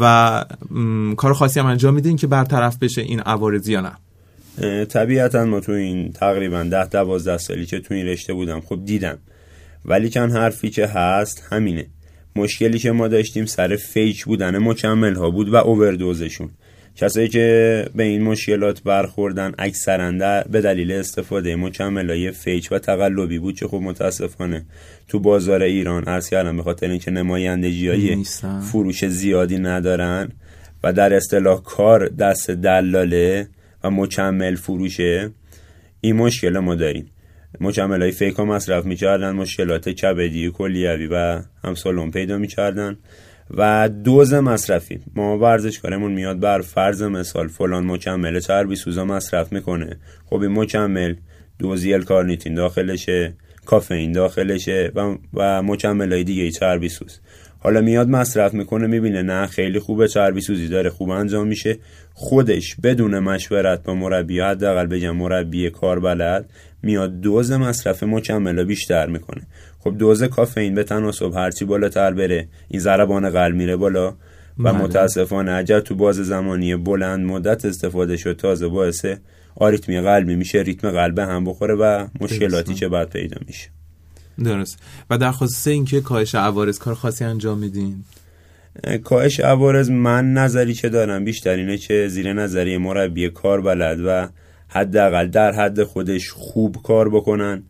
و 0.00 0.44
کار 1.16 1.32
خاصی 1.32 1.60
هم 1.60 1.66
انجام 1.66 1.94
میدین 1.94 2.16
که 2.16 2.26
برطرف 2.26 2.78
بشه 2.78 3.02
این 3.02 3.20
عوارض 3.20 3.68
یا 3.68 3.80
نه. 3.80 4.84
طبیعتا 4.84 5.44
ما 5.44 5.60
تو 5.60 5.72
این 5.72 6.12
تقریبا 6.12 6.62
ده 6.62 6.86
دوازده 6.86 7.38
سالی 7.38 7.66
که 7.66 7.80
تو 7.80 7.94
این 7.94 8.06
رشته 8.06 8.32
بودم 8.32 8.60
خب 8.60 8.84
دیدم. 8.84 9.18
ولی 9.84 10.08
چند 10.08 10.32
حرفی 10.32 10.70
که 10.70 10.86
هست 10.86 11.48
همینه. 11.50 11.86
مشکلی 12.36 12.78
که 12.78 12.92
ما 12.92 13.08
داشتیم 13.08 13.46
سر 13.46 13.76
فیک 13.76 14.24
بودن 14.24 14.58
مکمل 14.58 15.14
ها 15.14 15.30
بود 15.30 15.48
و 15.48 15.56
اووردوزشون. 15.56 16.50
کسایی 16.98 17.28
که 17.28 17.86
به 17.94 18.02
این 18.02 18.22
مشکلات 18.22 18.82
برخوردن 18.82 19.54
اکثرا 19.58 20.42
به 20.50 20.60
دلیل 20.60 20.92
استفاده 20.92 21.56
مکملای 21.56 22.30
فیک 22.30 22.68
و 22.70 22.78
تقلبی 22.78 23.38
بود 23.38 23.54
که 23.54 23.68
خب 23.68 23.76
متاسفانه 23.76 24.64
تو 25.08 25.20
بازار 25.20 25.62
ایران 25.62 26.04
عرض 26.04 26.30
کردم 26.30 26.56
به 26.56 26.62
خاطر 26.62 26.90
اینکه 26.90 27.10
نمایندگی 27.10 27.88
های 27.88 28.24
فروش 28.72 29.06
زیادی 29.06 29.58
ندارن 29.58 30.28
و 30.84 30.92
در 30.92 31.14
اصطلاح 31.14 31.62
کار 31.62 32.08
دست 32.08 32.50
دلاله 32.50 33.48
و 33.84 33.90
مکمل 33.90 34.54
فروشه 34.54 35.30
این 36.00 36.16
مشکل 36.16 36.58
ما 36.58 36.74
داریم. 36.74 37.10
مکمل 37.60 38.02
های 38.02 38.10
فیک 38.10 38.34
ها 38.34 38.44
مصرف 38.44 38.84
می‌کردن 38.84 39.30
مشکلات 39.30 39.88
کبدی 39.88 40.50
کلیوی 40.50 41.06
و 41.06 41.42
همسالون 41.64 42.10
پیدا 42.10 42.38
می‌کردن. 42.38 42.96
و 43.50 43.88
دوز 43.88 44.34
مصرفی. 44.34 45.00
ما 45.14 45.38
ورزشکارمون 45.38 46.12
میاد 46.12 46.40
بر 46.40 46.60
فرض 46.60 47.02
مثال 47.02 47.48
فلان 47.48 47.86
مکمل 47.86 48.40
چربی 48.40 48.76
سوزا 48.76 49.04
مصرف 49.04 49.52
می‌کنه. 49.52 49.96
خب 50.26 50.42
این 50.42 50.52
مکمل 50.52 51.14
دوزی 51.58 51.98
کارنیتین 51.98 52.54
داخلشه 52.54 53.32
کافئین 53.66 54.12
داخلشه 54.12 54.92
و, 54.94 55.16
و 55.34 55.62
مکمل 55.62 56.12
های 56.12 56.24
دیگه 56.24 56.50
چربی 56.50 56.88
سوز 56.88 57.20
حالا 57.60 57.80
میاد 57.80 58.08
مصرف 58.08 58.54
می‌کنه 58.54 58.86
می‌بینه 58.86 59.22
نه 59.22 59.46
خیلی 59.46 59.78
خوبه 59.78 60.08
چربی 60.08 60.40
سوزی 60.40 60.68
داره 60.68 60.90
خوب 60.90 61.10
انجام 61.10 61.46
میشه. 61.46 61.78
خودش 62.14 62.76
بدون 62.82 63.18
مشورت 63.18 63.82
با 63.82 63.94
مربی 63.94 64.40
حداقل 64.40 64.86
بگم 64.86 65.16
مربی 65.16 65.70
کار 65.70 66.00
بلد 66.00 66.50
میاد 66.82 67.20
دوز 67.20 67.52
مصرف 67.52 68.02
مکملا 68.02 68.64
بیشتر 68.64 69.06
می‌کنه. 69.06 69.42
خب 69.78 69.98
دوز 69.98 70.22
کافئین 70.22 70.74
به 70.74 70.84
تناسب 70.84 71.32
هرچی 71.34 71.64
بالاتر 71.64 72.14
بره 72.14 72.48
این 72.68 72.80
ضربان 72.80 73.30
قلب 73.30 73.54
میره 73.54 73.76
بالا. 73.76 74.14
و 74.58 74.62
بله. 74.62 74.72
متاسفانه 74.72 75.52
اگر 75.52 75.80
تو 75.80 75.94
باز 75.94 76.16
زمانی 76.16 76.76
بلند 76.76 77.26
مدت 77.26 77.64
استفاده 77.64 78.16
شد 78.16 78.36
تازه 78.36 78.68
باعث 78.68 79.06
آریتمی 79.56 80.00
قلبی 80.00 80.36
میشه 80.36 80.58
ریتم 80.58 80.90
قلب 80.90 81.18
هم 81.18 81.44
بخوره 81.44 81.74
و 81.74 82.06
مشکلاتی 82.20 82.74
چه 82.74 82.88
بعد 82.88 83.10
پیدا 83.10 83.36
میشه. 83.46 83.68
درست. 84.44 84.78
و 85.10 85.18
در 85.18 85.32
خصوص 85.32 85.66
اینکه 85.66 86.00
کاهش 86.00 86.34
عوارض 86.34 86.78
کار 86.78 86.94
خاصی 86.94 87.24
انجام 87.24 87.58
میدین؟ 87.58 88.04
کاهش 89.04 89.40
عوارض 89.40 89.90
من 89.90 90.32
نظری 90.32 90.74
که 90.74 90.88
دارم؟ 90.88 91.24
بیشتر 91.24 91.56
اینه 91.56 91.76
که 91.76 92.08
زیر 92.08 92.32
نظری 92.32 92.76
مربی 92.76 93.28
کار 93.28 93.60
بلد 93.60 93.98
و 94.06 94.28
حداقل 94.68 95.26
در 95.26 95.52
حد 95.52 95.82
خودش 95.82 96.30
خوب 96.30 96.76
کار 96.82 97.08
بکنن. 97.08 97.62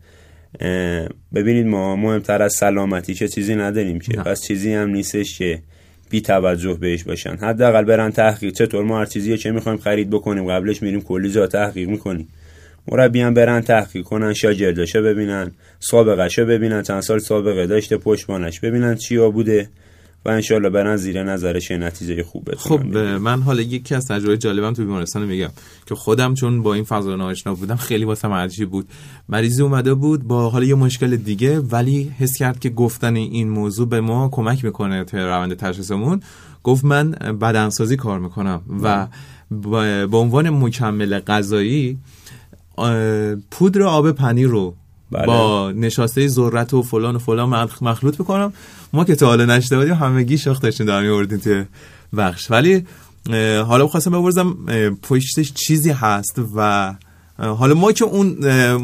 ببینید 1.35 1.65
ما 1.65 1.95
مهمتر 1.95 2.41
از 2.41 2.53
سلامتی 2.53 3.13
چه 3.13 3.27
چیزی 3.27 3.55
نداریم 3.55 3.99
که. 3.99 4.13
پس 4.17 4.41
چیزی 4.41 4.73
هم 4.73 4.89
نیستش 4.89 5.37
که 5.37 5.61
بی 6.09 6.21
توجه 6.21 6.73
بهش 6.73 7.03
باشن. 7.03 7.37
حداقل 7.37 7.83
برن 7.83 8.11
تحقیق. 8.11 8.53
چطور 8.53 8.83
ما 8.83 8.99
هر 8.99 9.05
چیزی 9.05 9.37
چه 9.37 9.51
می‌خوایم 9.51 9.77
خرید 9.77 10.09
بکنیم؟ 10.09 10.51
قبلش 10.51 10.81
میریم 10.81 11.01
کلی 11.01 11.31
جا 11.31 11.47
تحقیق 11.47 11.89
می‌کنیم. 11.89 12.27
مربی 12.87 13.21
هم 13.21 13.33
برن 13.33 13.61
تحقیق 13.61 14.03
کنن 14.03 14.33
شاگرداشو 14.33 15.01
ببینن 15.01 15.51
سابقه 15.79 16.45
ببینن. 16.45 16.83
چند 16.83 17.01
سال 17.01 17.19
سابقه 17.19 17.67
داشته 17.67 17.97
پشتبانش 17.97 18.59
ببینن 18.59 18.95
چیا 18.95 19.29
بوده. 19.29 19.69
و 20.25 20.29
انشالله 20.29 20.69
برن 20.69 20.95
زیر 20.95 21.23
نظرش 21.23 21.71
نتیجه 21.71 22.23
خوب 22.23 22.55
خب 22.57 22.85
من 22.97 23.41
حالا 23.41 23.61
یکی 23.61 23.95
از 23.95 24.07
تجربه 24.07 24.37
جالبم 24.37 24.73
تو 24.73 24.81
بیمارستان 24.81 25.25
میگم 25.25 25.49
که 25.85 25.95
خودم 25.95 26.33
چون 26.33 26.63
با 26.63 26.73
این 26.73 26.83
فضا 26.83 27.15
ناآشنا 27.15 27.55
بودم 27.55 27.75
خیلی 27.75 28.05
واسه 28.05 28.27
عجیب 28.27 28.69
بود. 28.69 28.87
مریضی 29.29 29.63
اومده 29.63 29.93
بود 29.93 30.23
با 30.23 30.49
حالا 30.49 30.65
یه 30.65 30.75
مشکل 30.75 31.15
دیگه 31.15 31.59
ولی 31.59 32.11
حس 32.19 32.37
کرد 32.37 32.59
که 32.59 32.69
گفتن 32.69 33.15
این 33.15 33.49
موضوع 33.49 33.87
به 33.87 34.01
ما 34.01 34.29
کمک 34.31 34.65
می‌کنه 34.65 35.03
تو 35.03 35.17
روند 35.17 35.53
تشخیصمون. 35.53 36.21
گفت 36.63 36.85
من 36.85 37.11
بدنسازی 37.11 37.95
کار 37.95 38.19
می‌کنم 38.19 38.61
و 38.83 39.07
به 40.07 40.17
عنوان 40.17 40.49
مکمل 40.49 41.19
غذایی 41.19 41.97
پودر 43.51 43.81
آب 43.81 44.11
پنیر 44.11 44.47
رو 44.47 44.75
بله. 45.11 45.25
با 45.25 45.71
نشاسته 45.71 46.27
ذرت 46.27 46.73
و 46.73 46.81
فلان 46.81 47.15
و 47.15 47.19
فلان 47.19 47.69
مخلوط 47.81 48.17
بکنم 48.17 48.53
ما 48.93 49.05
که 49.05 49.15
تا 49.15 49.27
حالا 49.27 49.45
نشده 49.45 49.77
بودیم 49.77 49.93
همگی 49.93 50.37
شاخ 50.37 50.61
داشتیم 50.61 50.85
در 50.85 51.01
میوردیم 51.01 51.37
توی 51.37 51.65
بخش 52.17 52.51
ولی 52.51 52.85
حالا 53.65 53.85
بخواستم 53.85 54.11
ببرزم 54.11 54.57
پشتش 55.01 55.53
چیزی 55.53 55.91
هست 55.91 56.41
و 56.55 56.93
حالا 57.39 57.73
ما 57.73 57.91
که 57.91 58.05
اون 58.05 58.37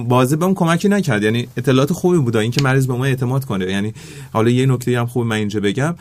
بازه 0.04 0.36
به 0.36 0.46
اون 0.46 0.54
کمکی 0.54 0.90
نکرد. 0.90 1.24
یعنی 1.24 1.48
اطلاعات 1.58 1.94
خوبی 1.94 2.18
بوده 2.18 2.40
اینکه 2.40 2.64
مریض 2.64 2.88
به 2.88 2.94
ما 2.94 3.06
اعتماد 3.06 3.46
کنه. 3.46 3.66
یعنی 3.72 3.94
حالا 4.34 4.50
یه 4.50 4.66
نکته 4.66 5.00
هم 5.00 5.06
خوب 5.06 5.26
من 5.26 5.36
اینجا 5.36 5.60
بگم. 5.60 5.96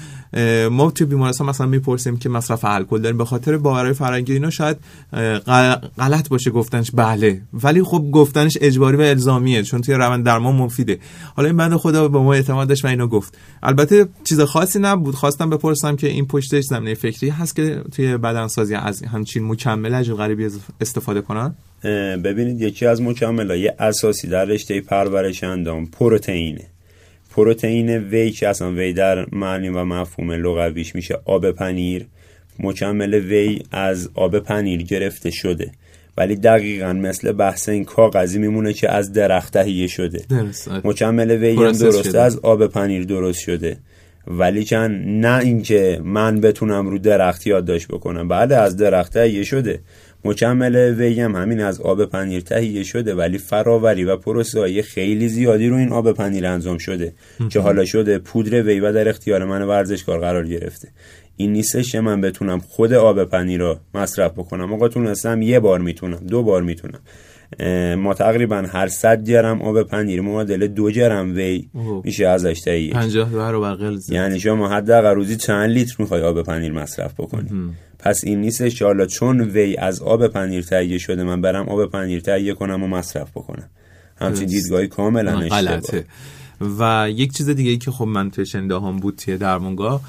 ما 0.71 0.91
تو 0.91 1.07
بیمارستان 1.07 1.49
مثلا 1.49 1.67
می‌پرسیم 1.67 2.17
که 2.17 2.29
مصرف 2.29 2.65
الکل 2.65 3.01
داریم. 3.01 3.19
به 3.19 3.25
خاطر 3.25 3.57
باورهای 3.57 3.93
فرنگی 3.93 4.33
اینا 4.33 4.51
شاید 4.51 4.77
غلط 5.99 6.29
باشه 6.29 6.51
گفتنش. 6.51 6.91
بله. 6.95 7.41
ولی 7.55 7.83
خب 7.83 8.05
گفتنش 8.13 8.59
اجباری 8.61 8.97
و 8.97 9.01
الزامیه. 9.01 9.63
چون 9.63 9.81
توی 9.81 9.95
روند 9.95 10.25
درمان 10.25 10.57
مفیده. 10.57 10.99
حالا 11.37 11.49
این 11.49 11.57
بنده 11.57 11.77
خدا 11.77 12.09
به 12.09 12.19
ما 12.19 12.35
اعتماد 12.35 12.69
داشت 12.69 12.85
و 12.85 12.89
اینو 12.89 13.07
گفت. 13.07 13.39
البته 13.63 14.09
چیز 14.25 14.41
خاصی 14.41 14.79
نبود. 14.79 15.15
خواستم 15.15 15.51
بپرسم 15.51 15.97
که 15.97 16.07
این 16.07 16.27
پشتش 16.27 16.65
زمینه 16.65 16.95
فکری 16.95 17.29
هست 17.29 17.57
که 17.57 17.83
توی 17.93 18.17
بدنسازی 18.17 18.75
از 18.75 19.03
همچین 19.03 19.45
مکمل 19.45 19.95
عجب 19.95 20.15
غریبی 20.15 20.49
استفاده 20.81 21.21
کنن؟ 21.21 21.55
ببینید 22.25 22.61
یکی 22.61 22.87
از 22.87 23.03
مکملهای 23.03 23.69
اساسی 23.69 24.29
در 24.29 24.45
رشته 24.45 24.81
پرورش 24.81 25.45
اندام 25.45 25.87
پروتئینه 25.87 26.65
پروتئین 27.37 27.99
وی 27.99 28.31
که 28.31 28.49
اصلا 28.49 28.73
وی 28.73 28.93
در 28.93 29.27
معنی 29.33 29.69
و 29.69 29.85
مفهوم 29.85 30.33
لغویش 30.33 30.95
میشه 30.95 31.19
آب 31.25 31.51
پنیر. 31.51 32.07
مکمل 32.59 33.15
وی 33.15 33.63
از 33.71 34.11
آب 34.15 34.39
پنیر 34.39 34.83
گرفته 34.83 35.31
شده. 35.31 35.71
ولی 36.17 36.37
دقیقا 36.37 36.93
مثل 36.93 37.33
بحث 37.33 37.69
این 37.69 37.85
کاغذی 37.85 38.39
میمونه 38.39 38.73
که 38.73 38.91
از 38.91 39.13
درخت 39.13 39.53
تهیه 39.53 39.87
شده. 39.87 40.25
مکمل 40.85 41.31
وی 41.31 41.55
هم 41.55 41.73
درسته 41.73 42.19
از 42.19 42.39
آب 42.39 42.67
پنیر 42.67 43.05
درست 43.05 43.41
شده. 43.41 43.77
ولی 44.27 44.65
چن 44.65 44.91
نه 45.05 45.39
اینکه 45.39 46.01
من 46.05 46.41
بتونم 46.41 46.89
رو 46.89 46.99
درخت 46.99 47.47
یادداشت 47.47 47.89
بکنم. 47.89 48.29
بعد 48.29 48.53
از 48.53 48.77
درخت 48.77 49.13
تهیه 49.13 49.45
شده. 49.45 49.81
مکمل 50.25 50.95
وی 50.99 51.21
هم 51.21 51.35
همین 51.37 51.61
از 51.61 51.81
آب 51.81 52.05
پنیر 52.05 52.41
تهیه 52.41 52.83
شده 52.83 53.15
ولی 53.15 53.39
فراوری 53.39 54.05
و 54.05 54.17
پروسه 54.17 54.83
خیلی 54.83 55.29
زیادی 55.29 55.69
رو 55.69 55.77
این 55.77 55.93
آب 55.93 56.13
پنیر 56.13 56.47
انجام 56.47 56.79
شده 56.79 57.13
که 57.51 57.61
حالا 57.61 57.85
شده 57.85 58.19
پودر 58.19 58.63
وی 58.63 58.81
و 58.81 58.93
در 58.93 59.09
اختیار 59.09 59.45
من 59.45 59.63
ورزشکار 59.63 60.21
قرار 60.21 60.47
گرفته. 60.47 60.89
این 61.37 61.53
نیستش 61.53 61.93
که 61.93 62.01
من 62.01 62.21
بتونم 62.21 62.59
خود 62.59 62.93
آب 62.93 63.25
پنیر 63.25 63.61
رو 63.61 63.77
مصرف 63.95 64.33
بکنم. 64.33 64.73
آقا 64.73 64.89
تونستم 64.89 65.43
یه 65.43 65.61
بار 65.61 65.81
می‌تونم 65.81 66.21
دو 66.29 66.43
بار 66.43 66.63
می‌تونم. 66.63 67.01
ما 67.97 68.15
تقریبا 68.15 68.57
هر 68.57 68.89
صد 68.89 69.25
گرم 69.25 69.63
آب 69.63 69.83
پنیر 69.83 70.21
معادل 70.21 70.67
دو 70.67 70.91
گرم 70.91 71.35
وی 71.35 71.69
میشه 72.05 72.27
ازش 72.27 72.61
تهیه 72.61 72.93
50 72.93 73.31
برابر 73.31 73.97
یعنی 74.09 74.41
شما 74.41 74.69
حداقل 74.69 75.15
روزی 75.15 75.37
چند 75.37 75.71
لیتر 75.71 75.95
می‌خوای 75.99 76.23
آب 76.23 76.43
پنیر 76.43 76.73
مصرف 76.73 77.15
بکنی؟ 77.21 77.49
پس 78.05 78.21
این 78.25 78.41
نیستش 78.41 78.79
که 78.79 78.85
حالا 78.85 79.07
چون 79.07 79.41
وی 79.41 79.77
از 79.77 80.03
آب 80.03 80.27
پنیر 80.27 80.63
تهیه 80.63 80.99
شده 80.99 81.23
من 81.25 81.41
برم 81.41 81.69
آب 81.69 81.91
پنیر 81.91 82.21
تهیه 82.21 82.55
کنم 82.55 82.83
و 82.83 82.87
مصرف 82.87 83.31
بکنم. 83.31 83.71
همچین 84.17 84.47
دیدگاهی 84.47 84.89
کاملا 84.89 85.39
اشتباه. 85.39 86.03
و 86.79 87.11
یک 87.11 87.33
چیز 87.33 87.49
دیگه 87.49 87.71
ای 87.71 87.79
که 87.79 87.91
خب 87.91 88.05
من 88.05 88.31
توی 88.31 88.47
شنده 88.47 88.75
هم 88.75 88.97
بود 88.97 89.17
توی 89.17 89.37
درمانگاه 89.37 90.01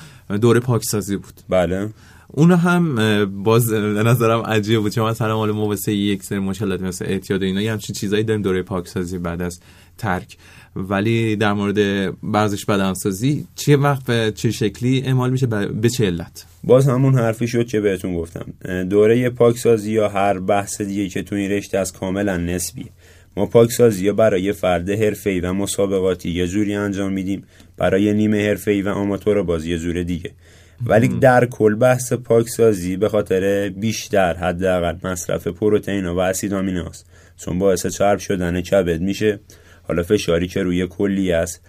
دوره 0.41 0.59
پاکسازی 0.59 1.17
بود. 1.17 1.33
بله. 1.49 1.89
اون 2.27 2.51
هم 2.51 2.95
باز 3.43 3.69
به 3.69 4.03
نظرم 4.03 4.41
عجیب 4.41 4.79
بود. 4.79 4.91
چون 4.91 5.09
مثلا 5.09 5.37
مال 5.37 5.51
ما 5.51 5.67
واسه 5.67 5.93
یک 5.93 6.23
سری 6.23 6.39
مشکلات 6.39 6.81
مثل 6.81 7.05
اعتیاد 7.05 7.41
و 7.41 7.45
اینا 7.45 7.61
یه 7.61 7.71
همچین 7.71 7.95
چیزایی 7.95 8.23
داریم. 8.23 8.41
دوره 8.41 8.61
پاکسازی 8.61 9.17
بعد 9.17 9.41
از 9.41 9.59
ترک. 9.97 10.37
ولی 10.75 11.35
در 11.35 11.53
مورد 11.53 11.77
ورزش 12.23 12.65
بدنسازی 12.65 13.47
چه 13.55 13.77
وقت 13.77 14.05
به 14.05 14.31
چه 14.35 14.51
شکلی 14.51 15.01
اعمال 15.01 15.29
میشه 15.29 15.47
به 15.47 15.89
چه 15.89 16.05
علت؟ 16.05 16.45
باز 16.63 16.87
همون 16.87 17.15
حرفی 17.15 17.47
شد 17.47 17.67
که 17.67 17.79
بهتون 17.79 18.15
گفتم. 18.15 18.45
دوره 18.83 19.29
پاکسازی 19.29 19.91
یا 19.91 20.09
هر 20.09 20.39
بحث 20.39 20.81
دیگه 20.81 21.09
که 21.09 21.23
تو 21.23 21.35
این 21.35 21.51
رشته 21.51 21.77
از 21.77 21.93
کاملا 21.93 22.37
نسبی. 22.37 22.85
ما 23.37 23.45
پاکسازی 23.45 24.05
یا 24.05 24.13
برای 24.13 24.53
فرد 24.53 24.89
حرفه‌ای 24.89 25.39
و 25.39 25.53
مسابقاتی 25.53 26.29
یه 26.29 26.47
جوری 26.47 26.75
انجام 26.75 27.13
میدیم 27.13 27.43
برای 27.77 28.13
نیمه 28.13 28.47
حرفه‌ای 28.47 28.81
و 28.81 28.89
آماتور 28.89 29.43
باز 29.43 29.65
یه 29.65 29.77
جور 29.77 30.03
دیگه. 30.03 30.31
ولی 30.85 31.07
در 31.07 31.45
کل 31.45 31.75
بحث 31.75 32.13
پاکسازی 32.13 32.97
به 32.97 33.09
خاطر 33.09 33.69
بیشتر 33.69 34.33
حداقل 34.33 34.95
مصرف 35.03 35.47
پروتئین 35.47 36.05
و 36.05 36.19
اسید 36.19 36.53
آمیناست. 36.53 37.05
چون 37.37 37.59
باعث 37.59 37.87
چرب 37.87 38.19
شدن 38.19 38.61
کبد 38.61 39.01
میشه. 39.01 39.39
حالا 39.87 40.03
فشاری 40.03 40.47
که 40.47 40.63
روی 40.63 40.87
کلی 40.87 41.31
است 41.31 41.61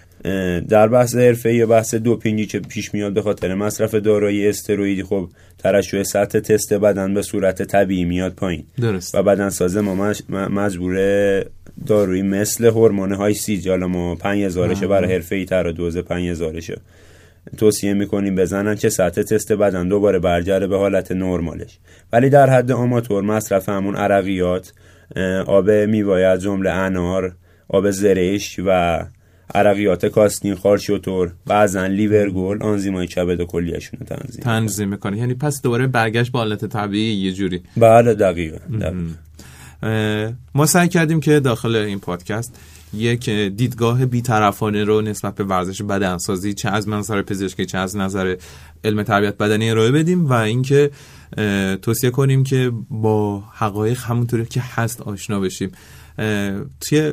در 0.69 0.89
بحث 0.89 1.17
حرفه 1.17 1.55
یا 1.55 1.67
بحث 1.67 1.95
دوپینگی 1.95 2.47
که 2.47 2.61
پیش 2.61 2.95
میاد 2.95 3.13
به 3.13 3.23
خاطر 3.23 3.55
مصرف 3.55 3.95
دارایی 3.95 4.49
استروئیدی 4.49 5.03
خب 5.03 5.29
ترشح 5.59 6.03
سطح 6.03 6.41
تست 6.41 6.75
بدن 6.75 7.15
به 7.15 7.23
صورت 7.23 7.63
طبیعی 7.63 8.05
میاد 8.05 8.33
پایین. 8.33 8.65
درست. 8.81 9.15
و 9.15 9.23
بدن 9.23 9.49
سازه 9.49 9.81
ما 9.81 10.13
مجبوره 10.31 11.47
دارویی 11.87 12.23
مثل 12.23 12.65
هورمون 12.65 13.13
های 13.13 13.35
سی 13.35 13.69
حالا 13.69 13.89
ما 13.89 14.15
5000 14.15 14.75
برای 14.75 15.13
حرفه 15.13 15.37
ای 15.37 15.45
تر 15.45 15.71
دوز 15.71 15.99
5000 15.99 16.61
توصیه 17.59 17.95
می‌کنیم 17.95 18.35
بزنن 18.35 18.75
که 18.75 18.89
سطح 18.89 19.23
تست 19.23 19.53
بدن 19.53 19.89
دوباره 19.89 20.19
برگرده 20.19 20.67
به 20.67 20.79
حالت 20.79 21.13
نرمالش. 21.13 21.79
ولی 22.13 22.31
در 22.31 22.51
حد 22.51 22.73
آماتور 22.73 23.23
مصرف 23.23 23.69
همون 23.69 23.97
عرقیات 23.97 24.73
آب 25.47 25.71
میوه 25.71 26.21
از 26.21 26.43
جمله 26.43 26.71
انار 26.71 27.33
آب 27.69 27.91
زرش 27.91 28.61
و 28.67 29.01
عرقیات 29.55 30.07
کاستین 30.07 30.55
خار 30.55 30.79
شطور 30.79 31.33
بعضا 31.47 31.87
لیورگول 31.87 32.63
آنزیمای 32.63 33.07
کبد 33.07 33.41
و 33.41 33.45
کلیهشون 33.45 34.01
رو 34.01 34.17
تنظیم 34.17 34.43
تنظیم 34.43 34.89
می‌کنه 34.89 35.19
یعنی 35.19 35.35
پس 35.35 35.63
دوباره 35.63 35.87
برگشت 35.87 36.33
به 36.33 36.39
حالت 36.39 36.65
طبیعی 36.65 37.15
یه 37.15 37.33
جوری. 37.33 37.63
بله 37.77 38.15
دقیقا, 38.15 38.59
ما 40.55 40.67
سعی 40.67 40.89
کردیم 40.89 41.21
که 41.21 41.41
داخل 41.41 41.77
این 41.77 41.99
پادکست 41.99 42.61
یک 42.95 43.31
دیدگاه 43.31 44.07
بیطرفانه 44.07 44.85
رو 44.85 45.01
نسبت 45.01 45.35
به 45.35 45.45
ورزش 45.45 45.83
بدنسازی 45.83 46.55
چه 46.55 46.69
از 46.69 46.89
منظر 46.89 47.23
پزشکی 47.23 47.67
چه 47.67 47.79
از 47.79 47.97
نظر 47.97 48.37
علم 48.85 49.03
تربیت 49.03 49.39
بدنی 49.39 49.71
ارائه 49.71 49.91
بدیم 49.91 50.27
و 50.27 50.33
اینکه 50.33 50.91
توصیه 51.83 52.11
کنیم 52.11 52.45
که 52.45 52.73
با 52.91 53.43
حقایق 53.53 53.99
همونطوری 53.99 54.45
که 54.45 54.63
هست 54.75 55.01
آشنا 55.01 55.41
بشیم. 55.41 55.71
توی 56.81 57.13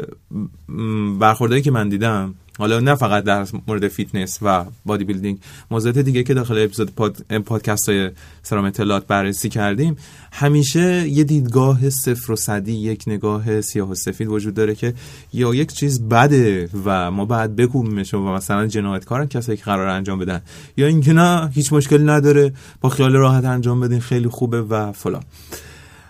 برخوردهایی 1.20 1.62
که 1.62 1.72
من 1.72 1.90
دیدم 1.90 2.36
حالا 2.58 2.80
نه 2.80 2.96
فقط 2.96 3.24
در 3.24 3.48
مورد 3.68 3.88
فیتنس 3.88 4.40
و 4.42 4.66
bodybuilding 4.86 5.40
موضوعات 5.72 5.98
دیگه 5.98 6.24
که 6.24 6.34
داخل 6.34 6.64
اپیزود 6.64 6.96
پاد... 6.96 7.18
پادکست 7.46 7.90
های 7.90 8.12
سرام 8.44 8.66
اطلاعات 8.66 9.08
بررسی 9.08 9.50
کردیم 9.50 9.96
همیشه 10.32 11.10
یه 11.10 11.24
دیدگاه 11.24 11.90
صفر 11.90 12.32
و 12.32 12.36
صدی 12.36 12.72
یک 12.72 13.04
نگاه 13.08 13.62
سیاه 13.62 13.90
و 13.90 13.96
سفید 13.96 14.28
وجود 14.28 14.54
داره 14.54 14.76
که 14.76 14.94
یا 15.34 15.56
یک 15.56 15.74
چیز 15.74 16.02
بده 16.08 16.70
و 16.86 17.12
ما 17.12 17.26
بعد 17.26 17.56
بکوبیمش 17.56 18.14
و 18.14 18.20
مثلا 18.20 18.68
جنایتکارن 18.68 19.28
کسایی 19.28 19.58
که 19.58 19.64
قرار 19.64 19.88
انجام 19.88 20.20
بدن 20.20 20.42
یا 20.78 20.88
اینکه 20.88 21.14
نه 21.14 21.50
هیچ 21.54 21.74
مشکلی 21.74 22.04
نداره 22.04 22.54
با 22.82 22.90
خیال 22.90 23.14
راحت 23.14 23.46
انجام 23.46 23.80
بدین 23.80 24.00
خیلی 24.00 24.28
خوبه 24.28 24.62
و 24.62 24.92
فلان. 24.92 25.24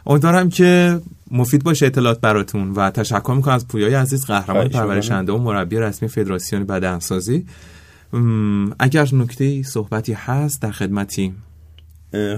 امیدوارم 0.06 0.50
که 0.50 1.00
مفید 1.34 1.64
باشه 1.64 1.86
اطلاعات 1.86 2.22
براتون 2.22 2.72
و 2.72 2.90
تشکر 2.90 3.34
می‌کنم 3.36 3.54
از 3.54 3.68
پویای 3.68 3.94
عزیز 3.94 4.26
قهرمان 4.26 4.68
پرورشنده 4.68 5.32
و 5.32 5.38
مربی 5.38 5.78
رسمی 5.78 6.10
فدراسیون 6.10 6.66
بدنسازی. 6.66 7.46
اگر 8.80 9.10
نکته 9.14 9.64
صحبتی 9.64 10.14
هست 10.14 10.62
در 10.62 10.72
خدمتی 10.72 11.34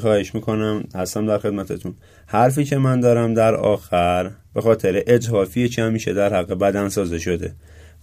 خواهش 0.01 0.35
می‌کنم. 0.35 0.83
هستم 0.95 1.27
در 1.27 1.37
خدمتتون. 1.37 1.93
حرفی 2.27 2.65
که 2.65 2.77
من 2.77 2.99
دارم 2.99 3.33
در 3.33 3.55
آخر 3.55 4.31
به 4.53 4.61
خاطر 4.61 5.03
اجهافی 5.07 5.69
که 5.69 5.83
همیشه 5.83 6.13
در 6.13 6.33
حق 6.33 6.53
بدن 6.53 6.89
سازه 6.89 7.19
شده. 7.19 7.53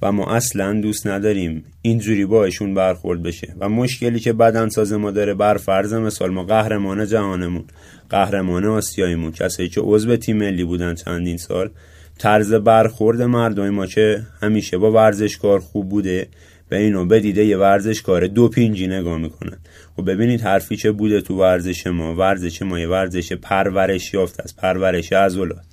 و 0.03 0.13
ما 0.13 0.27
اصلا 0.27 0.81
دوست 0.81 1.07
نداریم 1.07 1.65
اینجوری 1.83 2.27
باشون 2.27 2.75
برخورد 2.75 3.23
بشه. 3.23 3.55
و 3.61 3.69
مشکلی 3.69 4.21
که 4.21 4.33
بدن 4.33 4.69
ساز 4.69 4.93
ما 4.93 5.11
داره 5.11 5.35
بر 5.35 5.57
فرض 5.57 5.95
مثال 5.95 6.31
ما 6.31 6.45
قهرمان 6.45 7.07
جهانمون 7.07 7.65
قهرمان 8.11 8.65
آسیاییمون 8.65 9.33
کسایی 9.33 9.69
که 9.69 9.81
عضو 9.81 10.17
تیم 10.17 10.37
ملی 10.37 10.65
بودن 10.65 10.95
چندین 10.95 11.37
سال 11.37 11.71
طرز 12.19 12.53
برخورد 12.55 13.23
مردم 13.23 13.71
ما 13.71 13.87
که 13.87 14.23
همیشه 14.41 14.79
با 14.79 14.93
ورزشکار 14.93 15.61
خوب 15.61 15.89
بوده 15.89 16.29
به 16.69 16.79
اینو 16.79 17.05
بدیده 17.05 17.45
یه 17.45 17.57
ورزشکار 17.57 18.27
دو 18.27 18.49
پینجی 18.49 18.87
نگاه 18.87 19.19
می‌کنن. 19.19 19.53
و 19.53 19.57
خب 19.97 20.11
ببینید 20.11 20.41
حرفی 20.41 20.77
چه 20.77 20.93
بوده 20.93 21.21
تو 21.21 21.37
ورزش 21.37 21.87
ما 21.87 22.15
ورزش 22.15 22.63
ما 22.63 22.81
یه 22.81 22.89
ورزش 22.89 23.33
پرورش 23.33 24.15
یافت 24.15 24.41
از 24.41 24.57
پرورش 24.57 25.13
عضلات. 25.13 25.72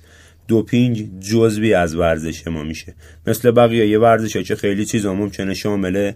دوپینگ 0.50 1.20
جزوی 1.20 1.74
از 1.74 1.94
ورزش 1.94 2.46
ما 2.46 2.62
میشه. 2.62 2.94
مثل 3.26 3.50
بقیه 3.50 3.88
یه 3.88 3.98
ورزش 3.98 4.36
ها 4.36 4.42
که 4.42 4.56
خیلی 4.56 4.84
چیزا 4.84 5.14
ممکنه 5.14 5.54
شامل 5.54 6.12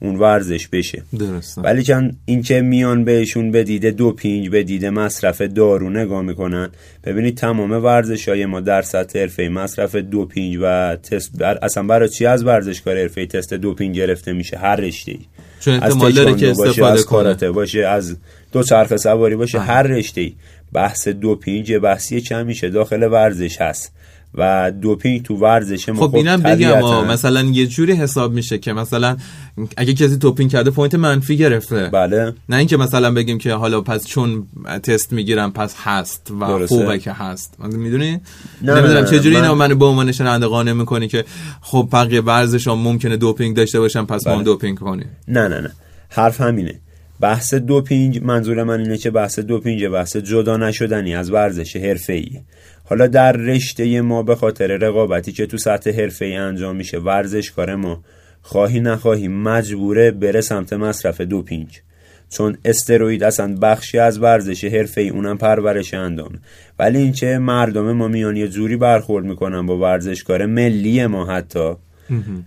اون 0.00 0.16
ورزش 0.16 0.68
بشه. 0.68 1.02
درسته. 1.18 1.60
ولی 1.60 1.82
چون 1.82 2.16
این 2.24 2.42
که 2.42 2.60
میان 2.60 3.04
بهشون 3.04 3.50
به 3.50 3.64
دیده 3.64 3.90
دوپینگ 3.90 4.50
به 4.50 4.62
دیده 4.62 4.90
مصرف 4.90 5.40
دارو 5.40 5.90
نگاه 5.90 6.22
می‌کنن 6.22 6.70
ببینید 7.04 7.36
تمام 7.36 7.70
ورزش 7.70 8.28
های 8.28 8.46
ما 8.46 8.60
در 8.60 8.82
سطح 8.82 9.18
حرفه 9.18 9.48
مصرف 9.48 9.96
دوپینگ 9.96 10.58
و 10.62 10.96
تست 11.02 11.38
بر... 11.38 11.58
اصلا 11.62 11.82
برای 11.82 12.08
چی 12.08 12.26
از 12.26 12.44
ورزشکار 12.44 12.96
حرفه 12.96 13.26
تست 13.26 13.54
دوپینگ 13.54 13.94
گرفته 13.94 14.32
میشه؟ 14.32 14.58
هر 14.58 14.76
رشته 14.76 15.12
ای 15.12 15.20
چون 15.60 15.78
داره 16.10 16.34
که 16.34 16.50
استفاده 16.50 16.86
از 16.86 17.06
کاراته 17.06 17.50
باشه 17.50 17.86
از 17.86 18.16
دو 18.52 18.62
چرخ 18.62 18.96
سواری 18.96 19.36
باشه 19.36 19.58
هر 19.58 19.82
رشته 19.82 20.20
ای 20.20 20.34
بحث 20.72 21.08
دوپینگ 21.08 21.78
بحثی 21.78 22.20
چه 22.20 22.42
میشه 22.42 22.68
داخل 22.68 23.02
ورزش 23.02 23.60
هست 23.60 23.92
و 24.34 24.72
دوپینگ 24.82 25.22
تو 25.22 25.36
ورزش 25.36 25.88
ما 25.88 26.08
خب 26.08 26.16
اینم 26.16 26.42
بگم 26.42 27.06
مثلا 27.06 27.42
یه 27.42 27.66
جوری 27.66 27.92
حساب 27.92 28.32
میشه 28.32 28.58
که 28.58 28.72
مثلا 28.72 29.16
اگه 29.76 29.94
کسی 29.94 30.16
دوپینگ 30.16 30.50
کرده 30.50 30.70
point 30.70 30.94
منفی 30.94 31.36
گرفته. 31.36 31.88
بله. 31.88 32.32
نه 32.48 32.56
اینکه 32.56 32.76
مثلا 32.76 33.10
بگیم 33.10 33.38
که 33.38 33.52
حالا 33.52 33.80
پس 33.80 34.06
چون 34.06 34.46
تست 34.82 35.12
می‌گیرم 35.12 35.52
پس 35.52 35.74
هست 35.78 36.30
و 36.40 36.46
درسته. 36.46 36.76
خوبه 36.76 36.98
که 36.98 37.12
هست. 37.12 37.54
می‌دونی؟ 37.58 38.20
نمی‌دونم 38.62 39.04
چه 39.04 39.20
جوری 39.20 39.36
من... 39.36 39.42
اینو 39.42 39.54
منو 39.54 39.74
به 39.74 39.84
عنوان 39.84 40.12
شنونده 40.12 40.46
قانع 40.46 40.72
می‌کنی 40.72 41.08
که 41.08 41.24
خب 41.60 41.88
بقیه 41.92 42.20
ورزش 42.20 42.66
ها 42.66 42.74
ممکنه 42.74 43.16
دوپینگ 43.16 43.56
داشته 43.56 43.80
باشن 43.80 44.04
پس 44.04 44.24
بله. 44.24 44.36
ما 44.36 44.42
دوپینگ 44.42 44.78
کنیم. 44.78 45.10
نه 45.28 45.48
نه 45.48 45.60
نه. 45.60 45.72
حرف 46.08 46.40
همینه. 46.40 46.80
بحث 47.20 47.54
دوپینگ 47.54 48.24
منظور 48.24 48.62
من 48.62 48.80
اینه 48.80 48.98
که 48.98 49.10
بحث 49.10 49.38
دوپینگ 49.38 49.88
بحث 49.88 50.16
جدا 50.16 50.56
نشدنی 50.56 51.14
از 51.14 51.30
ورزش 51.30 51.76
حرفه‌ای. 51.76 52.40
حالا 52.84 53.06
در 53.06 53.32
رشته 53.32 54.00
ما 54.00 54.22
به 54.22 54.36
خاطر 54.36 54.66
رقابتی 54.66 55.32
که 55.32 55.46
تو 55.46 55.58
سطح 55.58 55.90
حرفه‌ای 55.90 56.36
انجام 56.36 56.76
میشه 56.76 56.98
ورزشکار 56.98 57.74
ما 57.74 58.04
خواهی 58.42 58.80
نخواهی 58.80 59.28
مجبوره 59.28 60.10
بره 60.10 60.40
سمت 60.40 60.72
مصرف 60.72 61.20
دوپینگ. 61.20 61.68
چون 62.28 62.58
استروید 62.64 63.24
اصلا 63.24 63.56
بخشی 63.62 63.98
از 63.98 64.22
ورزش 64.22 64.64
حرفه‌ای 64.64 65.08
اونم 65.08 65.38
پرورش 65.38 65.94
اندام. 65.94 66.32
ولی 66.78 66.98
اینکه 66.98 67.38
مردم 67.38 67.92
ما 67.92 68.08
میان 68.08 68.36
یه 68.36 68.48
جوری 68.48 68.76
برخورد 68.76 69.24
می‌کنن 69.24 69.66
با 69.66 69.78
ورزشکار 69.78 70.46
ملی 70.46 71.06
ما 71.06 71.26
حتی 71.26 71.72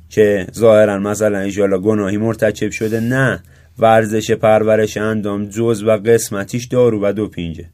که 0.09 0.47
ظاهرا 0.55 0.99
مثلا 0.99 1.39
ایشالا 1.39 1.79
گناهی 1.79 2.17
مرتکب 2.17 2.69
شده 2.69 2.99
نه. 2.99 3.43
ورزش 3.79 4.31
پرورش 4.31 4.97
اندام 4.97 5.45
جز 5.45 5.83
و 5.83 5.91
قسمتیش 5.91 6.67
دارو 6.67 6.99
و 7.03 7.13
دوپینگه 7.13 7.69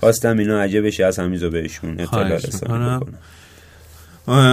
خواستم 0.00 0.38
اینا 0.38 0.60
عجبش 0.60 1.00
از 1.00 1.18
همیزا 1.18 1.50
بهشون 1.50 2.00
اطلاع 2.00 2.36
رسانی 2.36 3.00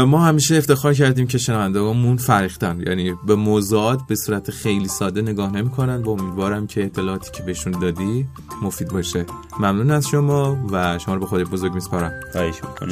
ما 0.05 0.19
همیشه 0.19 0.55
افتخار 0.55 0.93
کردیم 0.93 1.27
که 1.27 1.37
شنوندگانمون 1.37 2.17
فرختن. 2.17 2.83
یعنی 2.87 3.13
به 3.27 3.35
موضوعات 3.35 3.99
به 4.09 4.15
صورت 4.15 4.51
خیلی 4.51 4.87
ساده 4.87 5.21
نگاه 5.21 5.53
نمی‌کنن. 5.53 6.03
و 6.03 6.09
امیدوارم 6.09 6.67
که 6.67 6.85
اطلاعاتی 6.85 7.31
که 7.31 7.43
بهشون 7.43 7.79
دادی 7.79 8.25
مفید 8.61 8.87
باشه. 8.87 9.25
ممنون 9.59 9.91
از 9.91 10.07
شما 10.07 10.67
و 10.71 10.99
شما 10.99 11.13
رو 11.13 11.19
به 11.19 11.25
خود 11.25 11.43
بزرگ 11.49 11.73
میسپارم. 11.73 12.11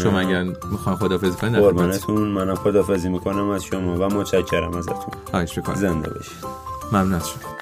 شما 0.03 0.19
اگر 0.19 0.43
می‌خوان 0.43 0.95
خدافظی 0.95 1.35
کنید 1.35 1.55
قربانتون 1.55 2.27
منم 2.27 2.55
خدافظی 2.55 3.09
می‌کنم 3.09 3.49
از 3.49 3.63
شما 3.63 3.95
و 3.95 4.13
متشکرم 4.13 4.73
ازتون. 4.77 5.13
خواهش 5.31 5.57
می‌کنم. 5.57 5.75
زنده 5.75 6.09
باشید. 6.09 6.33
ممنون 6.91 7.13
از 7.13 7.29
شما. 7.29 7.54